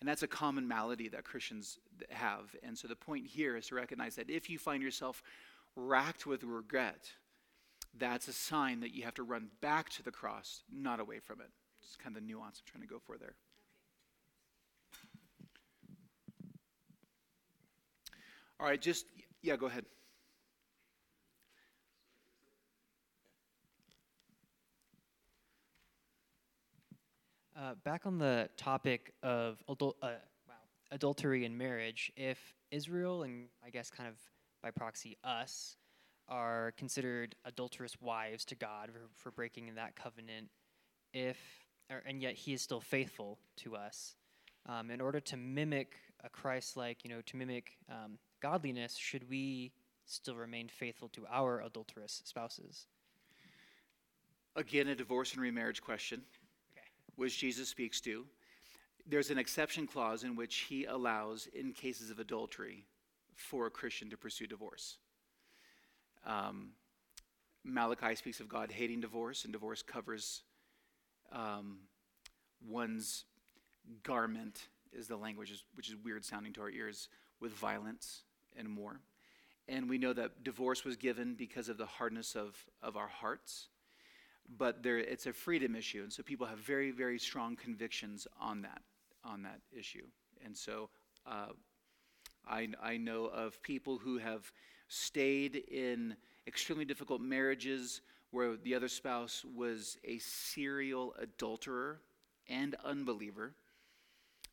And 0.00 0.08
that's 0.08 0.22
a 0.22 0.28
common 0.28 0.66
malady 0.66 1.08
that 1.08 1.24
Christians 1.24 1.78
have. 2.10 2.54
And 2.62 2.76
so 2.76 2.88
the 2.88 2.96
point 2.96 3.26
here 3.26 3.56
is 3.56 3.66
to 3.68 3.74
recognize 3.74 4.16
that 4.16 4.30
if 4.30 4.48
you 4.48 4.58
find 4.58 4.82
yourself 4.82 5.22
racked 5.76 6.26
with 6.26 6.44
regret, 6.44 7.10
that's 7.96 8.28
a 8.28 8.32
sign 8.32 8.80
that 8.80 8.94
you 8.94 9.04
have 9.04 9.14
to 9.14 9.22
run 9.22 9.48
back 9.60 9.88
to 9.90 10.02
the 10.02 10.10
cross, 10.10 10.62
not 10.72 11.00
away 11.00 11.18
from 11.20 11.40
it. 11.40 11.50
It's 11.82 11.96
kind 11.96 12.16
of 12.16 12.22
the 12.22 12.26
nuance 12.26 12.60
I'm 12.60 12.70
trying 12.70 12.86
to 12.86 12.92
go 12.92 12.98
for 12.98 13.16
there. 13.16 13.34
All 18.60 18.66
right, 18.66 18.80
just, 18.80 19.06
yeah, 19.40 19.56
go 19.56 19.66
ahead. 19.66 19.84
Uh, 27.56 27.74
back 27.84 28.06
on 28.06 28.18
the 28.18 28.48
topic 28.56 29.12
of 29.22 29.62
adul- 29.68 29.94
uh, 30.02 30.10
wow, 30.48 30.54
adultery 30.92 31.44
and 31.44 31.58
marriage, 31.58 32.12
if 32.16 32.38
Israel 32.70 33.24
and 33.24 33.46
I 33.64 33.70
guess 33.70 33.90
kind 33.90 34.08
of 34.08 34.14
by 34.62 34.70
proxy 34.70 35.16
us 35.24 35.76
are 36.28 36.72
considered 36.76 37.34
adulterous 37.44 38.00
wives 38.00 38.44
to 38.46 38.54
God 38.54 38.90
for, 38.92 39.00
for 39.14 39.30
breaking 39.30 39.74
that 39.74 39.96
covenant, 39.96 40.48
if 41.12 41.38
or, 41.90 42.02
and 42.06 42.20
yet 42.22 42.34
He 42.34 42.52
is 42.52 42.62
still 42.62 42.80
faithful 42.80 43.38
to 43.58 43.76
us. 43.76 44.14
Um, 44.66 44.90
in 44.90 45.00
order 45.00 45.20
to 45.20 45.36
mimic 45.36 45.96
a 46.22 46.28
Christ-like, 46.28 47.02
you 47.04 47.10
know, 47.10 47.22
to 47.22 47.36
mimic 47.36 47.78
um, 47.88 48.18
godliness, 48.42 48.94
should 48.96 49.28
we 49.30 49.72
still 50.04 50.34
remain 50.36 50.68
faithful 50.68 51.08
to 51.10 51.26
our 51.30 51.62
adulterous 51.62 52.22
spouses? 52.24 52.86
Again, 54.56 54.88
a 54.88 54.94
divorce 54.94 55.32
and 55.32 55.42
remarriage 55.42 55.80
question, 55.80 56.22
Okay. 56.76 56.86
which 57.16 57.38
Jesus 57.38 57.68
speaks 57.68 58.00
to. 58.02 58.26
There's 59.06 59.30
an 59.30 59.38
exception 59.38 59.86
clause 59.86 60.24
in 60.24 60.36
which 60.36 60.56
he 60.68 60.84
allows, 60.84 61.48
in 61.54 61.72
cases 61.72 62.10
of 62.10 62.18
adultery, 62.18 62.84
for 63.36 63.66
a 63.66 63.70
Christian 63.70 64.10
to 64.10 64.16
pursue 64.16 64.46
divorce. 64.46 64.98
Um, 66.26 66.70
Malachi 67.64 68.14
speaks 68.14 68.40
of 68.40 68.48
God 68.48 68.70
hating 68.72 69.00
divorce, 69.00 69.44
and 69.44 69.52
divorce 69.52 69.82
covers 69.82 70.42
um, 71.32 71.78
one's 72.66 73.24
garment, 74.02 74.68
is 74.92 75.08
the 75.08 75.16
language, 75.16 75.64
which 75.74 75.88
is 75.88 75.96
weird 76.04 76.24
sounding 76.24 76.52
to 76.54 76.60
our 76.62 76.70
ears, 76.70 77.08
with 77.40 77.52
violence 77.52 78.22
and 78.56 78.68
more. 78.68 79.00
And 79.68 79.88
we 79.88 79.98
know 79.98 80.12
that 80.14 80.42
divorce 80.44 80.84
was 80.84 80.96
given 80.96 81.34
because 81.34 81.68
of 81.68 81.76
the 81.76 81.86
hardness 81.86 82.34
of, 82.34 82.56
of 82.82 82.96
our 82.96 83.08
hearts 83.08 83.68
but 84.56 84.82
there, 84.82 84.98
it's 84.98 85.26
a 85.26 85.32
freedom 85.32 85.74
issue, 85.74 86.02
and 86.02 86.12
so 86.12 86.22
people 86.22 86.46
have 86.46 86.58
very, 86.58 86.90
very 86.90 87.18
strong 87.18 87.56
convictions 87.56 88.26
on 88.40 88.62
that, 88.62 88.82
on 89.24 89.42
that 89.42 89.60
issue. 89.76 90.06
And 90.44 90.56
so, 90.56 90.88
uh, 91.26 91.48
I, 92.48 92.68
I 92.82 92.96
know 92.96 93.26
of 93.26 93.60
people 93.62 93.98
who 93.98 94.18
have 94.18 94.50
stayed 94.88 95.56
in 95.56 96.16
extremely 96.46 96.84
difficult 96.84 97.20
marriages 97.20 98.00
where 98.30 98.56
the 98.56 98.74
other 98.74 98.88
spouse 98.88 99.44
was 99.54 99.98
a 100.04 100.18
serial 100.18 101.14
adulterer 101.18 102.00
and 102.48 102.74
unbeliever 102.84 103.54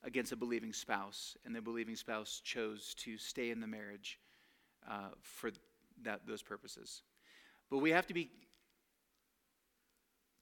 against 0.03 0.31
a 0.31 0.36
believing 0.36 0.71
spouse, 0.71 1.36
and 1.45 1.55
the 1.55 1.61
believing 1.61 1.95
spouse 1.95 2.41
chose 2.43 2.93
to 2.93 3.17
stay 3.17 3.49
in 3.49 3.59
the 3.59 3.67
marriage 3.67 4.19
uh, 4.89 5.09
for 5.21 5.51
that 6.03 6.21
those 6.27 6.43
purposes. 6.43 7.01
But 7.71 7.79
we 7.79 7.89
have 7.91 8.05
to 8.07 8.13
be 8.13 8.29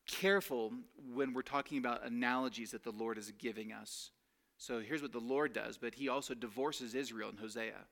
careful 0.06 0.74
when 1.14 1.34
we're 1.34 1.42
talking 1.42 1.78
about 1.78 2.06
analogies 2.06 2.72
that 2.72 2.84
the 2.84 2.92
Lord 2.92 3.18
is 3.18 3.32
giving 3.32 3.72
us. 3.72 4.12
So 4.58 4.82
here's 4.82 5.02
what 5.02 5.14
the 5.14 5.20
Lord 5.20 5.54
does, 5.54 5.78
but 5.78 5.96
he 5.96 6.10
also 6.10 6.34
divorces 6.34 6.94
Israel 6.94 7.30
in 7.30 7.38
Hosea. 7.38 7.86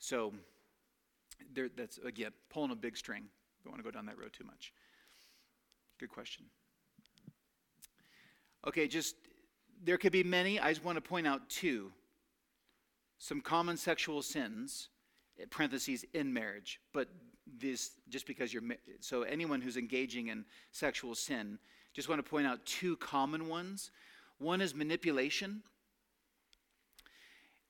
So 0.00 0.32
there, 1.54 1.68
that's, 1.76 1.98
again, 1.98 2.32
pulling 2.48 2.72
a 2.72 2.76
big 2.76 2.96
string. 2.96 3.24
Don't 3.62 3.72
want 3.72 3.84
to 3.84 3.88
go 3.88 3.92
down 3.92 4.06
that 4.06 4.18
road 4.18 4.32
too 4.32 4.44
much. 4.44 4.72
Good 5.98 6.08
question. 6.08 6.46
Okay, 8.66 8.88
just, 8.88 9.14
there 9.84 9.98
could 9.98 10.12
be 10.12 10.24
many. 10.24 10.58
I 10.58 10.70
just 10.70 10.84
want 10.84 10.96
to 10.96 11.02
point 11.02 11.26
out 11.26 11.48
two. 11.48 11.92
Some 13.18 13.42
common 13.42 13.76
sexual 13.76 14.22
sins, 14.22 14.88
eh, 15.38 15.44
parentheses, 15.50 16.04
in 16.14 16.32
marriage, 16.32 16.80
but 16.92 17.08
this 17.58 17.92
just 18.08 18.26
because 18.26 18.52
you're 18.52 18.62
so 19.00 19.22
anyone 19.22 19.60
who's 19.60 19.76
engaging 19.76 20.28
in 20.28 20.44
sexual 20.70 21.16
sin 21.16 21.58
just 21.92 22.08
want 22.08 22.24
to 22.24 22.30
point 22.30 22.46
out 22.46 22.64
two 22.64 22.96
common 22.98 23.48
ones 23.48 23.90
one 24.38 24.60
is 24.60 24.72
manipulation 24.72 25.60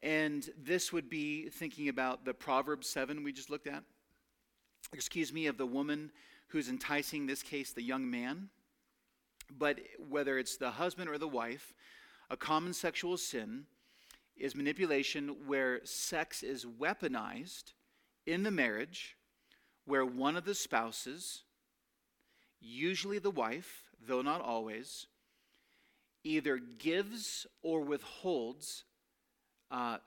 and 0.02 0.48
this 0.56 0.92
would 0.92 1.10
be 1.10 1.48
thinking 1.48 1.88
about 1.88 2.24
the 2.24 2.34
proverbs 2.34 2.88
7 2.88 3.22
we 3.22 3.32
just 3.32 3.50
looked 3.50 3.66
at. 3.66 3.82
Excuse 4.92 5.32
me 5.32 5.46
of 5.46 5.58
the 5.58 5.66
woman 5.66 6.10
who's 6.48 6.68
enticing 6.68 7.26
this 7.26 7.42
case 7.42 7.72
the 7.72 7.82
young 7.82 8.10
man. 8.10 8.48
But 9.58 9.80
whether 10.08 10.38
it's 10.38 10.56
the 10.56 10.70
husband 10.70 11.10
or 11.10 11.18
the 11.18 11.28
wife 11.28 11.74
a 12.30 12.36
common 12.36 12.72
sexual 12.72 13.16
sin 13.16 13.64
is 14.36 14.54
manipulation 14.54 15.36
where 15.46 15.84
sex 15.84 16.44
is 16.44 16.64
weaponized 16.64 17.72
in 18.24 18.44
the 18.44 18.52
marriage 18.52 19.16
where 19.84 20.04
one 20.04 20.36
of 20.36 20.44
the 20.44 20.54
spouses, 20.54 21.42
usually 22.60 23.18
the 23.18 23.30
wife, 23.30 23.90
though 24.06 24.22
not 24.22 24.40
always, 24.40 25.06
either 26.22 26.58
gives 26.58 27.46
or 27.62 27.80
withholds 27.80 28.84
uh, 29.70 29.98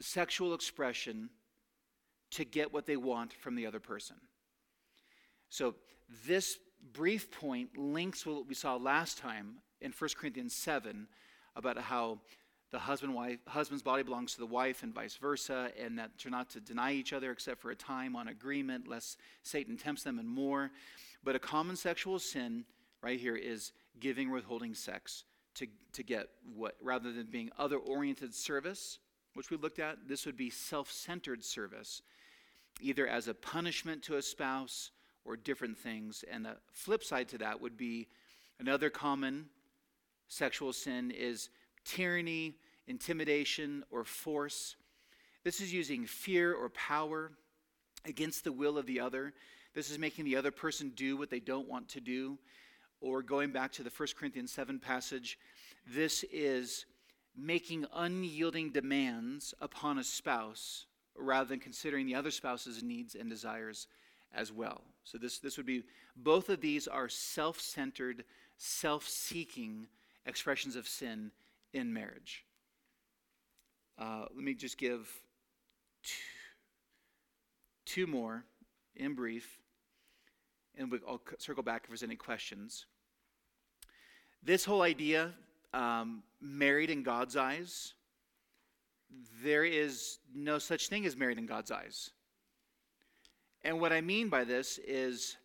sexual 0.00 0.54
expression 0.54 1.30
to 2.32 2.44
get 2.44 2.72
what 2.72 2.86
they 2.86 2.96
want 2.96 3.32
from 3.32 3.54
the 3.54 3.66
other 3.66 3.80
person. 3.80 4.16
So, 5.50 5.74
this 6.26 6.58
brief 6.92 7.30
point 7.30 7.78
links 7.78 8.26
with 8.26 8.36
what 8.36 8.48
we 8.48 8.54
saw 8.54 8.76
last 8.76 9.18
time 9.18 9.56
in 9.80 9.92
1 9.92 10.10
Corinthians 10.18 10.54
7 10.54 11.06
about 11.56 11.78
how 11.78 12.18
the 12.74 12.78
husband 12.80 13.14
wife 13.14 13.38
husband's 13.46 13.84
body 13.84 14.02
belongs 14.02 14.32
to 14.34 14.40
the 14.40 14.46
wife 14.46 14.82
and 14.82 14.92
vice 14.92 15.16
versa 15.16 15.70
and 15.80 15.96
that 15.96 16.10
they're 16.20 16.30
not 16.30 16.50
to 16.50 16.60
deny 16.60 16.92
each 16.92 17.12
other 17.12 17.30
except 17.30 17.60
for 17.60 17.70
a 17.70 17.76
time 17.76 18.16
on 18.16 18.26
agreement 18.26 18.88
lest 18.88 19.20
satan 19.44 19.76
tempts 19.76 20.02
them 20.02 20.18
and 20.18 20.28
more 20.28 20.72
but 21.22 21.36
a 21.36 21.38
common 21.38 21.76
sexual 21.76 22.18
sin 22.18 22.64
right 23.00 23.20
here 23.20 23.36
is 23.36 23.70
giving 24.00 24.28
withholding 24.28 24.74
sex 24.74 25.22
to, 25.54 25.66
to 25.92 26.02
get 26.02 26.28
what 26.54 26.76
rather 26.82 27.12
than 27.12 27.26
being 27.26 27.50
other 27.58 27.76
oriented 27.76 28.34
service 28.34 28.98
which 29.34 29.50
we 29.50 29.56
looked 29.56 29.78
at 29.78 29.96
this 30.06 30.26
would 30.26 30.36
be 30.36 30.50
self-centered 30.50 31.44
service 31.44 32.02
either 32.80 33.06
as 33.06 33.28
a 33.28 33.34
punishment 33.34 34.02
to 34.02 34.16
a 34.16 34.22
spouse 34.22 34.90
or 35.24 35.36
different 35.36 35.76
things 35.78 36.24
and 36.30 36.44
the 36.44 36.56
flip 36.72 37.02
side 37.02 37.28
to 37.28 37.38
that 37.38 37.60
would 37.60 37.76
be 37.76 38.06
another 38.58 38.90
common 38.90 39.46
sexual 40.28 40.72
sin 40.72 41.10
is 41.10 41.50
tyranny, 41.84 42.56
intimidation, 42.86 43.84
or 43.90 44.04
force. 44.04 44.76
This 45.44 45.60
is 45.60 45.72
using 45.72 46.06
fear 46.06 46.54
or 46.54 46.70
power 46.70 47.32
against 48.04 48.44
the 48.44 48.52
will 48.52 48.78
of 48.78 48.86
the 48.86 49.00
other. 49.00 49.32
This 49.74 49.90
is 49.90 49.98
making 49.98 50.24
the 50.24 50.36
other 50.36 50.50
person 50.50 50.92
do 50.94 51.16
what 51.16 51.30
they 51.30 51.40
don't 51.40 51.68
want 51.68 51.88
to 51.90 52.00
do. 52.00 52.38
Or 53.00 53.22
going 53.22 53.50
back 53.50 53.72
to 53.72 53.82
the 53.82 53.90
1 53.90 54.08
Corinthians 54.18 54.52
7 54.52 54.78
passage, 54.78 55.38
this 55.86 56.24
is 56.32 56.86
making 57.36 57.84
unyielding 57.92 58.70
demands 58.70 59.54
upon 59.60 59.98
a 59.98 60.04
spouse 60.04 60.86
rather 61.16 61.48
than 61.48 61.60
considering 61.60 62.06
the 62.06 62.14
other 62.14 62.30
spouse's 62.30 62.82
needs 62.82 63.14
and 63.14 63.28
desires 63.28 63.86
as 64.34 64.52
well. 64.52 64.82
So, 65.04 65.18
this, 65.18 65.38
this 65.38 65.56
would 65.56 65.66
be 65.66 65.84
both 66.16 66.48
of 66.48 66.60
these 66.60 66.88
are 66.88 67.08
self 67.08 67.60
centered, 67.60 68.24
self 68.56 69.06
seeking 69.06 69.86
expressions 70.26 70.76
of 70.76 70.88
sin 70.88 71.30
in 71.72 71.92
marriage. 71.92 72.44
Uh, 73.98 74.24
let 74.34 74.44
me 74.44 74.54
just 74.54 74.78
give 74.78 75.08
two, 76.02 76.14
two 77.84 78.06
more 78.06 78.44
in 78.96 79.14
brief, 79.14 79.60
and 80.76 80.90
we, 80.90 80.98
I'll 81.06 81.20
circle 81.38 81.62
back 81.62 81.82
if 81.84 81.88
there's 81.88 82.02
any 82.02 82.16
questions. 82.16 82.86
This 84.42 84.64
whole 84.64 84.82
idea, 84.82 85.32
um, 85.72 86.22
married 86.40 86.90
in 86.90 87.02
God's 87.02 87.36
eyes, 87.36 87.94
there 89.42 89.64
is 89.64 90.18
no 90.34 90.58
such 90.58 90.88
thing 90.88 91.06
as 91.06 91.16
married 91.16 91.38
in 91.38 91.46
God's 91.46 91.70
eyes. 91.70 92.10
And 93.62 93.80
what 93.80 93.92
I 93.92 94.00
mean 94.00 94.28
by 94.28 94.44
this 94.44 94.78
is, 94.86 95.36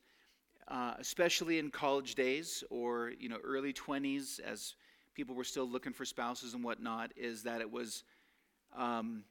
uh, 0.67 0.95
especially 0.99 1.59
in 1.59 1.71
college 1.71 2.15
days 2.15 2.63
or 2.69 3.13
you 3.19 3.29
know 3.29 3.37
early 3.43 3.71
20s, 3.71 4.39
as 4.41 4.75
people 5.13 5.35
were 5.35 5.43
still 5.43 5.67
looking 5.67 5.93
for 5.93 6.05
spouses 6.05 6.53
and 6.53 6.63
whatnot, 6.63 7.11
is 7.15 7.43
that 7.43 7.61
it 7.61 7.71
was, 7.71 8.03
um, 8.75 9.23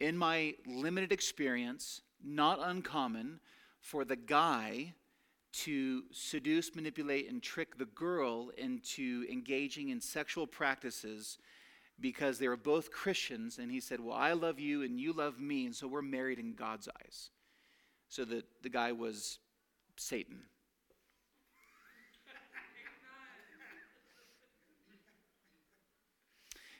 in 0.00 0.16
my 0.16 0.54
limited 0.66 1.12
experience, 1.12 2.02
not 2.22 2.58
uncommon 2.62 3.40
for 3.80 4.04
the 4.04 4.16
guy 4.16 4.94
to 5.52 6.04
seduce, 6.12 6.74
manipulate, 6.74 7.30
and 7.30 7.42
trick 7.42 7.78
the 7.78 7.84
girl 7.84 8.50
into 8.56 9.26
engaging 9.30 9.90
in 9.90 10.00
sexual 10.00 10.46
practices 10.46 11.38
because 12.00 12.38
they 12.38 12.48
were 12.48 12.56
both 12.56 12.90
Christians. 12.90 13.58
And 13.58 13.70
he 13.70 13.80
said, 13.80 14.00
Well, 14.00 14.16
I 14.16 14.32
love 14.32 14.58
you 14.58 14.82
and 14.82 14.98
you 14.98 15.12
love 15.12 15.38
me, 15.38 15.66
and 15.66 15.74
so 15.74 15.86
we're 15.86 16.02
married 16.02 16.38
in 16.38 16.54
God's 16.54 16.88
eyes. 16.88 17.30
So 18.08 18.24
the, 18.24 18.44
the 18.62 18.68
guy 18.68 18.92
was 18.92 19.38
Satan. 19.96 20.40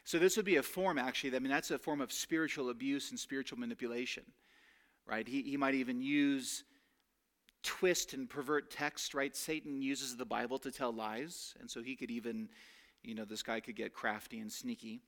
So 0.05 0.19
this 0.19 0.37
would 0.37 0.45
be 0.45 0.57
a 0.57 0.63
form, 0.63 0.99
actually. 0.99 1.35
I 1.35 1.39
mean, 1.39 1.51
that's 1.51 1.71
a 1.71 1.79
form 1.79 2.03
of 2.03 2.13
spiritual 2.13 2.69
abuse 2.69 3.11
and 3.11 3.19
spiritual 3.19 3.59
manipulation, 3.59 4.25
right? 5.07 5.27
He, 5.27 5.41
he 5.41 5.57
might 5.57 5.75
even 5.75 6.03
use 6.03 6.65
twist 7.63 8.13
and 8.13 8.29
pervert 8.29 8.71
text, 8.71 9.15
right? 9.15 9.35
Satan 9.35 9.83
uses 9.83 10.17
the 10.17 10.25
Bible 10.25 10.59
to 10.59 10.71
tell 10.71 10.93
lies, 10.93 11.55
and 11.61 11.71
so 11.71 11.83
he 11.83 11.97
could 11.97 12.11
even, 12.11 12.49
you 13.03 13.15
know, 13.15 13.25
this 13.25 13.43
guy 13.43 13.61
could 13.61 13.77
get 13.77 13.93
crafty 13.93 14.41
and 14.41 14.51
sneaky. 14.51 15.01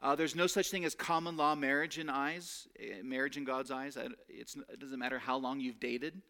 Uh, 0.00 0.14
there's 0.14 0.36
no 0.36 0.46
such 0.46 0.70
thing 0.70 0.84
as 0.84 0.94
common 0.94 1.36
law 1.36 1.54
marriage 1.54 1.98
in 1.98 2.08
eyes, 2.08 2.68
eh, 2.78 3.02
marriage 3.02 3.36
in 3.36 3.44
God's 3.44 3.70
eyes. 3.70 3.98
It's, 4.28 4.56
it 4.56 4.78
doesn't 4.78 4.98
matter 4.98 5.18
how 5.18 5.36
long 5.36 5.60
you've 5.60 5.80
dated. 5.80 6.22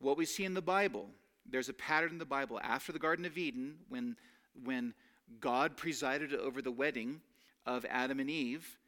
What 0.00 0.16
we 0.16 0.24
see 0.24 0.44
in 0.44 0.54
the 0.54 0.62
Bible, 0.62 1.08
there's 1.48 1.68
a 1.68 1.74
pattern 1.74 2.10
in 2.10 2.18
the 2.18 2.24
Bible. 2.24 2.58
After 2.62 2.92
the 2.92 2.98
Garden 2.98 3.24
of 3.24 3.38
Eden, 3.38 3.76
when, 3.88 4.16
when 4.64 4.94
God 5.40 5.76
presided 5.76 6.34
over 6.34 6.60
the 6.60 6.72
wedding 6.72 7.20
of 7.64 7.86
Adam 7.88 8.18
and 8.18 8.28
Eve, 8.28 8.78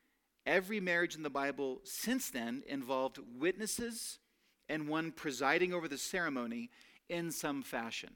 every 0.45 0.81
marriage 0.81 1.15
in 1.15 1.23
the 1.23 1.31
Bible 1.31 1.81
since 1.85 2.29
then 2.29 2.65
involved 2.67 3.19
witnesses 3.39 4.19
and 4.69 4.89
one 4.89 5.13
presiding 5.13 5.73
over 5.73 5.89
the 5.89 5.99
ceremony 5.99 6.71
in 7.09 7.31
some 7.31 7.63
fashion. 7.63 8.11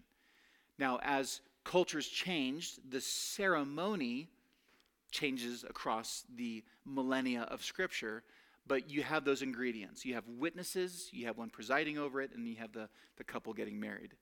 Now, 0.79 0.99
as 1.03 1.41
cultures 1.65 2.09
changed, 2.09 2.81
the 2.91 3.01
ceremony 3.01 4.29
changes 5.11 5.65
across 5.69 6.25
the 6.37 6.65
millennia 6.85 7.43
of 7.43 7.63
Scripture, 7.63 8.23
but 8.67 8.89
you 8.91 9.03
have 9.03 9.25
those 9.25 9.43
ingredients. 9.43 10.05
You 10.05 10.15
have 10.15 10.27
witnesses, 10.29 11.09
you 11.13 11.27
have 11.27 11.37
one 11.37 11.51
presiding 11.51 11.99
over 11.99 12.21
it, 12.21 12.31
and 12.35 12.47
you 12.47 12.57
have 12.57 12.73
the, 12.73 12.89
the 13.17 13.25
couple 13.25 13.53
getting 13.53 13.79
married. 13.79 14.15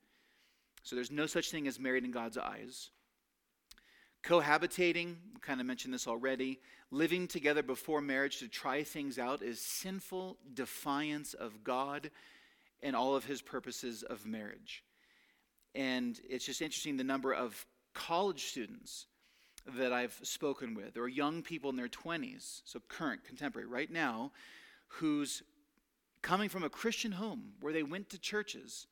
So 0.83 0.97
there's 0.97 1.11
no 1.11 1.27
such 1.27 1.51
thing 1.51 1.69
as 1.69 1.79
married 1.79 2.05
in 2.05 2.11
God's 2.11 2.39
eyes. 2.39 2.91
Cohabitating, 4.23 5.17
kind 5.41 5.61
of 5.61 5.67
mentioned 5.67 5.95
this 5.95 6.07
already. 6.07 6.61
Living 6.91 7.29
together 7.29 7.63
before 7.63 8.01
marriage 8.01 8.39
to 8.39 8.49
try 8.49 8.83
things 8.83 9.19
out 9.19 9.43
is 9.43 9.61
sinful 9.61 10.39
defiance 10.55 11.35
of 11.35 11.63
God 11.65 12.11
and 12.83 12.97
all 12.97 13.15
of 13.15 13.25
his 13.25 13.43
purposes 13.43 14.03
of 14.03 14.27
marriage. 14.27 14.83
And 15.75 16.21
it's 16.29 16.47
just 16.47 16.63
interesting 16.63 16.97
the 16.97 17.05
number 17.05 17.33
of 17.33 17.67
college 17.95 18.47
students 18.47 19.07
that 19.77 19.93
I've 19.93 20.19
spoken 20.23 20.75
with, 20.75 20.97
or 20.97 21.09
young 21.09 21.43
people 21.43 21.69
in 21.71 21.77
their 21.77 21.89
20s, 21.89 22.63
so 22.65 22.81
current, 22.89 23.25
contemporary, 23.25 23.69
right 23.69 23.91
now, 23.91 24.33
who's 24.87 25.43
coming 26.23 26.49
from 26.49 26.65
a 26.65 26.71
Christian 26.71 27.13
home 27.13 27.53
where 27.61 27.73
they 27.73 27.83
went 27.83 28.09
to 28.11 28.19
churches. 28.19 28.87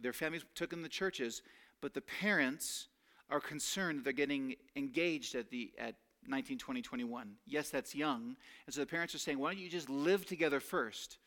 Their 0.00 0.12
families 0.12 0.44
took 0.54 0.70
them 0.70 0.82
to 0.82 0.88
churches, 0.88 1.42
but 1.80 1.94
the 1.94 2.02
parents 2.02 2.88
are 3.30 3.40
concerned 3.40 4.04
they're 4.04 4.12
getting 4.12 4.54
engaged 4.76 5.34
at 5.34 5.50
the 5.50 5.72
at 5.78 5.96
19, 6.28 6.58
20, 6.58 6.82
21. 6.82 7.32
Yes, 7.46 7.70
that's 7.70 7.94
young. 7.94 8.36
And 8.66 8.74
so 8.74 8.80
the 8.80 8.86
parents 8.86 9.14
are 9.14 9.18
saying, 9.18 9.38
why 9.38 9.52
don't 9.52 9.62
you 9.62 9.68
just 9.68 9.88
live 9.88 10.26
together 10.26 10.60
first 10.60 11.18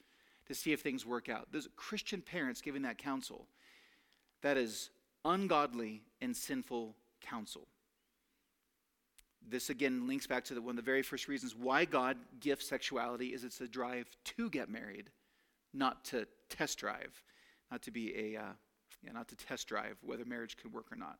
to 0.47 0.53
see 0.53 0.71
if 0.71 0.81
things 0.81 1.05
work 1.05 1.29
out? 1.29 1.47
There's 1.51 1.67
Christian 1.75 2.21
parents 2.21 2.61
giving 2.61 2.81
that 2.83 2.97
counsel. 2.97 3.47
That 4.41 4.57
is 4.57 4.89
ungodly 5.25 6.01
and 6.21 6.35
sinful 6.35 6.95
counsel. 7.21 7.67
This 9.47 9.69
again 9.69 10.07
links 10.07 10.27
back 10.27 10.43
to 10.45 10.53
the, 10.53 10.61
one 10.61 10.71
of 10.71 10.75
the 10.75 10.81
very 10.81 11.01
first 11.01 11.27
reasons 11.27 11.55
why 11.55 11.85
God 11.85 12.17
gifts 12.39 12.67
sexuality 12.67 13.27
is 13.27 13.43
it's 13.43 13.61
a 13.61 13.67
drive 13.67 14.07
to 14.25 14.49
get 14.49 14.69
married, 14.69 15.09
not 15.73 16.03
to 16.05 16.27
test 16.49 16.77
drive, 16.77 17.23
not 17.71 17.81
to 17.83 17.91
be 17.91 18.15
a, 18.15 18.39
uh, 18.39 18.51
yeah, 19.03 19.11
not 19.11 19.27
to 19.29 19.35
test 19.35 19.67
drive 19.67 19.97
whether 20.01 20.25
marriage 20.25 20.57
could 20.57 20.73
work 20.73 20.91
or 20.91 20.97
not. 20.97 21.17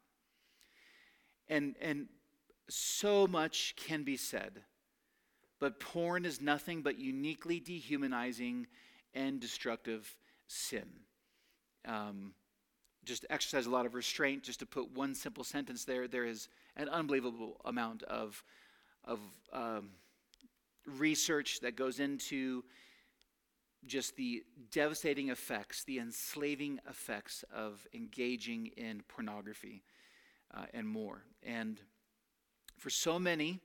And 1.50 1.76
and 1.82 2.08
so 2.70 3.28
much 3.28 3.76
can 3.76 4.04
be 4.04 4.16
said, 4.16 4.62
but 5.60 5.80
porn 5.80 6.26
is 6.26 6.40
nothing 6.40 6.82
but 6.82 7.00
uniquely 7.00 7.60
dehumanizing 7.60 8.68
and 9.14 9.40
destructive 9.40 10.16
sin. 10.48 10.88
Um, 11.88 12.34
just 13.06 13.26
exercise 13.30 13.66
a 13.66 13.72
lot 13.72 13.86
of 13.86 13.96
restraint. 13.96 14.44
Just 14.44 14.60
to 14.60 14.66
put 14.66 14.92
one 14.92 15.16
simple 15.16 15.44
sentence 15.44 15.86
there, 15.86 16.08
there 16.08 16.26
is 16.26 16.50
an 16.76 16.90
unbelievable 16.90 17.60
amount 17.66 18.04
of 18.04 18.44
of 19.04 19.20
um, 19.52 19.90
research 20.86 21.60
that 21.62 21.76
goes 21.76 22.00
into 22.00 22.64
just 23.86 24.16
the 24.18 24.44
devastating 24.72 25.30
effects, 25.30 25.84
the 25.86 26.00
enslaving 26.00 26.80
effects 26.88 27.44
of 27.54 27.88
engaging 27.94 28.68
in 28.78 29.02
pornography 29.08 29.84
uh, 30.54 30.66
and 30.74 30.88
more. 30.88 31.24
And 31.44 31.80
for 32.78 32.90
so 32.90 33.20
many, 33.20 33.60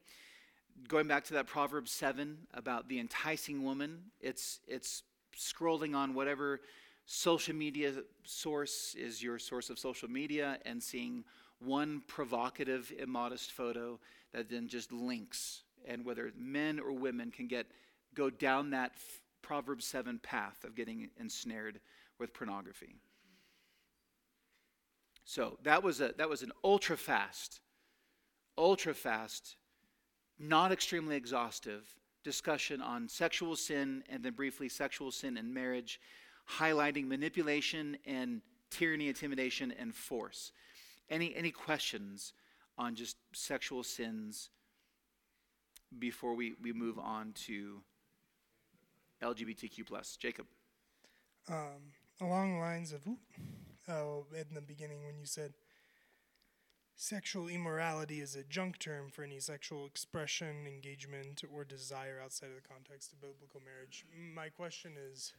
going 0.88 1.06
back 1.06 1.24
to 1.24 1.34
that 1.34 1.46
Proverbs 1.46 1.90
7 1.90 2.38
about 2.54 2.88
the 2.88 2.98
enticing 2.98 3.64
woman, 3.64 4.10
it's, 4.20 4.60
it's 4.66 5.02
scrolling 5.36 5.94
on 5.94 6.14
whatever 6.14 6.60
social 7.06 7.54
media 7.54 7.92
source 8.24 8.94
is 8.94 9.22
your 9.22 9.38
source 9.38 9.70
of 9.70 9.78
social 9.78 10.10
media 10.10 10.58
and 10.64 10.82
seeing 10.82 11.24
one 11.58 12.02
provocative, 12.06 12.92
immodest 12.98 13.52
photo 13.52 13.98
that 14.32 14.48
then 14.48 14.68
just 14.68 14.92
links. 14.92 15.62
And 15.86 16.04
whether 16.04 16.32
men 16.36 16.80
or 16.80 16.92
women 16.92 17.30
can 17.30 17.46
get 17.46 17.66
go 18.14 18.30
down 18.30 18.70
that 18.70 18.92
Proverbs 19.42 19.84
7 19.84 20.18
path 20.20 20.64
of 20.64 20.74
getting 20.74 21.10
ensnared 21.18 21.80
with 22.18 22.32
pornography. 22.32 22.96
So 25.24 25.58
that 25.62 25.82
was 25.82 26.00
a 26.00 26.12
that 26.18 26.28
was 26.28 26.42
an 26.42 26.52
ultra 26.62 26.96
fast, 26.96 27.60
ultra 28.58 28.94
fast, 28.94 29.56
not 30.38 30.72
extremely 30.72 31.16
exhaustive 31.16 31.88
discussion 32.22 32.80
on 32.80 33.08
sexual 33.08 33.54
sin 33.56 34.02
and 34.08 34.22
then 34.22 34.32
briefly 34.32 34.68
sexual 34.68 35.10
sin 35.10 35.36
and 35.36 35.52
marriage, 35.52 36.00
highlighting 36.58 37.06
manipulation 37.06 37.96
and 38.06 38.40
tyranny, 38.70 39.08
intimidation, 39.08 39.72
and 39.78 39.94
force. 39.94 40.52
Any 41.08 41.34
any 41.34 41.50
questions 41.50 42.32
on 42.76 42.94
just 42.94 43.16
sexual 43.32 43.82
sins 43.82 44.50
before 45.98 46.34
we, 46.34 46.54
we 46.60 46.72
move 46.72 46.98
on 46.98 47.32
to 47.46 47.80
LGBTQ 49.22 49.86
plus? 49.86 50.16
Jacob. 50.16 50.46
um, 51.48 51.92
along 52.20 52.54
the 52.54 52.58
lines 52.58 52.92
of 52.92 53.06
ooh, 53.06 53.18
oh, 53.88 54.26
in 54.32 54.54
the 54.54 54.60
beginning 54.60 55.04
when 55.04 55.18
you 55.18 55.26
said 55.26 55.54
sexual 56.96 57.48
immorality 57.48 58.20
is 58.20 58.36
a 58.36 58.44
junk 58.44 58.78
term 58.78 59.10
for 59.10 59.24
any 59.24 59.40
sexual 59.40 59.86
expression, 59.86 60.66
engagement, 60.66 61.42
or 61.52 61.64
desire 61.64 62.20
outside 62.22 62.50
of 62.50 62.62
the 62.62 62.68
context 62.68 63.12
of 63.12 63.20
biblical 63.20 63.60
marriage. 63.64 64.04
My 64.34 64.48
question 64.48 64.92
is. 65.12 65.32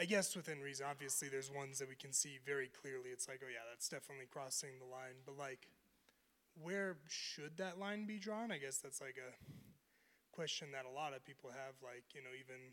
I 0.00 0.06
guess 0.06 0.34
within 0.34 0.60
reason, 0.60 0.86
obviously, 0.88 1.28
there's 1.28 1.50
ones 1.50 1.78
that 1.78 1.86
we 1.86 1.94
can 1.94 2.14
see 2.14 2.38
very 2.46 2.70
clearly. 2.80 3.10
It's 3.12 3.28
like, 3.28 3.42
oh 3.44 3.52
yeah, 3.52 3.68
that's 3.68 3.90
definitely 3.90 4.24
crossing 4.24 4.80
the 4.80 4.88
line. 4.88 5.20
But 5.26 5.36
like, 5.36 5.68
where 6.56 6.96
should 7.08 7.58
that 7.58 7.78
line 7.78 8.06
be 8.06 8.18
drawn? 8.18 8.50
I 8.50 8.56
guess 8.56 8.78
that's 8.78 9.02
like 9.02 9.20
a 9.20 9.36
question 10.32 10.72
that 10.72 10.88
a 10.88 10.90
lot 10.90 11.12
of 11.12 11.24
people 11.24 11.50
have. 11.50 11.76
Like, 11.84 12.04
you 12.14 12.22
know, 12.24 12.32
even 12.32 12.72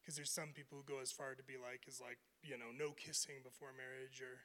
because 0.00 0.16
there's 0.16 0.30
some 0.30 0.50
people 0.54 0.78
who 0.78 0.84
go 0.92 1.00
as 1.00 1.12
far 1.12 1.34
to 1.34 1.42
be 1.42 1.54
like 1.54 1.82
is 1.86 2.00
like 2.00 2.18
you 2.42 2.56
know 2.56 2.72
no 2.76 2.92
kissing 2.92 3.36
before 3.42 3.68
marriage 3.76 4.20
or 4.20 4.40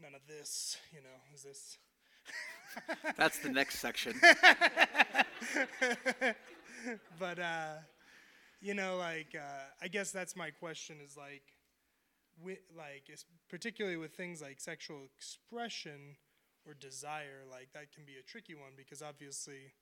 none 0.00 0.14
of 0.14 0.26
this 0.26 0.76
you 0.92 1.00
know 1.00 1.20
is 1.34 1.42
this 1.42 1.78
That's 3.16 3.38
the 3.38 3.48
next 3.50 3.78
section. 3.78 4.14
but 7.18 7.38
uh 7.38 7.74
you 8.60 8.74
know 8.74 8.96
like 8.96 9.34
uh 9.34 9.64
i 9.82 9.88
guess 9.88 10.10
that's 10.10 10.36
my 10.36 10.50
question 10.50 10.96
is 11.04 11.16
like 11.16 11.42
with 12.42 12.58
like 12.76 13.10
particularly 13.48 13.96
with 13.96 14.12
things 14.14 14.40
like 14.42 14.60
sexual 14.60 15.02
expression 15.16 16.16
or 16.66 16.74
desire 16.74 17.44
like 17.50 17.68
that 17.74 17.92
can 17.92 18.04
be 18.04 18.14
a 18.20 18.22
tricky 18.22 18.54
one 18.54 18.72
because 18.76 19.02
obviously 19.02 19.72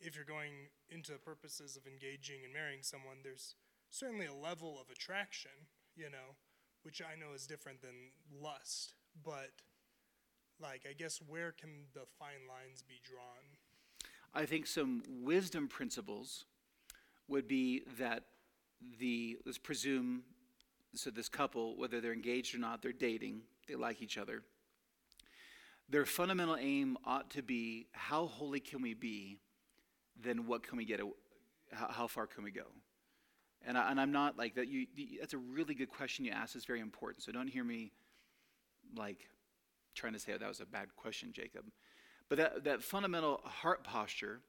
if 0.00 0.16
you're 0.16 0.24
going 0.24 0.68
into 0.90 1.12
the 1.12 1.18
purposes 1.18 1.76
of 1.76 1.86
engaging 1.86 2.44
and 2.44 2.52
marrying 2.52 2.82
someone 2.82 3.18
there's 3.22 3.54
certainly 3.92 4.26
a 4.26 4.34
level 4.34 4.76
of 4.80 4.90
attraction 4.90 5.52
you 5.94 6.10
know 6.10 6.34
which 6.82 7.00
i 7.00 7.14
know 7.18 7.32
is 7.34 7.46
different 7.46 7.80
than 7.80 8.10
lust 8.42 8.94
but 9.24 9.50
like 10.60 10.82
i 10.90 10.92
guess 10.92 11.20
where 11.28 11.52
can 11.52 11.86
the 11.94 12.02
fine 12.18 12.48
lines 12.48 12.82
be 12.82 13.00
drawn 13.04 13.46
I 14.34 14.46
think 14.46 14.66
some 14.66 15.02
wisdom 15.22 15.68
principles 15.68 16.46
would 17.28 17.46
be 17.46 17.82
that 17.98 18.24
the, 18.98 19.36
let's 19.44 19.58
presume, 19.58 20.22
so 20.94 21.10
this 21.10 21.28
couple, 21.28 21.76
whether 21.76 22.00
they're 22.00 22.14
engaged 22.14 22.54
or 22.54 22.58
not, 22.58 22.80
they're 22.82 22.92
dating, 22.92 23.42
they 23.68 23.74
like 23.74 24.00
each 24.00 24.16
other. 24.16 24.42
Their 25.88 26.06
fundamental 26.06 26.56
aim 26.56 26.96
ought 27.04 27.30
to 27.32 27.42
be 27.42 27.88
how 27.92 28.26
holy 28.26 28.60
can 28.60 28.80
we 28.80 28.94
be, 28.94 29.38
then 30.18 30.46
what 30.46 30.62
can 30.62 30.78
we 30.78 30.86
get, 30.86 31.00
how 31.70 32.06
far 32.06 32.26
can 32.26 32.42
we 32.42 32.50
go? 32.50 32.66
And, 33.66 33.78
I, 33.78 33.90
and 33.90 34.00
I'm 34.00 34.12
not 34.12 34.36
like 34.36 34.54
that. 34.56 34.68
You, 34.68 34.86
that's 35.20 35.34
a 35.34 35.38
really 35.38 35.74
good 35.74 35.90
question 35.90 36.24
you 36.24 36.32
asked. 36.32 36.56
It's 36.56 36.64
very 36.64 36.80
important. 36.80 37.22
So 37.22 37.32
don't 37.32 37.48
hear 37.48 37.64
me 37.64 37.92
like 38.96 39.28
trying 39.94 40.12
to 40.14 40.18
say 40.18 40.32
oh, 40.34 40.38
that 40.38 40.48
was 40.48 40.60
a 40.60 40.66
bad 40.66 40.88
question, 40.96 41.32
Jacob. 41.32 41.64
But 42.28 42.38
that, 42.38 42.64
that 42.64 42.82
fundamental 42.82 43.40
heart 43.44 43.84
posture, 43.84 44.40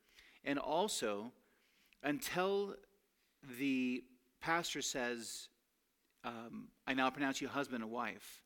and 0.44 0.58
also 0.58 1.32
until 2.02 2.76
the 3.60 4.04
pastor 4.42 4.82
says, 4.82 5.50
um, 6.24 6.70
I 6.88 6.94
now 6.94 7.10
pronounce 7.10 7.42
you 7.42 7.48
husband 7.48 7.84
and 7.84 7.92
wife. 7.92 8.42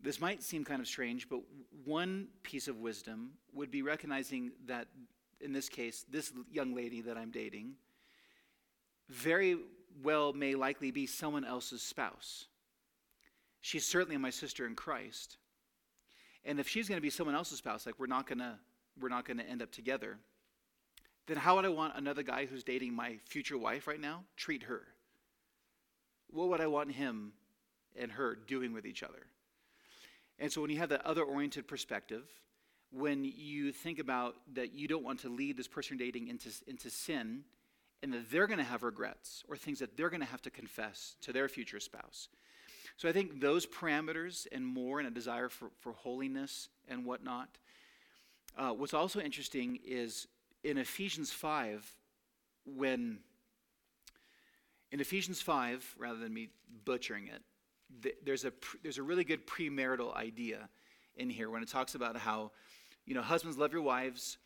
This 0.00 0.20
might 0.20 0.42
seem 0.42 0.64
kind 0.64 0.80
of 0.80 0.86
strange, 0.86 1.28
but 1.28 1.40
one 1.84 2.28
piece 2.42 2.68
of 2.68 2.76
wisdom 2.78 3.32
would 3.52 3.70
be 3.70 3.82
recognizing 3.82 4.52
that 4.66 4.86
in 5.40 5.52
this 5.52 5.68
case, 5.68 6.04
this 6.08 6.32
young 6.50 6.74
lady 6.74 7.00
that 7.02 7.16
I'm 7.16 7.30
dating, 7.30 7.74
very 9.08 9.56
well 10.02 10.32
may 10.32 10.54
likely 10.54 10.90
be 10.90 11.06
someone 11.06 11.44
else's 11.44 11.82
spouse. 11.82 12.46
She's 13.60 13.86
certainly 13.86 14.16
my 14.16 14.30
sister 14.30 14.66
in 14.66 14.74
Christ. 14.74 15.36
And 16.44 16.60
if 16.60 16.68
she's 16.68 16.88
going 16.88 16.98
to 16.98 17.02
be 17.02 17.10
someone 17.10 17.34
else's 17.34 17.58
spouse, 17.58 17.86
like 17.86 17.98
we're 17.98 18.06
not 18.06 18.26
going 18.26 18.38
to 18.38 18.54
we're 19.00 19.08
not 19.08 19.24
going 19.24 19.38
to 19.38 19.48
end 19.48 19.62
up 19.62 19.70
together, 19.70 20.18
then 21.26 21.36
how 21.36 21.56
would 21.56 21.64
I 21.64 21.68
want 21.68 21.96
another 21.96 22.24
guy 22.24 22.46
who's 22.46 22.64
dating 22.64 22.94
my 22.94 23.18
future 23.26 23.56
wife 23.56 23.86
right 23.86 24.00
now 24.00 24.24
treat 24.36 24.64
her? 24.64 24.82
What 26.30 26.48
would 26.48 26.60
I 26.60 26.66
want 26.66 26.92
him 26.92 27.32
and 27.96 28.10
her 28.12 28.34
doing 28.34 28.72
with 28.72 28.86
each 28.86 29.02
other? 29.02 29.26
And 30.38 30.52
so 30.52 30.60
when 30.60 30.70
you 30.70 30.78
have 30.78 30.88
that 30.88 31.06
other 31.06 31.22
oriented 31.22 31.68
perspective, 31.68 32.24
when 32.90 33.24
you 33.24 33.72
think 33.72 33.98
about 33.98 34.36
that 34.54 34.72
you 34.72 34.88
don't 34.88 35.04
want 35.04 35.20
to 35.20 35.28
lead 35.28 35.56
this 35.56 35.68
person 35.68 35.96
dating 35.96 36.28
into, 36.28 36.50
into 36.66 36.90
sin 36.90 37.44
and 38.02 38.12
that 38.12 38.30
they're 38.30 38.46
going 38.46 38.58
to 38.58 38.64
have 38.64 38.82
regrets 38.82 39.44
or 39.48 39.56
things 39.56 39.80
that 39.80 39.96
they're 39.96 40.10
going 40.10 40.20
to 40.20 40.26
have 40.26 40.42
to 40.42 40.50
confess 40.50 41.16
to 41.22 41.32
their 41.32 41.48
future 41.48 41.80
spouse. 41.80 42.28
So 42.96 43.08
I 43.08 43.12
think 43.12 43.40
those 43.40 43.66
parameters 43.66 44.46
and 44.50 44.66
more 44.66 44.98
and 44.98 45.06
a 45.06 45.10
desire 45.10 45.48
for, 45.48 45.70
for 45.80 45.92
holiness 45.92 46.68
and 46.88 47.04
whatnot. 47.04 47.48
Uh, 48.56 48.70
what's 48.70 48.94
also 48.94 49.20
interesting 49.20 49.78
is 49.84 50.26
in 50.64 50.78
Ephesians 50.78 51.30
5, 51.30 51.88
when 52.66 53.18
in 54.90 55.00
Ephesians 55.00 55.40
5, 55.40 55.96
rather 55.98 56.18
than 56.18 56.32
me 56.32 56.48
butchering 56.84 57.28
it, 57.28 57.42
th- 58.02 58.16
there's, 58.24 58.44
a, 58.44 58.50
pr- 58.50 58.78
there's 58.82 58.98
a 58.98 59.02
really 59.02 59.24
good 59.24 59.46
premarital 59.46 60.14
idea 60.16 60.68
in 61.16 61.30
here 61.30 61.50
when 61.50 61.62
it 61.62 61.68
talks 61.68 61.94
about 61.94 62.16
how, 62.16 62.50
you 63.06 63.14
know, 63.14 63.22
husbands 63.22 63.58
love 63.58 63.72
your 63.72 63.82
wives 63.82 64.38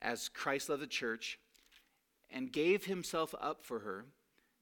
as 0.00 0.28
Christ 0.28 0.68
loved 0.68 0.82
the 0.82 0.86
church 0.86 1.38
and 2.32 2.52
gave 2.52 2.86
himself 2.86 3.34
up 3.40 3.62
for 3.64 3.80
her 3.80 4.06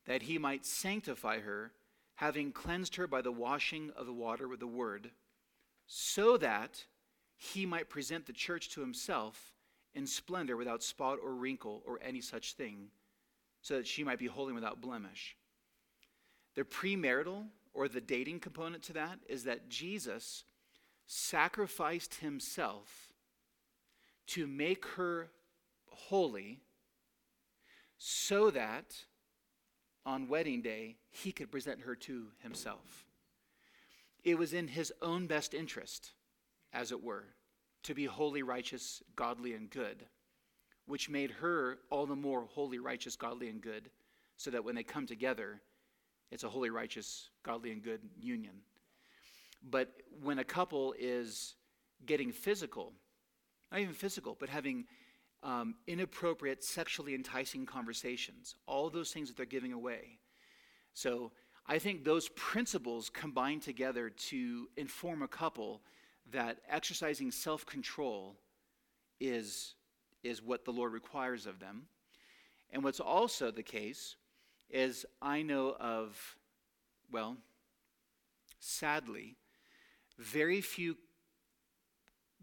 that 0.07 0.23
he 0.23 0.39
might 0.39 0.67
sanctify 0.67 1.41
her 1.41 1.73
having 2.17 2.53
cleansed 2.53 2.97
her 2.97 3.07
by 3.07 3.23
the 3.23 3.33
washing 3.33 3.91
of 3.97 4.05
the 4.05 4.13
water 4.13 4.47
with 4.47 4.61
the 4.61 4.67
word, 4.67 5.11
so 5.87 6.37
that 6.37 6.85
he 7.37 7.65
might 7.65 7.89
present 7.89 8.27
the 8.27 8.33
church 8.33 8.69
to 8.69 8.81
himself 8.83 9.55
in 9.95 10.07
splendor 10.07 10.57
without 10.57 10.83
spot 10.83 11.19
or 11.23 11.33
wrinkle 11.33 11.83
or 11.87 11.99
any 12.03 12.21
such 12.21 12.53
thing, 12.53 12.89
so 13.63 13.77
that 13.77 13.87
she 13.87 14.05
might 14.05 14.19
be 14.19 14.27
holy 14.27 14.53
without 14.53 14.83
blemish. 14.83 15.35
The 16.57 16.65
premarital 16.65 17.47
or 17.73 17.89
the 17.89 18.03
dating 18.03 18.41
component 18.41 18.83
to 18.85 18.93
that 18.93 19.19
is 19.27 19.45
that 19.45 19.71
Jesus 19.71 20.45
sacrificed 21.07 22.17
himself 22.17 23.15
to 24.27 24.47
make 24.47 24.85
her 24.87 25.31
holy 25.89 26.61
so 28.03 28.51
that 28.51 28.97
on 30.07 30.27
wedding 30.27 30.63
day, 30.63 30.97
he 31.11 31.33
could 31.33 31.53
present 31.53 31.83
her 31.83 31.95
to 31.95 32.29
himself. 32.39 33.05
It 34.25 34.39
was 34.39 34.55
in 34.55 34.69
his 34.69 34.91
own 35.03 35.27
best 35.27 35.53
interest, 35.53 36.13
as 36.73 36.93
it 36.93 37.03
were, 37.03 37.27
to 37.83 37.95
be 37.95 38.07
holy, 38.07 38.43
righteous, 38.43 39.03
godly, 39.17 39.53
and 39.53 39.69
good, 39.69 40.07
which 40.87 41.11
made 41.11 41.31
her 41.31 41.79
all 41.91 42.07
the 42.07 42.17
more 42.17 42.47
holy, 42.47 42.79
righteous, 42.79 43.17
godly, 43.17 43.51
and 43.51 43.61
good, 43.61 43.91
so 44.39 44.51
that 44.51 44.65
when 44.65 44.75
they 44.75 44.83
come 44.83 45.07
together, 45.07 45.61
it's 46.31 46.45
a 46.45 46.49
holy, 46.49 46.71
righteous, 46.71 47.29
godly, 47.43 47.71
and 47.71 47.83
good 47.83 48.01
union. 48.19 48.63
But 49.63 49.93
when 50.23 50.39
a 50.39 50.45
couple 50.45 50.95
is 50.99 51.55
getting 52.07 52.33
physical, 52.33 52.95
not 53.71 53.81
even 53.81 53.93
physical, 53.93 54.39
but 54.41 54.49
having 54.49 54.87
um, 55.43 55.75
inappropriate, 55.87 56.63
sexually 56.63 57.15
enticing 57.15 57.67
conversations, 57.67 58.57
all 58.67 58.91
those 58.91 59.13
things 59.13 59.29
that 59.29 59.37
they're 59.37 59.47
giving 59.47 59.73
away. 59.73 60.19
So 60.95 61.33
I 61.67 61.79
think 61.79 62.05
those 62.05 62.29
principles 62.31 63.11
combine 63.11 63.61
together 63.61 64.11
to 64.11 64.69
inform 64.77 65.23
a 65.23 65.29
couple 65.29 65.83
that 66.33 66.59
exercising 66.69 67.31
self 67.31 67.65
control 67.65 68.37
is, 69.21 69.75
is 70.23 70.43
what 70.43 70.65
the 70.65 70.73
Lord 70.73 70.93
requires 70.93 71.47
of 71.47 71.59
them. 71.59 71.87
And 72.73 72.85
what's 72.85 73.01
also 73.01 73.51
the 73.51 73.63
case 73.63 74.17
is 74.69 75.05
I 75.21 75.43
know 75.43 75.77
of, 75.81 76.37
well, 77.11 77.37
sadly, 78.61 79.37
very 80.19 80.61
few 80.61 80.97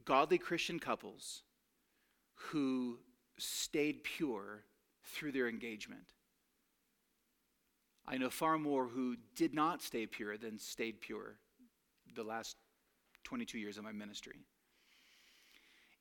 godly 0.04 0.38
Christian 0.38 0.80
couples 0.80 1.44
who 2.38 2.98
stayed 3.38 4.04
pure 4.04 4.64
through 5.04 5.32
their 5.32 5.48
engagement. 5.48 6.14
I 8.08 8.18
know 8.18 8.30
far 8.30 8.58
more 8.58 8.86
who 8.88 9.18
did 9.36 9.54
not 9.54 9.82
stay 9.82 10.06
pure 10.06 10.38
than 10.38 10.58
stayed 10.58 11.02
pure 11.02 11.36
the 12.16 12.24
last 12.24 12.56
22 13.26 13.58
years 13.60 13.78
of 13.78 13.84
my 13.84 13.92
ministry. 13.92 14.38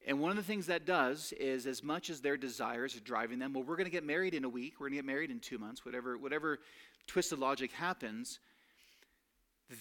And 0.07 0.21
one 0.21 0.31
of 0.31 0.37
the 0.37 0.43
things 0.45 0.67
that 0.67 0.87
does 0.87 1.33
is, 1.33 1.67
as 1.67 1.83
much 1.83 2.11
as 2.11 2.21
their 2.21 2.37
desires 2.37 2.97
are 2.97 3.01
driving 3.01 3.41
them, 3.41 3.53
well, 3.53 3.65
we're 3.65 3.75
going 3.75 3.87
to 3.87 3.91
get 3.91 4.05
married 4.05 4.35
in 4.35 4.45
a 4.45 4.49
week, 4.49 4.75
we're 4.79 4.87
going 4.87 4.99
to 4.99 5.03
get 5.03 5.05
married 5.05 5.33
in 5.33 5.41
two 5.41 5.59
months, 5.59 5.85
whatever, 5.85 6.17
whatever 6.17 6.61
twisted 7.09 7.41
logic 7.41 7.73
happens, 7.73 8.39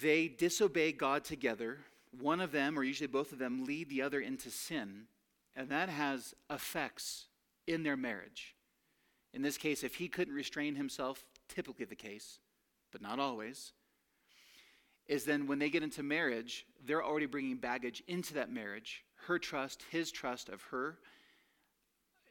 they 0.01 0.27
disobey 0.27 0.91
God 0.91 1.23
together. 1.23 1.77
One 2.19 2.41
of 2.41 2.51
them, 2.51 2.79
or 2.79 2.83
usually 2.83 3.07
both 3.07 3.33
of 3.33 3.37
them, 3.37 3.65
lead 3.65 3.89
the 3.89 4.01
other 4.01 4.19
into 4.19 4.49
sin 4.49 5.03
and 5.55 5.69
that 5.69 5.89
has 5.89 6.33
effects 6.49 7.27
in 7.67 7.83
their 7.83 7.97
marriage. 7.97 8.55
In 9.33 9.41
this 9.41 9.57
case, 9.57 9.83
if 9.83 9.95
he 9.95 10.07
couldn't 10.07 10.33
restrain 10.33 10.75
himself, 10.75 11.25
typically 11.49 11.85
the 11.85 11.95
case, 11.95 12.39
but 12.91 13.01
not 13.01 13.19
always, 13.19 13.73
is 15.07 15.25
then 15.25 15.47
when 15.47 15.59
they 15.59 15.69
get 15.69 15.83
into 15.83 16.03
marriage, 16.03 16.65
they're 16.85 17.03
already 17.03 17.25
bringing 17.25 17.57
baggage 17.57 18.01
into 18.07 18.33
that 18.35 18.51
marriage. 18.51 19.03
Her 19.27 19.37
trust, 19.37 19.83
his 19.91 20.11
trust 20.11 20.49
of 20.49 20.61
her, 20.63 20.97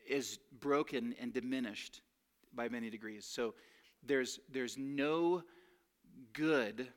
is 0.09 0.39
broken 0.61 1.15
and 1.21 1.33
diminished 1.33 2.01
by 2.55 2.69
many 2.69 2.91
degrees. 2.91 3.25
So 3.25 3.55
there's, 4.03 4.41
there's 4.51 4.77
no 4.77 5.43
good 6.33 6.89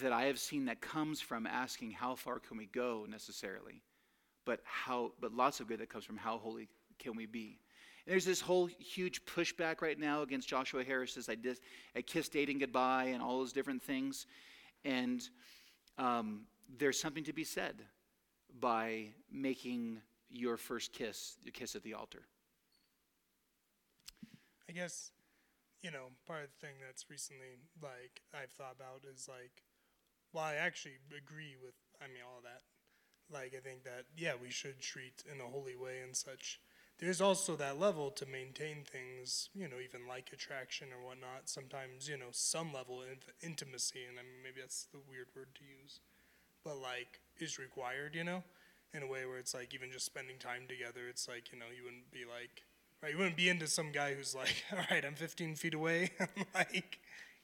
that 0.00 0.12
I 0.12 0.24
have 0.24 0.38
seen 0.38 0.66
that 0.66 0.80
comes 0.80 1.20
from 1.20 1.46
asking 1.46 1.92
how 1.92 2.14
far 2.14 2.38
can 2.38 2.56
we 2.56 2.66
go 2.66 3.06
necessarily 3.08 3.82
but 4.44 4.60
how 4.64 5.12
but 5.20 5.32
lots 5.32 5.60
of 5.60 5.68
good 5.68 5.80
that 5.80 5.88
comes 5.88 6.04
from 6.04 6.16
how 6.16 6.38
holy 6.38 6.68
can 6.98 7.16
we 7.16 7.26
be. 7.26 7.58
And 8.06 8.12
there's 8.12 8.24
this 8.24 8.40
whole 8.40 8.66
huge 8.66 9.24
pushback 9.24 9.80
right 9.80 9.98
now 9.98 10.22
against 10.22 10.48
joshua 10.48 10.82
harris's 10.82 11.28
i 11.28 11.36
did 11.36 11.58
a 11.94 12.02
kiss 12.02 12.28
dating 12.28 12.58
goodbye 12.58 13.04
and 13.12 13.22
all 13.22 13.38
those 13.38 13.52
different 13.52 13.82
things. 13.82 14.26
And 14.84 15.22
um, 15.98 16.42
there's 16.78 16.98
something 16.98 17.24
to 17.24 17.32
be 17.32 17.44
said 17.44 17.76
by 18.60 19.08
making 19.30 20.00
your 20.30 20.56
first 20.56 20.92
kiss 20.92 21.36
your 21.42 21.52
kiss 21.52 21.76
at 21.76 21.82
the 21.82 21.94
altar. 21.94 22.22
I 24.68 24.72
guess, 24.72 25.10
you 25.82 25.90
know, 25.90 26.08
part 26.26 26.44
of 26.44 26.48
the 26.50 26.66
thing 26.66 26.76
that's 26.84 27.10
recently 27.10 27.58
like 27.82 28.22
I've 28.34 28.50
thought 28.50 28.74
about 28.76 29.04
is 29.12 29.28
like, 29.28 29.62
well, 30.32 30.44
I 30.44 30.54
actually 30.54 30.94
agree 31.16 31.56
with 31.62 31.74
I 32.00 32.06
mean 32.06 32.22
all 32.26 32.38
of 32.38 32.44
that, 32.44 32.62
like 33.32 33.54
I 33.56 33.60
think 33.60 33.84
that 33.84 34.04
yeah, 34.16 34.32
we 34.40 34.50
should 34.50 34.80
treat 34.80 35.24
in 35.32 35.40
a 35.40 35.50
holy 35.50 35.76
way 35.76 36.00
and 36.02 36.16
such. 36.16 36.60
There's 36.98 37.20
also 37.20 37.56
that 37.56 37.80
level 37.80 38.10
to 38.12 38.26
maintain 38.26 38.84
things, 38.84 39.48
you 39.54 39.66
know, 39.66 39.80
even 39.82 40.06
like 40.06 40.30
attraction 40.32 40.88
or 40.92 41.04
whatnot. 41.04 41.48
Sometimes, 41.48 42.08
you 42.08 42.16
know, 42.16 42.30
some 42.30 42.72
level 42.72 43.02
of 43.02 43.08
intimacy, 43.42 44.04
and 44.08 44.18
I 44.18 44.22
mean, 44.22 44.42
maybe 44.44 44.60
that's 44.60 44.84
the 44.92 45.00
weird 45.10 45.26
word 45.34 45.48
to 45.56 45.62
use, 45.82 45.98
but 46.64 46.76
like 46.76 47.20
is 47.38 47.58
required, 47.58 48.14
you 48.14 48.24
know, 48.24 48.44
in 48.94 49.02
a 49.02 49.06
way 49.06 49.26
where 49.26 49.38
it's 49.38 49.54
like 49.54 49.74
even 49.74 49.90
just 49.90 50.06
spending 50.06 50.38
time 50.38 50.62
together. 50.68 51.08
It's 51.08 51.26
like 51.28 51.52
you 51.52 51.58
know, 51.58 51.66
you 51.76 51.84
wouldn't 51.84 52.10
be 52.12 52.24
like, 52.24 52.62
right? 53.02 53.12
You 53.12 53.18
wouldn't 53.18 53.36
be 53.36 53.48
into 53.48 53.66
some 53.66 53.90
guy 53.90 54.14
who's 54.14 54.34
like, 54.34 54.64
all 54.72 54.84
right, 54.90 55.04
I'm 55.04 55.14
15 55.14 55.56
feet 55.56 55.74
away. 55.74 56.10
like, 56.54 56.98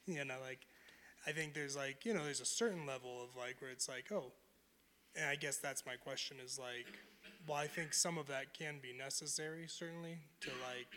you 0.06 0.24
know, 0.24 0.36
like, 0.44 0.66
I 1.26 1.32
think 1.32 1.54
there's 1.54 1.76
like, 1.76 2.06
you 2.06 2.14
know, 2.14 2.24
there's 2.24 2.40
a 2.40 2.46
certain 2.46 2.86
level 2.86 3.22
of 3.22 3.36
like 3.36 3.60
where 3.60 3.70
it's 3.70 3.88
like, 3.88 4.12
oh, 4.12 4.32
and 5.16 5.26
I 5.28 5.36
guess 5.36 5.58
that's 5.58 5.84
my 5.86 5.96
question 5.96 6.38
is 6.44 6.58
like, 6.58 6.86
well, 7.46 7.56
I 7.56 7.66
think 7.66 7.94
some 7.94 8.18
of 8.18 8.26
that 8.28 8.52
can 8.52 8.76
be 8.82 8.92
necessary, 8.92 9.66
certainly, 9.68 10.18
to 10.40 10.50
like 10.68 10.88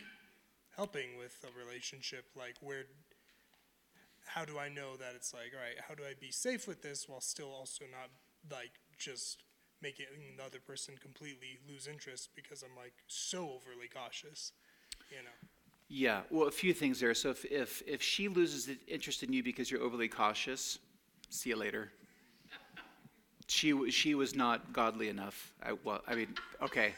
helping 0.76 1.18
with 1.18 1.44
a 1.44 1.58
relationship. 1.58 2.26
Like, 2.36 2.56
where, 2.62 2.84
how 4.26 4.46
do 4.46 4.60
I 4.60 4.70
know 4.70 4.98
that 4.98 5.14
it's 5.16 5.34
like, 5.34 5.52
all 5.56 5.62
right, 5.62 5.80
how 5.88 5.96
do 5.96 6.04
I 6.04 6.14
be 6.20 6.32
safe 6.32 6.68
with 6.68 6.82
this 6.82 7.08
while 7.08 7.22
still 7.22 7.52
also 7.52 7.86
not 7.92 8.10
like 8.52 8.72
just 8.98 9.44
making 9.82 10.06
the 10.38 10.44
other 10.44 10.60
person 10.60 10.96
completely 11.02 11.60
lose 11.68 11.88
interest 11.88 12.30
because 12.36 12.64
I'm 12.64 12.76
like 12.76 12.94
so 13.08 13.44
overly 13.44 13.88
cautious, 13.88 14.52
you 15.10 15.24
know? 15.24 15.50
yeah 15.92 16.22
well 16.30 16.48
a 16.48 16.52
few 16.52 16.74
things 16.74 17.02
there 17.02 17.14
so 17.14 17.30
if 17.30 17.44
if, 17.46 17.84
if 17.86 18.02
she 18.02 18.30
loses 18.30 18.70
interest 18.88 19.24
in 19.24 19.34
you 19.34 19.44
because 19.44 19.70
you're 19.70 19.82
overly 19.82 20.08
cautious 20.08 20.80
see 21.30 21.50
you 21.50 21.58
later 21.58 21.92
she, 23.52 23.92
she 23.92 24.16
was 24.16 24.34
not 24.34 24.72
godly 24.72 25.10
enough. 25.10 25.52
I, 25.62 25.74
well, 25.84 26.02
I 26.08 26.16
mean, 26.16 26.36
okay. 26.62 26.94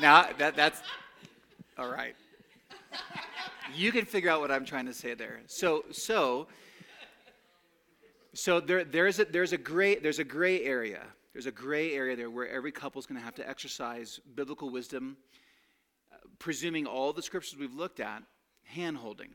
now 0.00 0.28
that 0.36 0.54
that's 0.54 0.82
all 1.78 1.88
right. 1.88 2.14
You 3.74 3.92
can 3.92 4.04
figure 4.04 4.30
out 4.30 4.40
what 4.40 4.50
I'm 4.50 4.66
trying 4.66 4.84
to 4.86 4.92
say 4.92 5.14
there. 5.14 5.40
So 5.46 5.86
so 5.90 6.48
so 8.34 8.60
there 8.60 8.84
there's 8.84 9.18
a 9.18 9.24
there's 9.24 9.54
a 9.54 9.58
gray 9.58 9.94
there's 9.96 10.18
a 10.18 10.24
gray 10.24 10.62
area. 10.62 11.02
There's 11.32 11.46
a 11.46 11.50
gray 11.50 11.94
area 11.94 12.16
there 12.16 12.30
where 12.30 12.48
every 12.48 12.72
couple 12.72 12.98
is 12.98 13.06
going 13.06 13.18
to 13.18 13.24
have 13.24 13.34
to 13.36 13.48
exercise 13.48 14.20
biblical 14.36 14.70
wisdom, 14.70 15.16
uh, 16.12 16.16
presuming 16.38 16.86
all 16.86 17.12
the 17.12 17.22
scriptures 17.22 17.58
we've 17.58 17.74
looked 17.74 18.00
at, 18.00 18.22
hand 18.64 18.98
holding. 18.98 19.30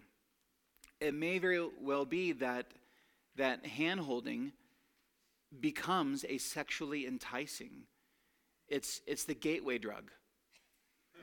It 1.02 1.14
may 1.14 1.40
very 1.40 1.68
well 1.82 2.06
be 2.06 2.34
that 2.34 2.68
that 3.40 3.66
hand 3.66 4.02
holding 4.02 4.52
becomes 5.60 6.26
a 6.30 6.38
sexually 6.38 7.08
enticing. 7.08 7.84
It's 8.68 9.02
it's 9.08 9.24
the 9.24 9.34
gateway 9.34 9.80
drug. 9.80 10.12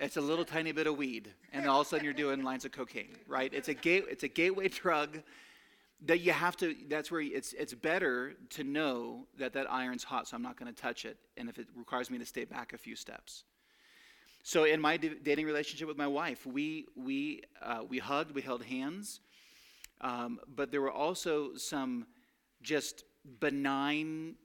It's 0.01 0.17
a 0.17 0.21
little 0.21 0.45
tiny 0.45 0.73
bit 0.73 0.87
of 0.87 0.97
weed, 0.97 1.33
and 1.53 1.67
all 1.67 1.81
of 1.81 1.87
a 1.87 1.91
sudden 1.91 2.05
you're 2.05 2.13
doing 2.13 2.43
lines 2.43 2.65
of 2.65 2.73
cocaine, 2.73 3.17
right? 3.29 3.53
It's 3.55 3.69
a 3.69 3.75
gate. 3.75 4.05
It's 4.11 4.25
a 4.25 4.29
gateway 4.29 4.69
drug 4.69 5.23
that 6.05 6.21
you 6.21 6.33
have 6.33 6.57
to. 6.59 6.75
That's 6.89 7.11
where 7.11 7.21
it's 7.21 7.53
it's 7.53 7.75
better 7.75 8.35
to 8.51 8.65
know 8.65 9.27
that 9.39 9.53
that 9.53 9.71
iron's 9.71 10.05
hot, 10.05 10.29
so 10.29 10.37
I'm 10.37 10.43
not 10.43 10.59
going 10.59 10.75
to 10.75 10.83
touch 10.83 11.05
it, 11.05 11.19
and 11.37 11.49
if 11.49 11.59
it 11.59 11.69
requires 11.77 12.11
me 12.11 12.19
to 12.19 12.27
stay 12.27 12.45
back 12.45 12.73
a 12.73 12.79
few 12.79 12.97
steps. 12.97 13.45
So 14.43 14.65
in 14.65 14.81
my 14.81 14.97
dating 14.97 15.47
relationship 15.47 15.89
with 15.89 15.99
my 15.99 16.07
wife, 16.07 16.47
we 16.47 16.87
we 16.97 17.43
uh, 17.63 17.83
we 17.89 17.99
hugged, 17.99 18.35
we 18.35 18.43
held 18.43 18.65
hands, 18.65 19.21
um, 20.01 20.39
but 20.55 20.71
there 20.71 20.81
were 20.81 20.93
also 20.93 21.55
some 21.57 22.07
just 22.63 23.05
benign 23.41 24.37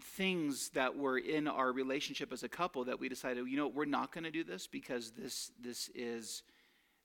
things 0.00 0.70
that 0.70 0.96
were 0.96 1.18
in 1.18 1.46
our 1.46 1.72
relationship 1.72 2.32
as 2.32 2.42
a 2.42 2.48
couple 2.48 2.84
that 2.84 2.98
we 2.98 3.08
decided, 3.08 3.46
you 3.46 3.56
know, 3.56 3.68
we're 3.68 3.84
not 3.84 4.12
going 4.12 4.24
to 4.24 4.30
do 4.30 4.44
this 4.44 4.66
because 4.66 5.12
this 5.12 5.52
this 5.60 5.90
is 5.94 6.42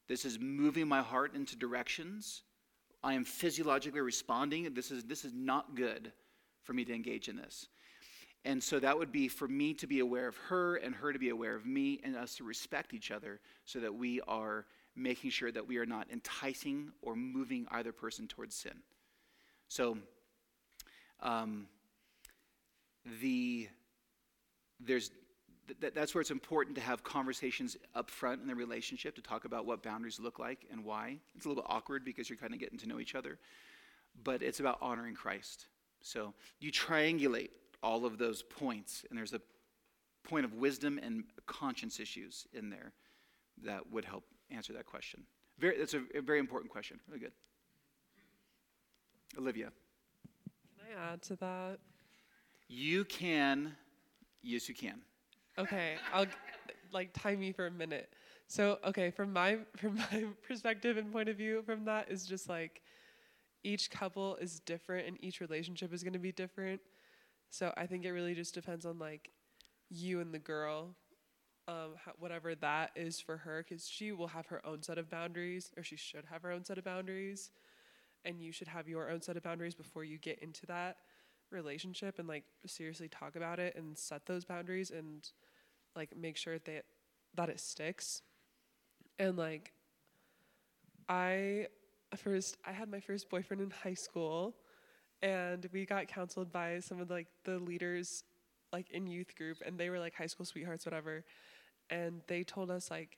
this 0.07 0.25
is 0.25 0.39
moving 0.39 0.87
my 0.87 1.01
heart 1.01 1.35
into 1.35 1.55
directions. 1.55 2.43
I 3.03 3.13
am 3.13 3.23
physiologically 3.23 4.01
responding. 4.01 4.73
This 4.73 4.91
is 4.91 5.03
this 5.03 5.23
is 5.23 5.33
not 5.33 5.75
good 5.75 6.11
for 6.63 6.73
me 6.73 6.83
to 6.85 6.93
engage 6.93 7.29
in 7.29 7.35
this. 7.35 7.67
And 8.45 8.63
so 8.63 8.79
that 8.79 8.97
would 8.97 9.11
be 9.11 9.27
for 9.27 9.47
me 9.47 9.73
to 9.75 9.87
be 9.87 9.99
aware 9.99 10.27
of 10.27 10.37
her 10.47 10.77
and 10.77 10.95
her 10.95 11.11
to 11.11 11.19
be 11.19 11.29
aware 11.29 11.55
of 11.55 11.65
me 11.65 11.99
and 12.03 12.15
us 12.15 12.35
to 12.35 12.43
respect 12.43 12.93
each 12.93 13.11
other 13.11 13.41
so 13.65 13.79
that 13.79 13.93
we 13.93 14.21
are 14.21 14.65
making 14.99 15.31
sure 15.31 15.51
that 15.51 15.67
we 15.67 15.77
are 15.77 15.85
not 15.85 16.07
enticing 16.11 16.91
or 17.01 17.15
moving 17.15 17.65
either 17.71 17.91
person 17.91 18.27
towards 18.27 18.55
sin. 18.55 18.73
So 19.67 19.97
um, 21.21 21.67
the 23.21 23.67
there's 24.79 25.11
th- 25.81 25.93
that's 25.93 26.13
where 26.13 26.21
it's 26.21 26.31
important 26.31 26.75
to 26.75 26.81
have 26.81 27.03
conversations 27.03 27.77
up 27.95 28.09
front 28.09 28.41
in 28.41 28.47
the 28.47 28.55
relationship 28.55 29.15
to 29.15 29.21
talk 29.21 29.45
about 29.45 29.65
what 29.65 29.83
boundaries 29.83 30.19
look 30.19 30.39
like 30.39 30.65
and 30.71 30.83
why. 30.83 31.17
It's 31.35 31.45
a 31.45 31.49
little 31.49 31.63
bit 31.63 31.69
awkward 31.71 32.05
because 32.05 32.29
you're 32.29 32.37
kind 32.37 32.53
of 32.53 32.59
getting 32.59 32.79
to 32.79 32.87
know 32.87 32.99
each 32.99 33.15
other, 33.15 33.37
but 34.23 34.41
it's 34.41 34.59
about 34.59 34.77
honoring 34.81 35.15
Christ. 35.15 35.67
So 36.01 36.33
you 36.59 36.71
triangulate 36.71 37.49
all 37.83 38.05
of 38.05 38.17
those 38.17 38.41
points, 38.41 39.05
and 39.09 39.17
there's 39.17 39.33
a 39.33 39.41
point 40.23 40.45
of 40.45 40.53
wisdom 40.53 40.99
and 41.01 41.23
conscience 41.45 41.99
issues 41.99 42.47
in 42.53 42.69
there 42.69 42.93
that 43.63 43.91
would 43.91 44.05
help 44.05 44.23
answer 44.51 44.73
that 44.73 44.85
question. 44.85 45.23
Very, 45.59 45.77
that's 45.77 45.93
a, 45.93 46.01
a 46.15 46.21
very 46.21 46.39
important 46.39 46.71
question. 46.71 46.99
Really 47.07 47.19
good. 47.19 47.31
Olivia. 49.37 49.71
Can 50.77 50.97
I 50.97 51.13
add 51.13 51.21
to 51.23 51.35
that? 51.37 51.79
You 52.67 53.03
can, 53.05 53.75
yes, 54.41 54.69
you 54.69 54.75
can. 54.75 55.01
Okay, 55.57 55.95
I'll 56.13 56.27
like 56.91 57.11
time 57.13 57.39
me 57.39 57.51
for 57.51 57.67
a 57.67 57.71
minute. 57.71 58.13
So, 58.47 58.79
okay, 58.85 59.11
from 59.11 59.33
my 59.33 59.57
from 59.77 59.95
my 59.95 60.25
perspective 60.47 60.97
and 60.97 61.11
point 61.11 61.29
of 61.29 61.37
view 61.37 61.61
from 61.65 61.85
that 61.85 62.09
is 62.09 62.25
just 62.25 62.49
like 62.49 62.81
each 63.63 63.91
couple 63.91 64.35
is 64.37 64.59
different 64.61 65.07
and 65.07 65.17
each 65.21 65.41
relationship 65.41 65.93
is 65.93 66.03
going 66.03 66.13
to 66.13 66.19
be 66.19 66.31
different. 66.31 66.81
So, 67.49 67.73
I 67.75 67.85
think 67.85 68.05
it 68.05 68.11
really 68.11 68.35
just 68.35 68.53
depends 68.53 68.85
on 68.85 68.97
like 68.97 69.31
you 69.89 70.21
and 70.21 70.33
the 70.33 70.39
girl 70.39 70.95
um 71.69 71.91
whatever 72.17 72.55
that 72.55 72.91
is 72.95 73.19
for 73.19 73.37
her 73.37 73.63
cuz 73.63 73.87
she 73.87 74.11
will 74.11 74.27
have 74.27 74.47
her 74.47 74.65
own 74.65 74.81
set 74.81 74.97
of 74.97 75.09
boundaries 75.09 75.71
or 75.77 75.83
she 75.83 75.95
should 75.95 76.25
have 76.25 76.41
her 76.41 76.51
own 76.51 76.65
set 76.65 76.77
of 76.77 76.83
boundaries. 76.83 77.51
And 78.25 78.41
you 78.41 78.51
should 78.51 78.67
have 78.67 78.87
your 78.89 79.09
own 79.09 79.21
set 79.21 79.37
of 79.37 79.43
boundaries 79.43 79.75
before 79.75 80.03
you 80.03 80.17
get 80.17 80.39
into 80.39 80.65
that 80.65 80.97
relationship 81.51 82.19
and 82.19 82.27
like 82.27 82.43
seriously 82.65 83.07
talk 83.07 83.35
about 83.35 83.59
it 83.59 83.75
and 83.75 83.97
set 83.97 84.25
those 84.25 84.45
boundaries 84.45 84.91
and 84.91 85.29
like 85.95 86.15
make 86.15 86.37
sure 86.37 86.59
that 86.59 86.85
that 87.35 87.49
it 87.49 87.59
sticks. 87.59 88.21
And 89.19 89.37
like 89.37 89.73
i 91.09 91.67
first 92.15 92.57
i 92.65 92.71
had 92.71 92.89
my 92.89 92.99
first 92.99 93.29
boyfriend 93.29 93.61
in 93.61 93.71
high 93.71 93.93
school 93.93 94.55
and 95.21 95.67
we 95.73 95.85
got 95.85 96.07
counseled 96.07 96.51
by 96.51 96.79
some 96.79 97.01
of 97.01 97.09
like 97.09 97.27
the 97.43 97.59
leaders 97.59 98.23
like 98.71 98.89
in 98.91 99.07
youth 99.07 99.35
group 99.35 99.57
and 99.65 99.77
they 99.77 99.89
were 99.89 99.99
like 99.99 100.13
high 100.15 100.27
school 100.27 100.45
sweethearts 100.45 100.85
whatever 100.85 101.23
and 101.89 102.21
they 102.27 102.43
told 102.43 102.71
us 102.71 102.89
like 102.91 103.17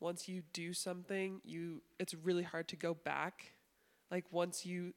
once 0.00 0.28
you 0.28 0.42
do 0.52 0.72
something 0.72 1.40
you 1.44 1.82
it's 1.98 2.14
really 2.14 2.42
hard 2.42 2.68
to 2.68 2.76
go 2.76 2.94
back. 2.94 3.54
Like 4.10 4.24
once 4.30 4.66
you 4.66 4.94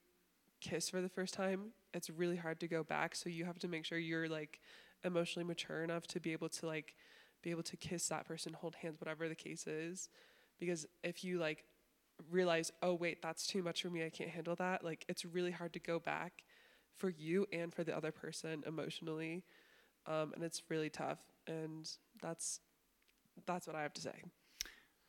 kiss 0.61 0.89
for 0.89 1.01
the 1.01 1.09
first 1.09 1.33
time 1.33 1.71
it's 1.93 2.09
really 2.09 2.37
hard 2.37 2.59
to 2.61 2.67
go 2.67 2.83
back. 2.83 3.15
So 3.15 3.29
you 3.29 3.45
have 3.45 3.59
to 3.59 3.67
make 3.67 3.85
sure 3.85 3.97
you're 3.97 4.27
like 4.27 4.59
emotionally 5.03 5.45
mature 5.45 5.83
enough 5.83 6.07
to 6.07 6.19
be 6.19 6.33
able 6.33 6.49
to 6.49 6.65
like 6.65 6.95
be 7.41 7.51
able 7.51 7.63
to 7.63 7.77
kiss 7.77 8.07
that 8.09 8.27
person 8.27 8.53
hold 8.53 8.75
hands 8.75 8.99
whatever 8.99 9.29
the 9.29 9.35
case 9.35 9.67
is. 9.67 10.09
Because 10.59 10.85
if 11.03 11.23
you 11.23 11.39
like 11.39 11.65
realize 12.31 12.71
oh 12.81 12.93
wait 12.93 13.21
that's 13.21 13.45
too 13.45 13.61
much 13.61 13.81
for 13.81 13.89
me 13.89 14.05
i 14.05 14.09
can't 14.09 14.29
handle 14.29 14.55
that 14.55 14.85
like 14.85 15.03
it's 15.09 15.25
really 15.25 15.51
hard 15.51 15.73
to 15.73 15.79
go 15.79 15.99
back 15.99 16.45
for 16.95 17.09
you 17.09 17.45
and 17.51 17.73
for 17.73 17.83
the 17.83 17.95
other 17.95 18.09
person 18.09 18.63
emotionally 18.65 19.43
um, 20.07 20.33
and 20.35 20.43
it's 20.43 20.63
really 20.69 20.89
tough. 20.89 21.19
And 21.47 21.89
that's 22.21 22.59
that's 23.45 23.67
what 23.67 23.75
i 23.75 23.81
have 23.81 23.93
to 23.93 24.01
say 24.01 24.15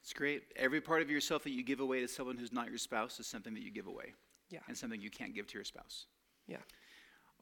It's 0.03 0.13
great. 0.13 0.45
Every 0.55 0.81
part 0.81 1.03
of 1.03 1.11
yourself 1.11 1.43
that 1.45 1.51
you 1.51 1.65
give 1.65 1.81
away 1.81 2.01
to 2.01 2.07
someone 2.09 2.37
who's 2.37 2.53
not 2.53 2.69
your 2.69 2.79
spouse 2.79 3.19
is 3.19 3.27
something 3.27 3.55
that 3.55 3.63
you 3.63 3.73
give 3.73 3.89
away. 3.89 4.15
Yeah. 4.51 4.61
And 4.69 4.77
something 4.79 5.01
you 5.01 5.11
can't 5.11 5.35
give 5.35 5.47
to 5.49 5.55
your 5.59 5.65
spouse. 5.65 6.07
yeah 6.47 6.63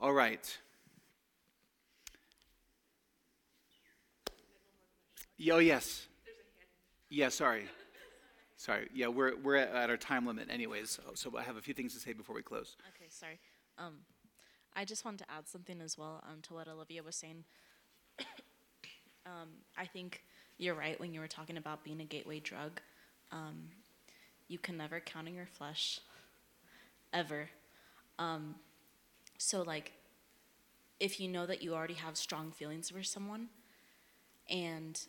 All 0.00 0.14
right. 0.14 0.58
Yeah, 5.36 5.54
Oh, 5.54 5.58
yes. 5.58 6.06
Yeah, 7.10 7.28
sorry. 7.28 7.64
Sorry. 8.56 8.88
Yeah, 8.94 9.08
we're, 9.08 9.36
we're 9.36 9.56
at 9.56 9.68
at 9.74 9.90
our 9.90 9.98
time 9.98 10.26
limit 10.26 10.48
anyways, 10.50 10.90
so, 10.90 11.02
so 11.14 11.36
I 11.36 11.42
have 11.42 11.56
a 11.56 11.60
few 11.60 11.74
things 11.74 11.92
to 11.94 12.00
say 12.00 12.12
before 12.14 12.34
we 12.34 12.42
close. 12.42 12.76
Okay, 12.96 13.08
sorry. 13.10 13.38
Um, 13.76 13.98
I 14.74 14.84
just 14.86 15.04
wanted 15.04 15.18
to 15.24 15.30
add 15.30 15.48
something 15.48 15.80
as 15.82 15.98
well 15.98 16.22
um, 16.26 16.40
to 16.42 16.54
what 16.54 16.66
Olivia 16.66 17.02
was 17.02 17.16
saying. 17.16 17.44
um, 19.26 19.48
I 19.76 19.84
think 19.84 20.24
you're 20.58 20.74
right 20.74 20.98
when 21.00 21.12
you 21.12 21.20
were 21.20 21.28
talking 21.28 21.56
about 21.56 21.84
being 21.84 22.00
a 22.00 22.04
gateway 22.04 22.40
drug. 22.40 22.80
Um, 23.32 23.68
you 24.48 24.58
can 24.58 24.76
never 24.76 25.00
count 25.00 25.28
on 25.28 25.34
your 25.34 25.46
flesh, 25.46 26.00
ever. 27.12 27.48
Um, 28.18 28.54
so, 29.38 29.62
like, 29.62 29.92
if 31.00 31.18
you 31.18 31.28
know 31.28 31.46
that 31.46 31.62
you 31.62 31.74
already 31.74 31.94
have 31.94 32.16
strong 32.16 32.52
feelings 32.52 32.90
for 32.90 33.02
someone, 33.02 33.48
and 34.48 35.00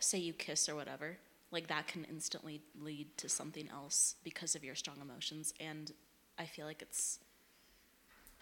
say 0.00 0.18
you 0.18 0.32
kiss 0.32 0.68
or 0.68 0.74
whatever, 0.74 1.18
like 1.50 1.66
that 1.68 1.86
can 1.86 2.04
instantly 2.04 2.60
lead 2.80 3.08
to 3.18 3.28
something 3.28 3.68
else 3.70 4.16
because 4.24 4.54
of 4.54 4.64
your 4.64 4.74
strong 4.74 4.96
emotions. 5.00 5.52
And 5.60 5.92
I 6.38 6.44
feel 6.44 6.66
like 6.66 6.82
it's 6.82 7.18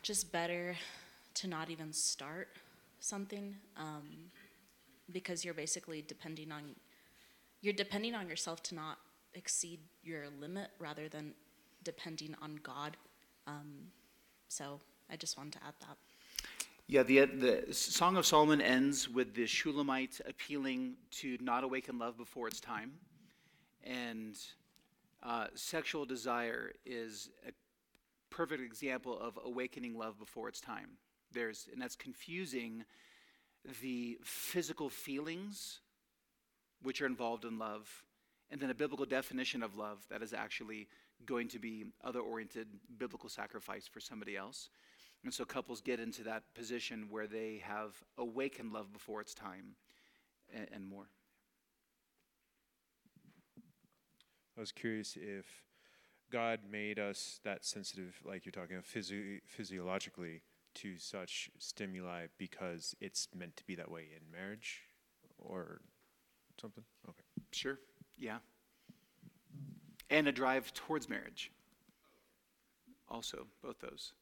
just 0.03 0.33
better 0.33 0.77
to 1.35 1.49
not 1.49 1.71
even 1.71 1.93
start 1.93 2.49
something 3.01 3.57
um, 3.77 4.07
because 5.13 5.45
you're 5.45 5.55
basically 5.55 6.03
depending 6.03 6.53
on 6.53 6.75
you're 7.61 7.73
depending 7.73 8.15
on 8.15 8.29
yourself 8.29 8.63
to 8.65 8.75
not 8.75 8.99
exceed 9.35 9.81
your 10.03 10.25
limit 10.41 10.71
rather 10.79 11.09
than 11.09 11.33
depending 11.83 12.35
on 12.43 12.59
God. 12.63 12.97
Um, 13.47 13.89
so 14.49 14.81
I 15.11 15.17
just 15.17 15.37
wanted 15.37 15.55
to 15.55 15.59
add 15.67 15.75
that. 15.81 15.97
Yeah, 16.89 17.03
the, 17.03 17.25
the 17.25 17.75
Song 17.75 18.17
of 18.17 18.27
Solomon 18.27 18.61
ends 18.61 19.09
with 19.09 19.35
the 19.35 19.47
Shulamite 19.47 20.21
appealing 20.29 20.95
to 21.13 21.37
not 21.41 21.65
awaken 21.65 21.99
love 21.99 22.17
before 22.17 22.47
it's 22.47 22.61
time. 22.61 22.93
And 23.83 24.37
uh, 25.23 25.47
sexual 25.55 26.05
desire 26.05 26.73
is 26.85 27.31
a 27.47 27.51
perfect 28.31 28.63
example 28.63 29.19
of 29.19 29.39
awakening 29.45 29.99
love 29.99 30.19
before 30.19 30.49
it's 30.49 30.61
time. 30.61 30.91
There's, 31.33 31.69
and 31.73 31.83
that's 31.83 31.97
confusing 31.97 32.85
the 33.83 34.19
physical 34.23 34.89
feelings 34.89 35.81
which 36.83 37.01
are 37.01 37.07
involved 37.07 37.45
in 37.45 37.59
love, 37.59 38.05
and 38.51 38.61
then 38.61 38.71
a 38.71 38.75
biblical 38.75 39.07
definition 39.07 39.63
of 39.63 39.77
love 39.77 39.99
that 40.11 40.23
is 40.23 40.33
actually 40.33 40.89
going 41.25 41.49
to 41.49 41.59
be 41.59 41.87
other 42.05 42.21
oriented 42.21 42.69
biblical 42.99 43.29
sacrifice 43.29 43.87
for 43.87 44.01
somebody 44.01 44.37
else. 44.37 44.69
And 45.25 45.33
so 45.33 45.45
couples 45.45 45.81
get 45.81 45.99
into 45.99 46.23
that 46.25 46.43
position 46.55 47.09
where 47.11 47.27
they 47.27 47.63
have 47.65 47.95
awakened 48.19 48.73
love 48.73 48.93
before 48.93 49.21
it's 49.21 49.35
time. 49.35 49.75
and, 50.55 50.67
and 50.73 50.87
more. 50.87 51.09
I 54.57 54.61
was 54.61 54.73
curious 54.73 55.17
if 55.17 55.45
God 56.31 56.61
made 56.71 56.99
us 56.99 57.41
that 57.45 57.65
sensitive, 57.65 58.21
like 58.25 58.45
you're 58.45 58.53
talking 58.53 58.81
physio- 58.83 59.41
physiologically 59.45 60.43
to 60.77 60.99
such 60.99 61.51
stimuli 61.59 62.27
because 62.39 62.95
it's 63.01 63.29
meant 63.35 63.57
to 63.57 63.65
be 63.65 63.75
that 63.75 63.91
way 63.91 64.09
in 64.15 64.31
marriage 64.31 64.83
or 65.39 65.81
something? 66.61 66.85
Okay. 67.09 67.23
Sure, 67.53 67.79
yeah. 68.19 68.39
And 70.11 70.29
a 70.29 70.33
drive 70.33 70.73
towards 70.75 71.09
marriage. 71.09 71.51
Also, 73.09 73.47
both 73.63 73.79
those. 73.81 74.13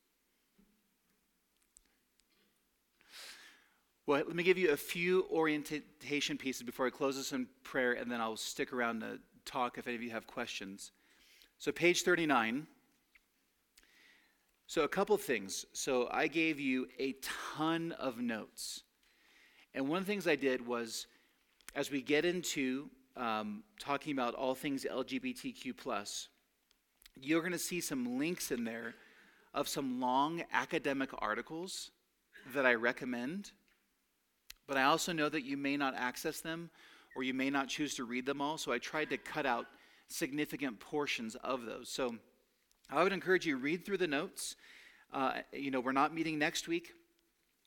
Well, 4.07 4.23
let 4.27 4.37
me 4.37 4.43
give 4.43 4.59
you 4.59 4.71
a 4.71 4.77
few 4.77 5.25
orientation 5.31 6.37
pieces 6.37 6.63
before 6.63 6.87
I 6.87 6.91
close 6.91 7.17
this 7.17 7.33
in 7.33 7.47
prayer, 7.63 7.93
and 7.93 8.11
then 8.11 8.21
I'll 8.21 8.37
stick 8.37 8.73
around 8.73 9.01
to 9.01 9.19
talk 9.47 9.79
if 9.79 9.87
any 9.87 9.97
of 9.97 10.03
you 10.03 10.11
have 10.11 10.27
questions. 10.27 10.93
So, 11.59 11.73
page 11.73 12.03
39. 12.03 12.67
So, 14.67 14.83
a 14.83 14.89
couple 14.89 15.17
things. 15.17 15.67
So, 15.73 16.09
I 16.11 16.27
gave 16.27 16.59
you 16.59 16.89
a 16.99 17.15
ton 17.23 17.93
of 17.93 18.19
notes. 18.19 18.83
And 19.75 19.89
one 19.89 19.99
of 19.99 20.07
the 20.07 20.13
things 20.13 20.27
I 20.27 20.37
did 20.37 20.67
was, 20.67 21.07
as 21.75 21.91
we 21.91 22.01
get 22.01 22.25
into 22.25 22.89
um, 23.17 23.63
talking 23.79 24.13
about 24.13 24.35
all 24.35 24.55
things 24.55 24.87
LGBTQ, 24.91 26.27
you're 27.21 27.41
going 27.41 27.53
to 27.53 27.59
see 27.59 27.81
some 27.81 28.19
links 28.19 28.51
in 28.51 28.65
there 28.65 28.95
of 29.53 29.69
some 29.69 30.01
long 30.01 30.43
academic 30.53 31.11
articles 31.19 31.91
that 32.55 32.67
I 32.67 32.75
recommend. 32.75 33.53
But 34.67 34.77
I 34.77 34.85
also 34.85 35.13
know 35.13 35.29
that 35.29 35.45
you 35.45 35.57
may 35.57 35.77
not 35.77 35.95
access 35.97 36.41
them 36.41 36.71
or 37.15 37.23
you 37.23 37.35
may 37.35 37.51
not 37.51 37.69
choose 37.69 37.95
to 37.97 38.05
read 38.05 38.27
them 38.27 38.41
all. 38.41 38.59
So 38.59 38.73
I 38.73 38.79
tried 38.79 39.11
to 39.11 39.17
cut 39.17 39.47
out 39.47 39.67
significant 40.09 40.81
portions 40.81 41.37
of 41.37 41.65
those. 41.65 41.89
So 41.89 42.17
I 42.95 43.03
would 43.03 43.13
encourage 43.13 43.45
you 43.45 43.57
read 43.57 43.85
through 43.85 43.99
the 43.99 44.07
notes. 44.07 44.55
Uh, 45.13 45.33
you 45.53 45.73
know, 45.73 45.81
we're 45.81 45.91
not 45.91 46.15
meeting 46.15 46.39
next 46.39 46.69
week. 46.69 46.93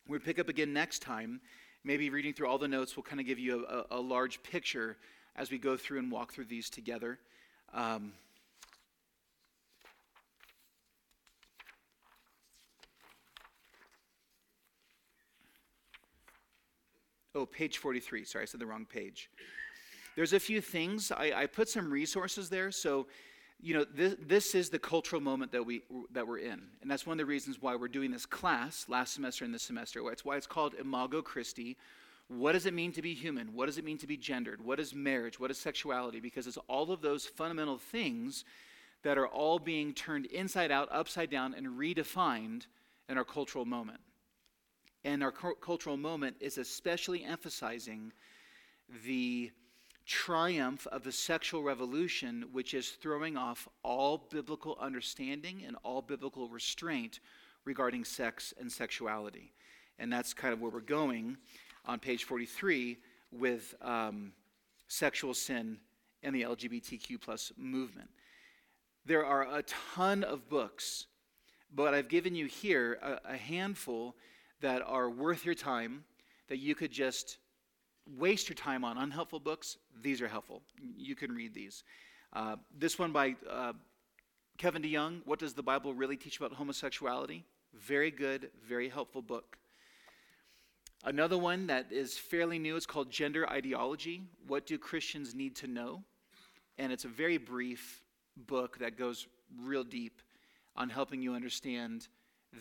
We'll 0.07 0.21
pick 0.21 0.39
up 0.39 0.47
again 0.47 0.71
next 0.71 1.01
time. 1.01 1.41
Maybe 1.84 2.09
reading 2.09 2.34
through 2.34 2.47
all 2.47 2.57
the 2.57 2.69
notes 2.69 2.95
will 2.95 3.03
kind 3.03 3.19
of 3.19 3.25
give 3.25 3.38
you 3.38 3.65
a, 3.65 3.95
a, 3.95 3.99
a 3.99 3.99
large 3.99 4.41
picture 4.41 4.95
as 5.36 5.51
we 5.51 5.57
go 5.57 5.75
through 5.75 5.99
and 5.99 6.09
walk 6.09 6.32
through 6.32 6.45
these 6.45 6.69
together. 6.69 7.19
Um, 7.73 8.13
oh, 17.36 17.45
page 17.45 17.80
43. 17.80 18.23
Sorry, 18.23 18.43
I 18.43 18.45
said 18.45 18.61
the 18.61 18.65
wrong 18.65 18.86
page. 18.86 19.30
There's 20.15 20.32
a 20.32 20.39
few 20.39 20.61
things. 20.61 21.11
I, 21.11 21.34
I 21.36 21.45
put 21.47 21.67
some 21.67 21.91
resources 21.91 22.49
there. 22.49 22.71
So, 22.71 23.07
you 23.60 23.74
know, 23.74 23.86
this, 23.91 24.16
this 24.22 24.55
is 24.55 24.70
the 24.70 24.80
cultural 24.80 25.22
moment 25.22 25.51
that, 25.51 25.66
we, 25.66 25.82
that 26.12 26.28
we're 26.28 26.38
in. 26.38 26.62
And 26.82 26.89
that's 26.91 27.05
one 27.05 27.20
of 27.20 27.26
the 27.26 27.26
reasons 27.26 27.62
why 27.62 27.76
we're 27.76 27.88
doing 27.88 28.12
this 28.12 28.26
class 28.26 28.86
last 28.88 29.14
semester 29.14 29.45
and 29.45 29.53
this 29.53 29.64
semester. 29.64 29.99
It's 30.12 30.24
why 30.24 30.38
it's 30.38 30.47
called 30.47 30.76
Imago 30.80 31.22
Christi. 31.22 31.76
What 32.28 32.51
does 32.51 32.66
it 32.66 32.74
mean 32.74 32.91
to 32.91 33.01
be 33.01 33.14
human? 33.14 33.53
What 33.53 33.66
does 33.66 33.78
it 33.78 33.86
mean 33.86 33.97
to 33.99 34.08
be 34.08 34.18
gendered? 34.18 34.64
What 34.64 34.80
is 34.80 34.93
marriage? 34.93 35.39
What 35.39 35.49
is 35.49 35.58
sexuality? 35.58 36.20
Because 36.20 36.45
it's 36.45 36.58
all 36.68 36.91
of 36.91 37.01
those 37.01 37.26
fundamental 37.26 37.78
things 37.78 38.45
that 39.03 39.18
are 39.18 39.28
all 39.28 39.58
being 39.58 39.93
turned 39.93 40.26
inside 40.28 40.72
out, 40.72 40.89
upside 40.91 41.30
down, 41.30 41.53
and 41.53 41.68
redefined 41.80 42.68
in 43.10 43.18
our 43.18 43.24
cultural 43.24 43.66
moment. 43.66 43.99
And 45.03 45.24
our 45.24 45.32
cu- 45.32 45.55
cultural 45.55 45.97
moment 45.97 46.36
is 46.39 46.58
especially 46.58 47.24
emphasizing 47.24 48.12
the 49.05 49.51
triumph 50.08 50.88
of 50.88 51.03
the 51.03 51.12
sexual 51.12 51.62
revolution, 51.62 52.45
which 52.53 52.74
is 52.74 52.91
throwing 52.91 53.36
off 53.36 53.68
all 53.84 54.28
biblical 54.32 54.78
understanding 54.80 55.64
and 55.68 55.76
all 55.84 56.01
biblical 56.01 56.47
restraint 56.47 57.20
regarding 57.66 58.05
sex 58.05 58.53
and 58.60 58.72
sexuality. 58.72 59.51
And 59.99 60.12
that's 60.12 60.34
kind 60.34 60.53
of 60.53 60.62
where 60.62 60.72
we're 60.72 60.80
going 60.80 61.38
on 61.86 61.99
page 61.99 62.24
43 62.24 62.97
with 63.32 63.76
um, 63.82 64.32
sexual 64.88 65.34
sin 65.34 65.78
and 66.24 66.34
the 66.34 66.43
LGBTQ 66.43 67.20
plus 67.20 67.51
movement. 67.58 68.10
There 69.05 69.26
are 69.26 69.43
a 69.58 69.64
ton 69.64 70.24
of 70.24 70.49
books, 70.49 71.08
but 71.74 71.93
I've 71.93 72.10
given 72.10 72.34
you 72.34 72.45
here 72.45 72.97
a, 73.01 73.34
a 73.34 73.38
handful 73.38 74.16
that 74.62 74.82
are 74.86 75.10
worth 75.10 75.45
your 75.45 75.55
time 75.55 76.05
that 76.47 76.58
you 76.58 76.76
could 76.76 76.91
just 76.91 77.38
waste 78.18 78.49
your 78.49 78.55
time 78.55 78.84
on 78.84 78.97
unhelpful 78.97 79.39
books, 79.39 79.78
these 80.01 80.22
are 80.22 80.28
helpful. 80.28 80.62
You 80.97 81.16
can 81.16 81.34
read 81.34 81.53
these. 81.53 81.84
Uh, 82.34 82.55
this 82.78 82.99
one 82.99 83.12
by 83.12 83.36
uh, 83.49 83.74
Kevin 84.58 84.82
DeYoung, 84.82 85.22
What 85.26 85.39
Does 85.39 85.53
the 85.53 85.64
Bible 85.64 85.93
Really 85.93 86.18
Teach 86.18 86.38
About 86.38 86.53
Homosexuality? 86.53 87.43
Very 87.74 88.12
good, 88.12 88.49
very 88.68 88.89
helpful 88.89 89.22
book. 89.22 89.58
Another 91.03 91.38
one 91.38 91.68
that 91.68 91.88
is 91.91 92.18
fairly 92.18 92.58
new 92.58 92.76
is 92.76 92.86
called 92.86 93.12
Gender 93.12 93.47
Ideology 93.49 94.24
What 94.47 94.66
Do 94.66 94.78
Christians 94.78 95.36
Need 95.36 95.55
to 95.58 95.68
Know? 95.68 96.03
And 96.78 96.91
it's 96.91 97.05
a 97.05 97.10
very 97.10 97.38
brief 97.38 98.01
book 98.36 98.78
that 98.80 98.97
goes 98.97 99.28
real 99.64 99.84
deep 99.84 100.22
on 100.76 100.89
helping 100.89 101.22
you 101.22 101.34
understand 101.34 102.08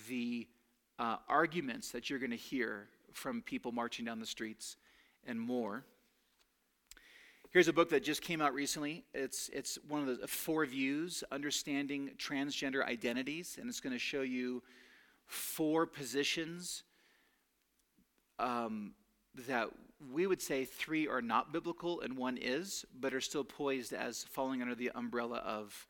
the 0.09 0.47
uh, 0.99 1.17
arguments 1.29 1.91
that 1.91 2.09
you're 2.09 2.19
going 2.19 2.31
to 2.31 2.37
hear 2.37 2.89
from 3.13 3.43
people 3.43 3.73
marching 3.73 4.05
down 4.05 4.21
the 4.21 4.27
streets 4.27 4.77
and 5.27 5.41
more. 5.41 5.85
Here's 7.51 7.69
a 7.69 7.73
book 7.73 7.91
that 7.91 8.03
just 8.03 8.23
came 8.23 8.43
out 8.43 8.53
recently. 8.53 9.05
It's, 9.15 9.49
it's 9.53 9.79
one 9.89 10.07
of 10.07 10.21
the 10.21 10.29
four 10.29 10.67
views, 10.67 11.25
Understanding 11.33 12.11
Transgender 12.19 12.85
Identities, 12.85 13.57
and 13.59 13.69
it's 13.69 13.81
going 13.81 13.95
to 13.95 13.99
show 13.99 14.23
you 14.23 14.63
four 15.27 15.87
positions 15.87 16.83
um, 18.39 18.93
that 19.49 19.69
we 20.13 20.27
would 20.27 20.43
say 20.43 20.65
three 20.65 21.09
are 21.09 21.23
not 21.23 21.53
biblical 21.53 22.01
and 22.01 22.17
one 22.17 22.37
is, 22.37 22.85
but 23.01 23.15
are 23.15 23.21
still 23.21 23.45
poised 23.45 23.93
as 23.93 24.25
falling 24.25 24.61
under 24.61 24.75
the 24.75 24.91
umbrella 24.95 25.39
of 25.39 25.87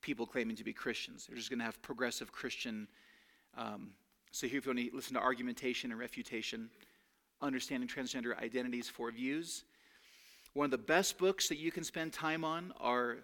people 0.00 0.26
claiming 0.26 0.56
to 0.56 0.64
be 0.64 0.72
Christians. 0.72 1.26
They're 1.26 1.36
just 1.36 1.50
going 1.50 1.60
to 1.60 1.64
have 1.64 1.80
progressive 1.82 2.32
Christian. 2.32 2.88
Um, 3.56 3.90
so 4.30 4.46
here, 4.46 4.58
if 4.58 4.66
you 4.66 4.72
want 4.74 4.90
to 4.90 4.96
listen 4.96 5.14
to 5.14 5.20
argumentation 5.20 5.90
and 5.90 6.00
refutation, 6.00 6.70
understanding 7.40 7.88
transgender 7.88 8.38
identities, 8.40 8.88
four 8.88 9.10
views. 9.10 9.64
One 10.54 10.64
of 10.64 10.70
the 10.70 10.78
best 10.78 11.18
books 11.18 11.48
that 11.48 11.58
you 11.58 11.70
can 11.70 11.84
spend 11.84 12.12
time 12.12 12.44
on 12.44 12.72
are 12.80 13.18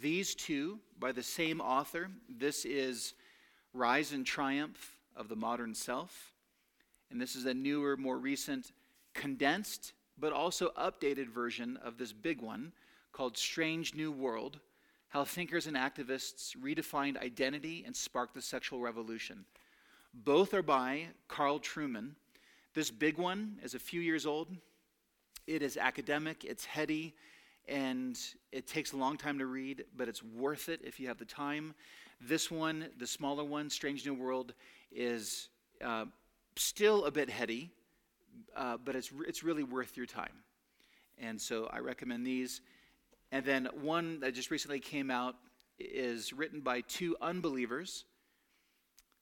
these 0.00 0.34
two 0.34 0.78
by 0.98 1.12
the 1.12 1.22
same 1.22 1.60
author. 1.60 2.10
This 2.28 2.64
is 2.64 3.14
Rise 3.74 4.12
and 4.12 4.24
Triumph 4.24 4.96
of 5.16 5.28
the 5.28 5.36
Modern 5.36 5.74
Self. 5.74 6.32
And 7.10 7.20
this 7.20 7.34
is 7.34 7.46
a 7.46 7.54
newer, 7.54 7.96
more 7.96 8.18
recent, 8.18 8.72
condensed, 9.14 9.92
but 10.18 10.32
also 10.32 10.70
updated 10.78 11.28
version 11.28 11.76
of 11.78 11.98
this 11.98 12.12
big 12.12 12.40
one 12.40 12.72
called 13.12 13.36
Strange 13.36 13.94
New 13.94 14.12
World 14.12 14.60
How 15.08 15.24
Thinkers 15.24 15.66
and 15.66 15.76
Activists 15.76 16.56
Redefined 16.56 17.20
Identity 17.20 17.82
and 17.84 17.96
Sparked 17.96 18.34
the 18.34 18.42
Sexual 18.42 18.80
Revolution. 18.80 19.44
Both 20.14 20.54
are 20.54 20.62
by 20.62 21.08
Carl 21.28 21.58
Trueman. 21.58 22.10
This 22.72 22.90
big 22.92 23.18
one 23.18 23.58
is 23.64 23.74
a 23.74 23.80
few 23.80 24.00
years 24.00 24.26
old. 24.26 24.48
It 25.48 25.60
is 25.60 25.76
academic, 25.76 26.44
it's 26.44 26.64
heady, 26.64 27.16
and 27.66 28.16
it 28.52 28.68
takes 28.68 28.92
a 28.92 28.96
long 28.96 29.16
time 29.16 29.40
to 29.40 29.46
read, 29.46 29.84
but 29.96 30.08
it's 30.08 30.22
worth 30.22 30.68
it 30.68 30.80
if 30.84 31.00
you 31.00 31.08
have 31.08 31.18
the 31.18 31.24
time. 31.24 31.74
This 32.20 32.48
one, 32.48 32.88
the 32.96 33.08
smaller 33.08 33.42
one, 33.42 33.70
Strange 33.70 34.06
New 34.06 34.14
World, 34.14 34.54
is 34.92 35.48
uh, 35.84 36.04
still 36.54 37.06
a 37.06 37.10
bit 37.10 37.28
heady, 37.28 37.70
uh, 38.56 38.76
but 38.84 38.94
it's, 38.94 39.10
it's 39.26 39.42
really 39.42 39.64
worth 39.64 39.96
your 39.96 40.06
time. 40.06 40.44
And 41.18 41.40
so 41.40 41.68
I 41.72 41.78
recommend 41.78 42.24
these. 42.24 42.60
And 43.32 43.44
then 43.44 43.68
one 43.80 44.20
that 44.20 44.34
just 44.34 44.52
recently 44.52 44.78
came 44.78 45.10
out 45.10 45.34
is 45.80 46.32
written 46.32 46.60
by 46.60 46.82
two 46.82 47.16
unbelievers. 47.20 48.04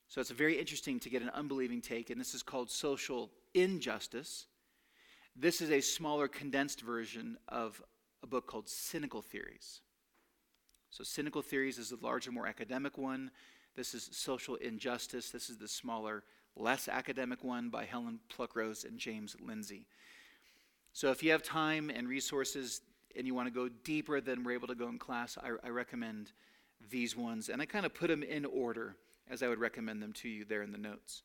So 0.08 0.22
it's 0.22 0.30
very 0.30 0.58
interesting 0.58 0.98
to 1.00 1.10
get 1.10 1.22
an 1.22 1.30
unbelieving 1.30 1.82
take, 1.82 2.08
and 2.08 2.18
this 2.18 2.34
is 2.34 2.42
called 2.42 2.70
Social 2.70 3.30
Injustice. 3.52 4.46
This 5.36 5.60
is 5.60 5.70
a 5.70 5.80
smaller, 5.80 6.28
condensed 6.28 6.80
version 6.80 7.36
of 7.46 7.82
a 8.22 8.26
book 8.26 8.46
called 8.46 8.68
Cynical 8.68 9.20
Theories. 9.20 9.82
So, 10.90 11.04
Cynical 11.04 11.42
Theories 11.42 11.76
is 11.76 11.90
the 11.90 11.98
larger, 12.00 12.32
more 12.32 12.46
academic 12.46 12.96
one. 12.96 13.30
This 13.76 13.94
is 13.94 14.08
Social 14.12 14.54
Injustice. 14.56 15.30
This 15.30 15.50
is 15.50 15.58
the 15.58 15.68
smaller, 15.68 16.24
less 16.56 16.88
academic 16.88 17.44
one 17.44 17.68
by 17.68 17.84
Helen 17.84 18.18
Pluckrose 18.34 18.86
and 18.86 18.98
James 18.98 19.36
Lindsay. 19.38 19.86
So, 20.94 21.10
if 21.10 21.22
you 21.22 21.30
have 21.32 21.42
time 21.42 21.90
and 21.90 22.08
resources 22.08 22.80
and 23.14 23.26
you 23.26 23.34
want 23.34 23.46
to 23.46 23.54
go 23.54 23.68
deeper 23.84 24.22
than 24.22 24.42
we're 24.42 24.52
able 24.52 24.68
to 24.68 24.74
go 24.74 24.88
in 24.88 24.98
class, 24.98 25.36
I, 25.36 25.50
I 25.66 25.68
recommend 25.68 26.32
these 26.90 27.14
ones. 27.14 27.50
And 27.50 27.60
I 27.60 27.66
kind 27.66 27.84
of 27.84 27.92
put 27.92 28.08
them 28.08 28.22
in 28.22 28.46
order 28.46 28.96
as 29.30 29.42
I 29.42 29.48
would 29.48 29.58
recommend 29.58 30.02
them 30.02 30.12
to 30.14 30.28
you 30.28 30.44
there 30.44 30.62
in 30.62 30.72
the 30.72 30.78
notes. 30.78 31.22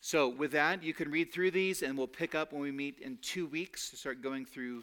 So, 0.00 0.28
with 0.28 0.50
that, 0.52 0.82
you 0.82 0.94
can 0.94 1.10
read 1.10 1.32
through 1.32 1.52
these, 1.52 1.82
and 1.82 1.96
we'll 1.96 2.08
pick 2.08 2.34
up 2.34 2.52
when 2.52 2.60
we 2.60 2.72
meet 2.72 2.98
in 2.98 3.18
two 3.22 3.46
weeks 3.46 3.90
to 3.90 3.96
start 3.96 4.20
going 4.20 4.44
through, 4.44 4.82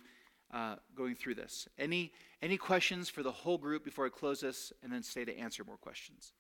uh, 0.54 0.76
going 0.96 1.16
through 1.16 1.36
this. 1.36 1.68
Any 1.78 2.14
any 2.42 2.58
questions 2.58 3.10
for 3.10 3.22
the 3.22 3.32
whole 3.32 3.58
group 3.58 3.84
before 3.84 4.06
I 4.06 4.10
close 4.10 4.40
this, 4.40 4.72
and 4.82 4.92
then 4.92 5.04
stay 5.04 5.26
to 5.26 5.38
answer 5.38 5.66
more 5.66 5.76
questions? 5.76 6.32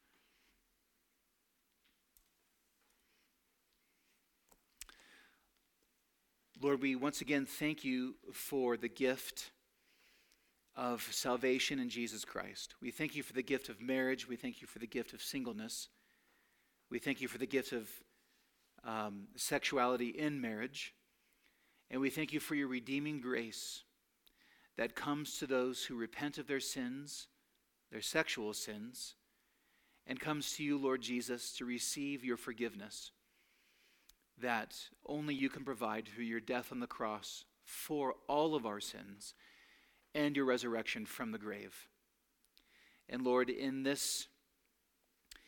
Lord, 6.61 6.81
we 6.81 6.95
once 6.95 7.21
again 7.21 7.45
thank 7.45 7.83
you 7.83 8.15
for 8.33 8.77
the 8.77 8.89
gift 8.89 9.51
of 10.79 11.05
salvation 11.11 11.77
in 11.77 11.89
Jesus 11.89 12.23
Christ. 12.23 12.73
We 12.81 12.89
thank 12.89 13.13
you 13.13 13.21
for 13.21 13.33
the 13.33 13.43
gift 13.43 13.67
of 13.67 13.81
marriage. 13.81 14.29
We 14.29 14.37
thank 14.37 14.61
you 14.61 14.67
for 14.67 14.79
the 14.79 14.87
gift 14.87 15.11
of 15.11 15.21
singleness. 15.21 15.89
We 16.89 16.99
thank 16.99 17.19
you 17.19 17.27
for 17.27 17.37
the 17.37 17.45
gift 17.45 17.73
of 17.73 17.89
um, 18.85 19.27
sexuality 19.35 20.07
in 20.07 20.39
marriage. 20.39 20.93
And 21.91 21.99
we 21.99 22.09
thank 22.09 22.31
you 22.31 22.39
for 22.39 22.55
your 22.55 22.69
redeeming 22.69 23.19
grace 23.19 23.83
that 24.77 24.95
comes 24.95 25.37
to 25.39 25.47
those 25.47 25.83
who 25.83 25.97
repent 25.97 26.37
of 26.37 26.47
their 26.47 26.61
sins, 26.61 27.27
their 27.91 28.01
sexual 28.01 28.53
sins, 28.53 29.15
and 30.07 30.17
comes 30.17 30.53
to 30.53 30.63
you, 30.63 30.77
Lord 30.77 31.01
Jesus, 31.01 31.51
to 31.57 31.65
receive 31.65 32.23
your 32.23 32.37
forgiveness 32.37 33.11
that 34.41 34.77
only 35.05 35.35
you 35.35 35.49
can 35.49 35.65
provide 35.65 36.07
through 36.07 36.23
your 36.23 36.39
death 36.39 36.71
on 36.71 36.79
the 36.79 36.87
cross 36.87 37.43
for 37.65 38.15
all 38.29 38.55
of 38.55 38.65
our 38.65 38.79
sins 38.79 39.33
and 40.15 40.35
your 40.35 40.45
resurrection 40.45 41.05
from 41.05 41.31
the 41.31 41.37
grave. 41.37 41.87
And 43.07 43.23
Lord, 43.23 43.49
in 43.49 43.83
this 43.83 44.27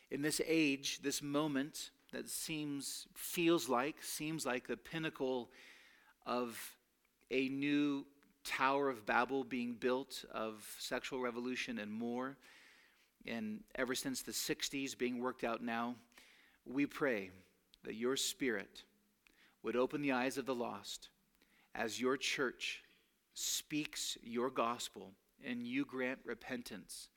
in 0.09 0.21
this 0.21 0.41
age, 0.45 0.99
this 1.01 1.21
moment 1.21 1.91
that 2.11 2.29
seems 2.29 3.07
feels 3.15 3.69
like 3.69 4.03
seems 4.03 4.45
like 4.45 4.67
the 4.67 4.77
pinnacle 4.77 5.49
of 6.25 6.75
a 7.29 7.47
new 7.47 8.05
Tower 8.43 8.89
of 8.89 9.05
Babel 9.05 9.43
being 9.43 9.73
built 9.73 10.25
of 10.31 10.67
sexual 10.79 11.19
revolution 11.19 11.77
and 11.77 11.91
more, 11.91 12.37
and 13.25 13.61
ever 13.75 13.93
since 13.93 14.23
the 14.23 14.31
60s 14.31 14.97
being 14.97 15.21
worked 15.21 15.43
out 15.43 15.63
now, 15.63 15.95
we 16.65 16.87
pray 16.87 17.29
that 17.83 17.93
your 17.93 18.17
Spirit 18.17 18.83
would 19.63 19.75
open 19.75 20.01
the 20.01 20.11
eyes 20.11 20.39
of 20.39 20.47
the 20.47 20.55
lost 20.55 21.09
as 21.75 22.01
your 22.01 22.17
church 22.17 22.83
speaks 23.33 24.17
your 24.21 24.49
gospel 24.49 25.11
and 25.45 25.65
you 25.65 25.85
grant 25.85 26.19
repentance 26.25 27.09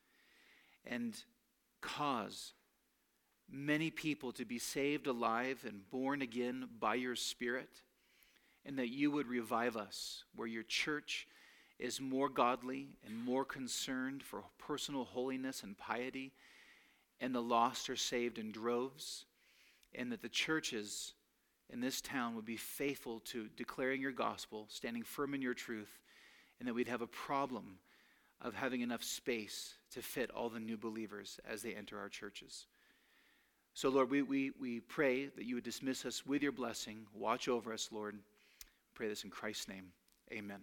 and 0.87 1.25
cause 1.81 2.53
many 3.51 3.91
people 3.91 4.33
to 4.33 4.45
be 4.45 4.59
saved 4.59 5.07
alive 5.07 5.65
and 5.67 5.89
born 5.91 6.23
again 6.23 6.67
by 6.81 6.95
your 6.95 7.17
Spirit, 7.17 7.83
and 8.65 8.79
that 8.79 8.89
you 8.89 9.11
would 9.11 9.29
revive 9.29 9.77
us 9.77 10.25
where 10.35 10.49
your 10.49 10.63
church 10.63 11.27
is 11.79 12.01
more 12.01 12.29
godly 12.29 12.97
and 13.05 13.17
more 13.17 13.45
concerned 13.45 14.23
for 14.23 14.45
personal 14.59 15.05
holiness 15.05 15.63
and 15.63 15.77
piety, 15.77 16.33
and 17.21 17.35
the 17.35 17.43
lost 17.43 17.91
are 17.91 17.97
saved 17.97 18.39
in 18.39 18.51
droves, 18.51 19.27
and 19.95 20.11
that 20.11 20.23
the 20.23 20.29
churches 20.29 21.13
in 21.71 21.81
this 21.81 22.01
town 22.01 22.35
would 22.35 22.45
be 22.45 22.57
faithful 22.57 23.21
to 23.21 23.49
declaring 23.57 24.01
your 24.01 24.13
gospel, 24.13 24.67
standing 24.69 25.03
firm 25.03 25.35
in 25.35 25.43
your 25.43 25.55
truth, 25.55 26.01
and 26.59 26.69
that 26.69 26.75
we'd 26.75 26.89
have 26.89 27.03
a 27.03 27.07
problem 27.07 27.79
of 28.41 28.55
having 28.55 28.81
enough 28.81 29.03
space 29.03 29.75
to 29.93 30.03
fit 30.03 30.31
all 30.31 30.49
the 30.49 30.61
new 30.61 30.77
believers 30.77 31.41
as 31.49 31.63
they 31.63 31.75
enter 31.75 31.99
our 31.99 32.09
churches. 32.09 32.67
So, 33.73 33.89
Lord, 33.89 34.11
we, 34.11 34.23
we, 34.23 34.53
we 34.61 34.81
pray 34.81 35.27
that 35.27 35.45
you 35.45 35.57
would 35.57 35.65
dismiss 35.65 36.05
us 36.05 36.25
with 36.25 36.43
your 36.43 36.53
blessing. 36.53 37.07
Watch 37.13 37.49
over 37.49 37.73
us, 37.73 37.89
Lord. 37.91 38.17
Pray 38.95 39.09
this 39.09 39.25
in 39.25 39.31
Christ's 39.31 39.69
name. 39.69 39.87
Amen. 40.33 40.61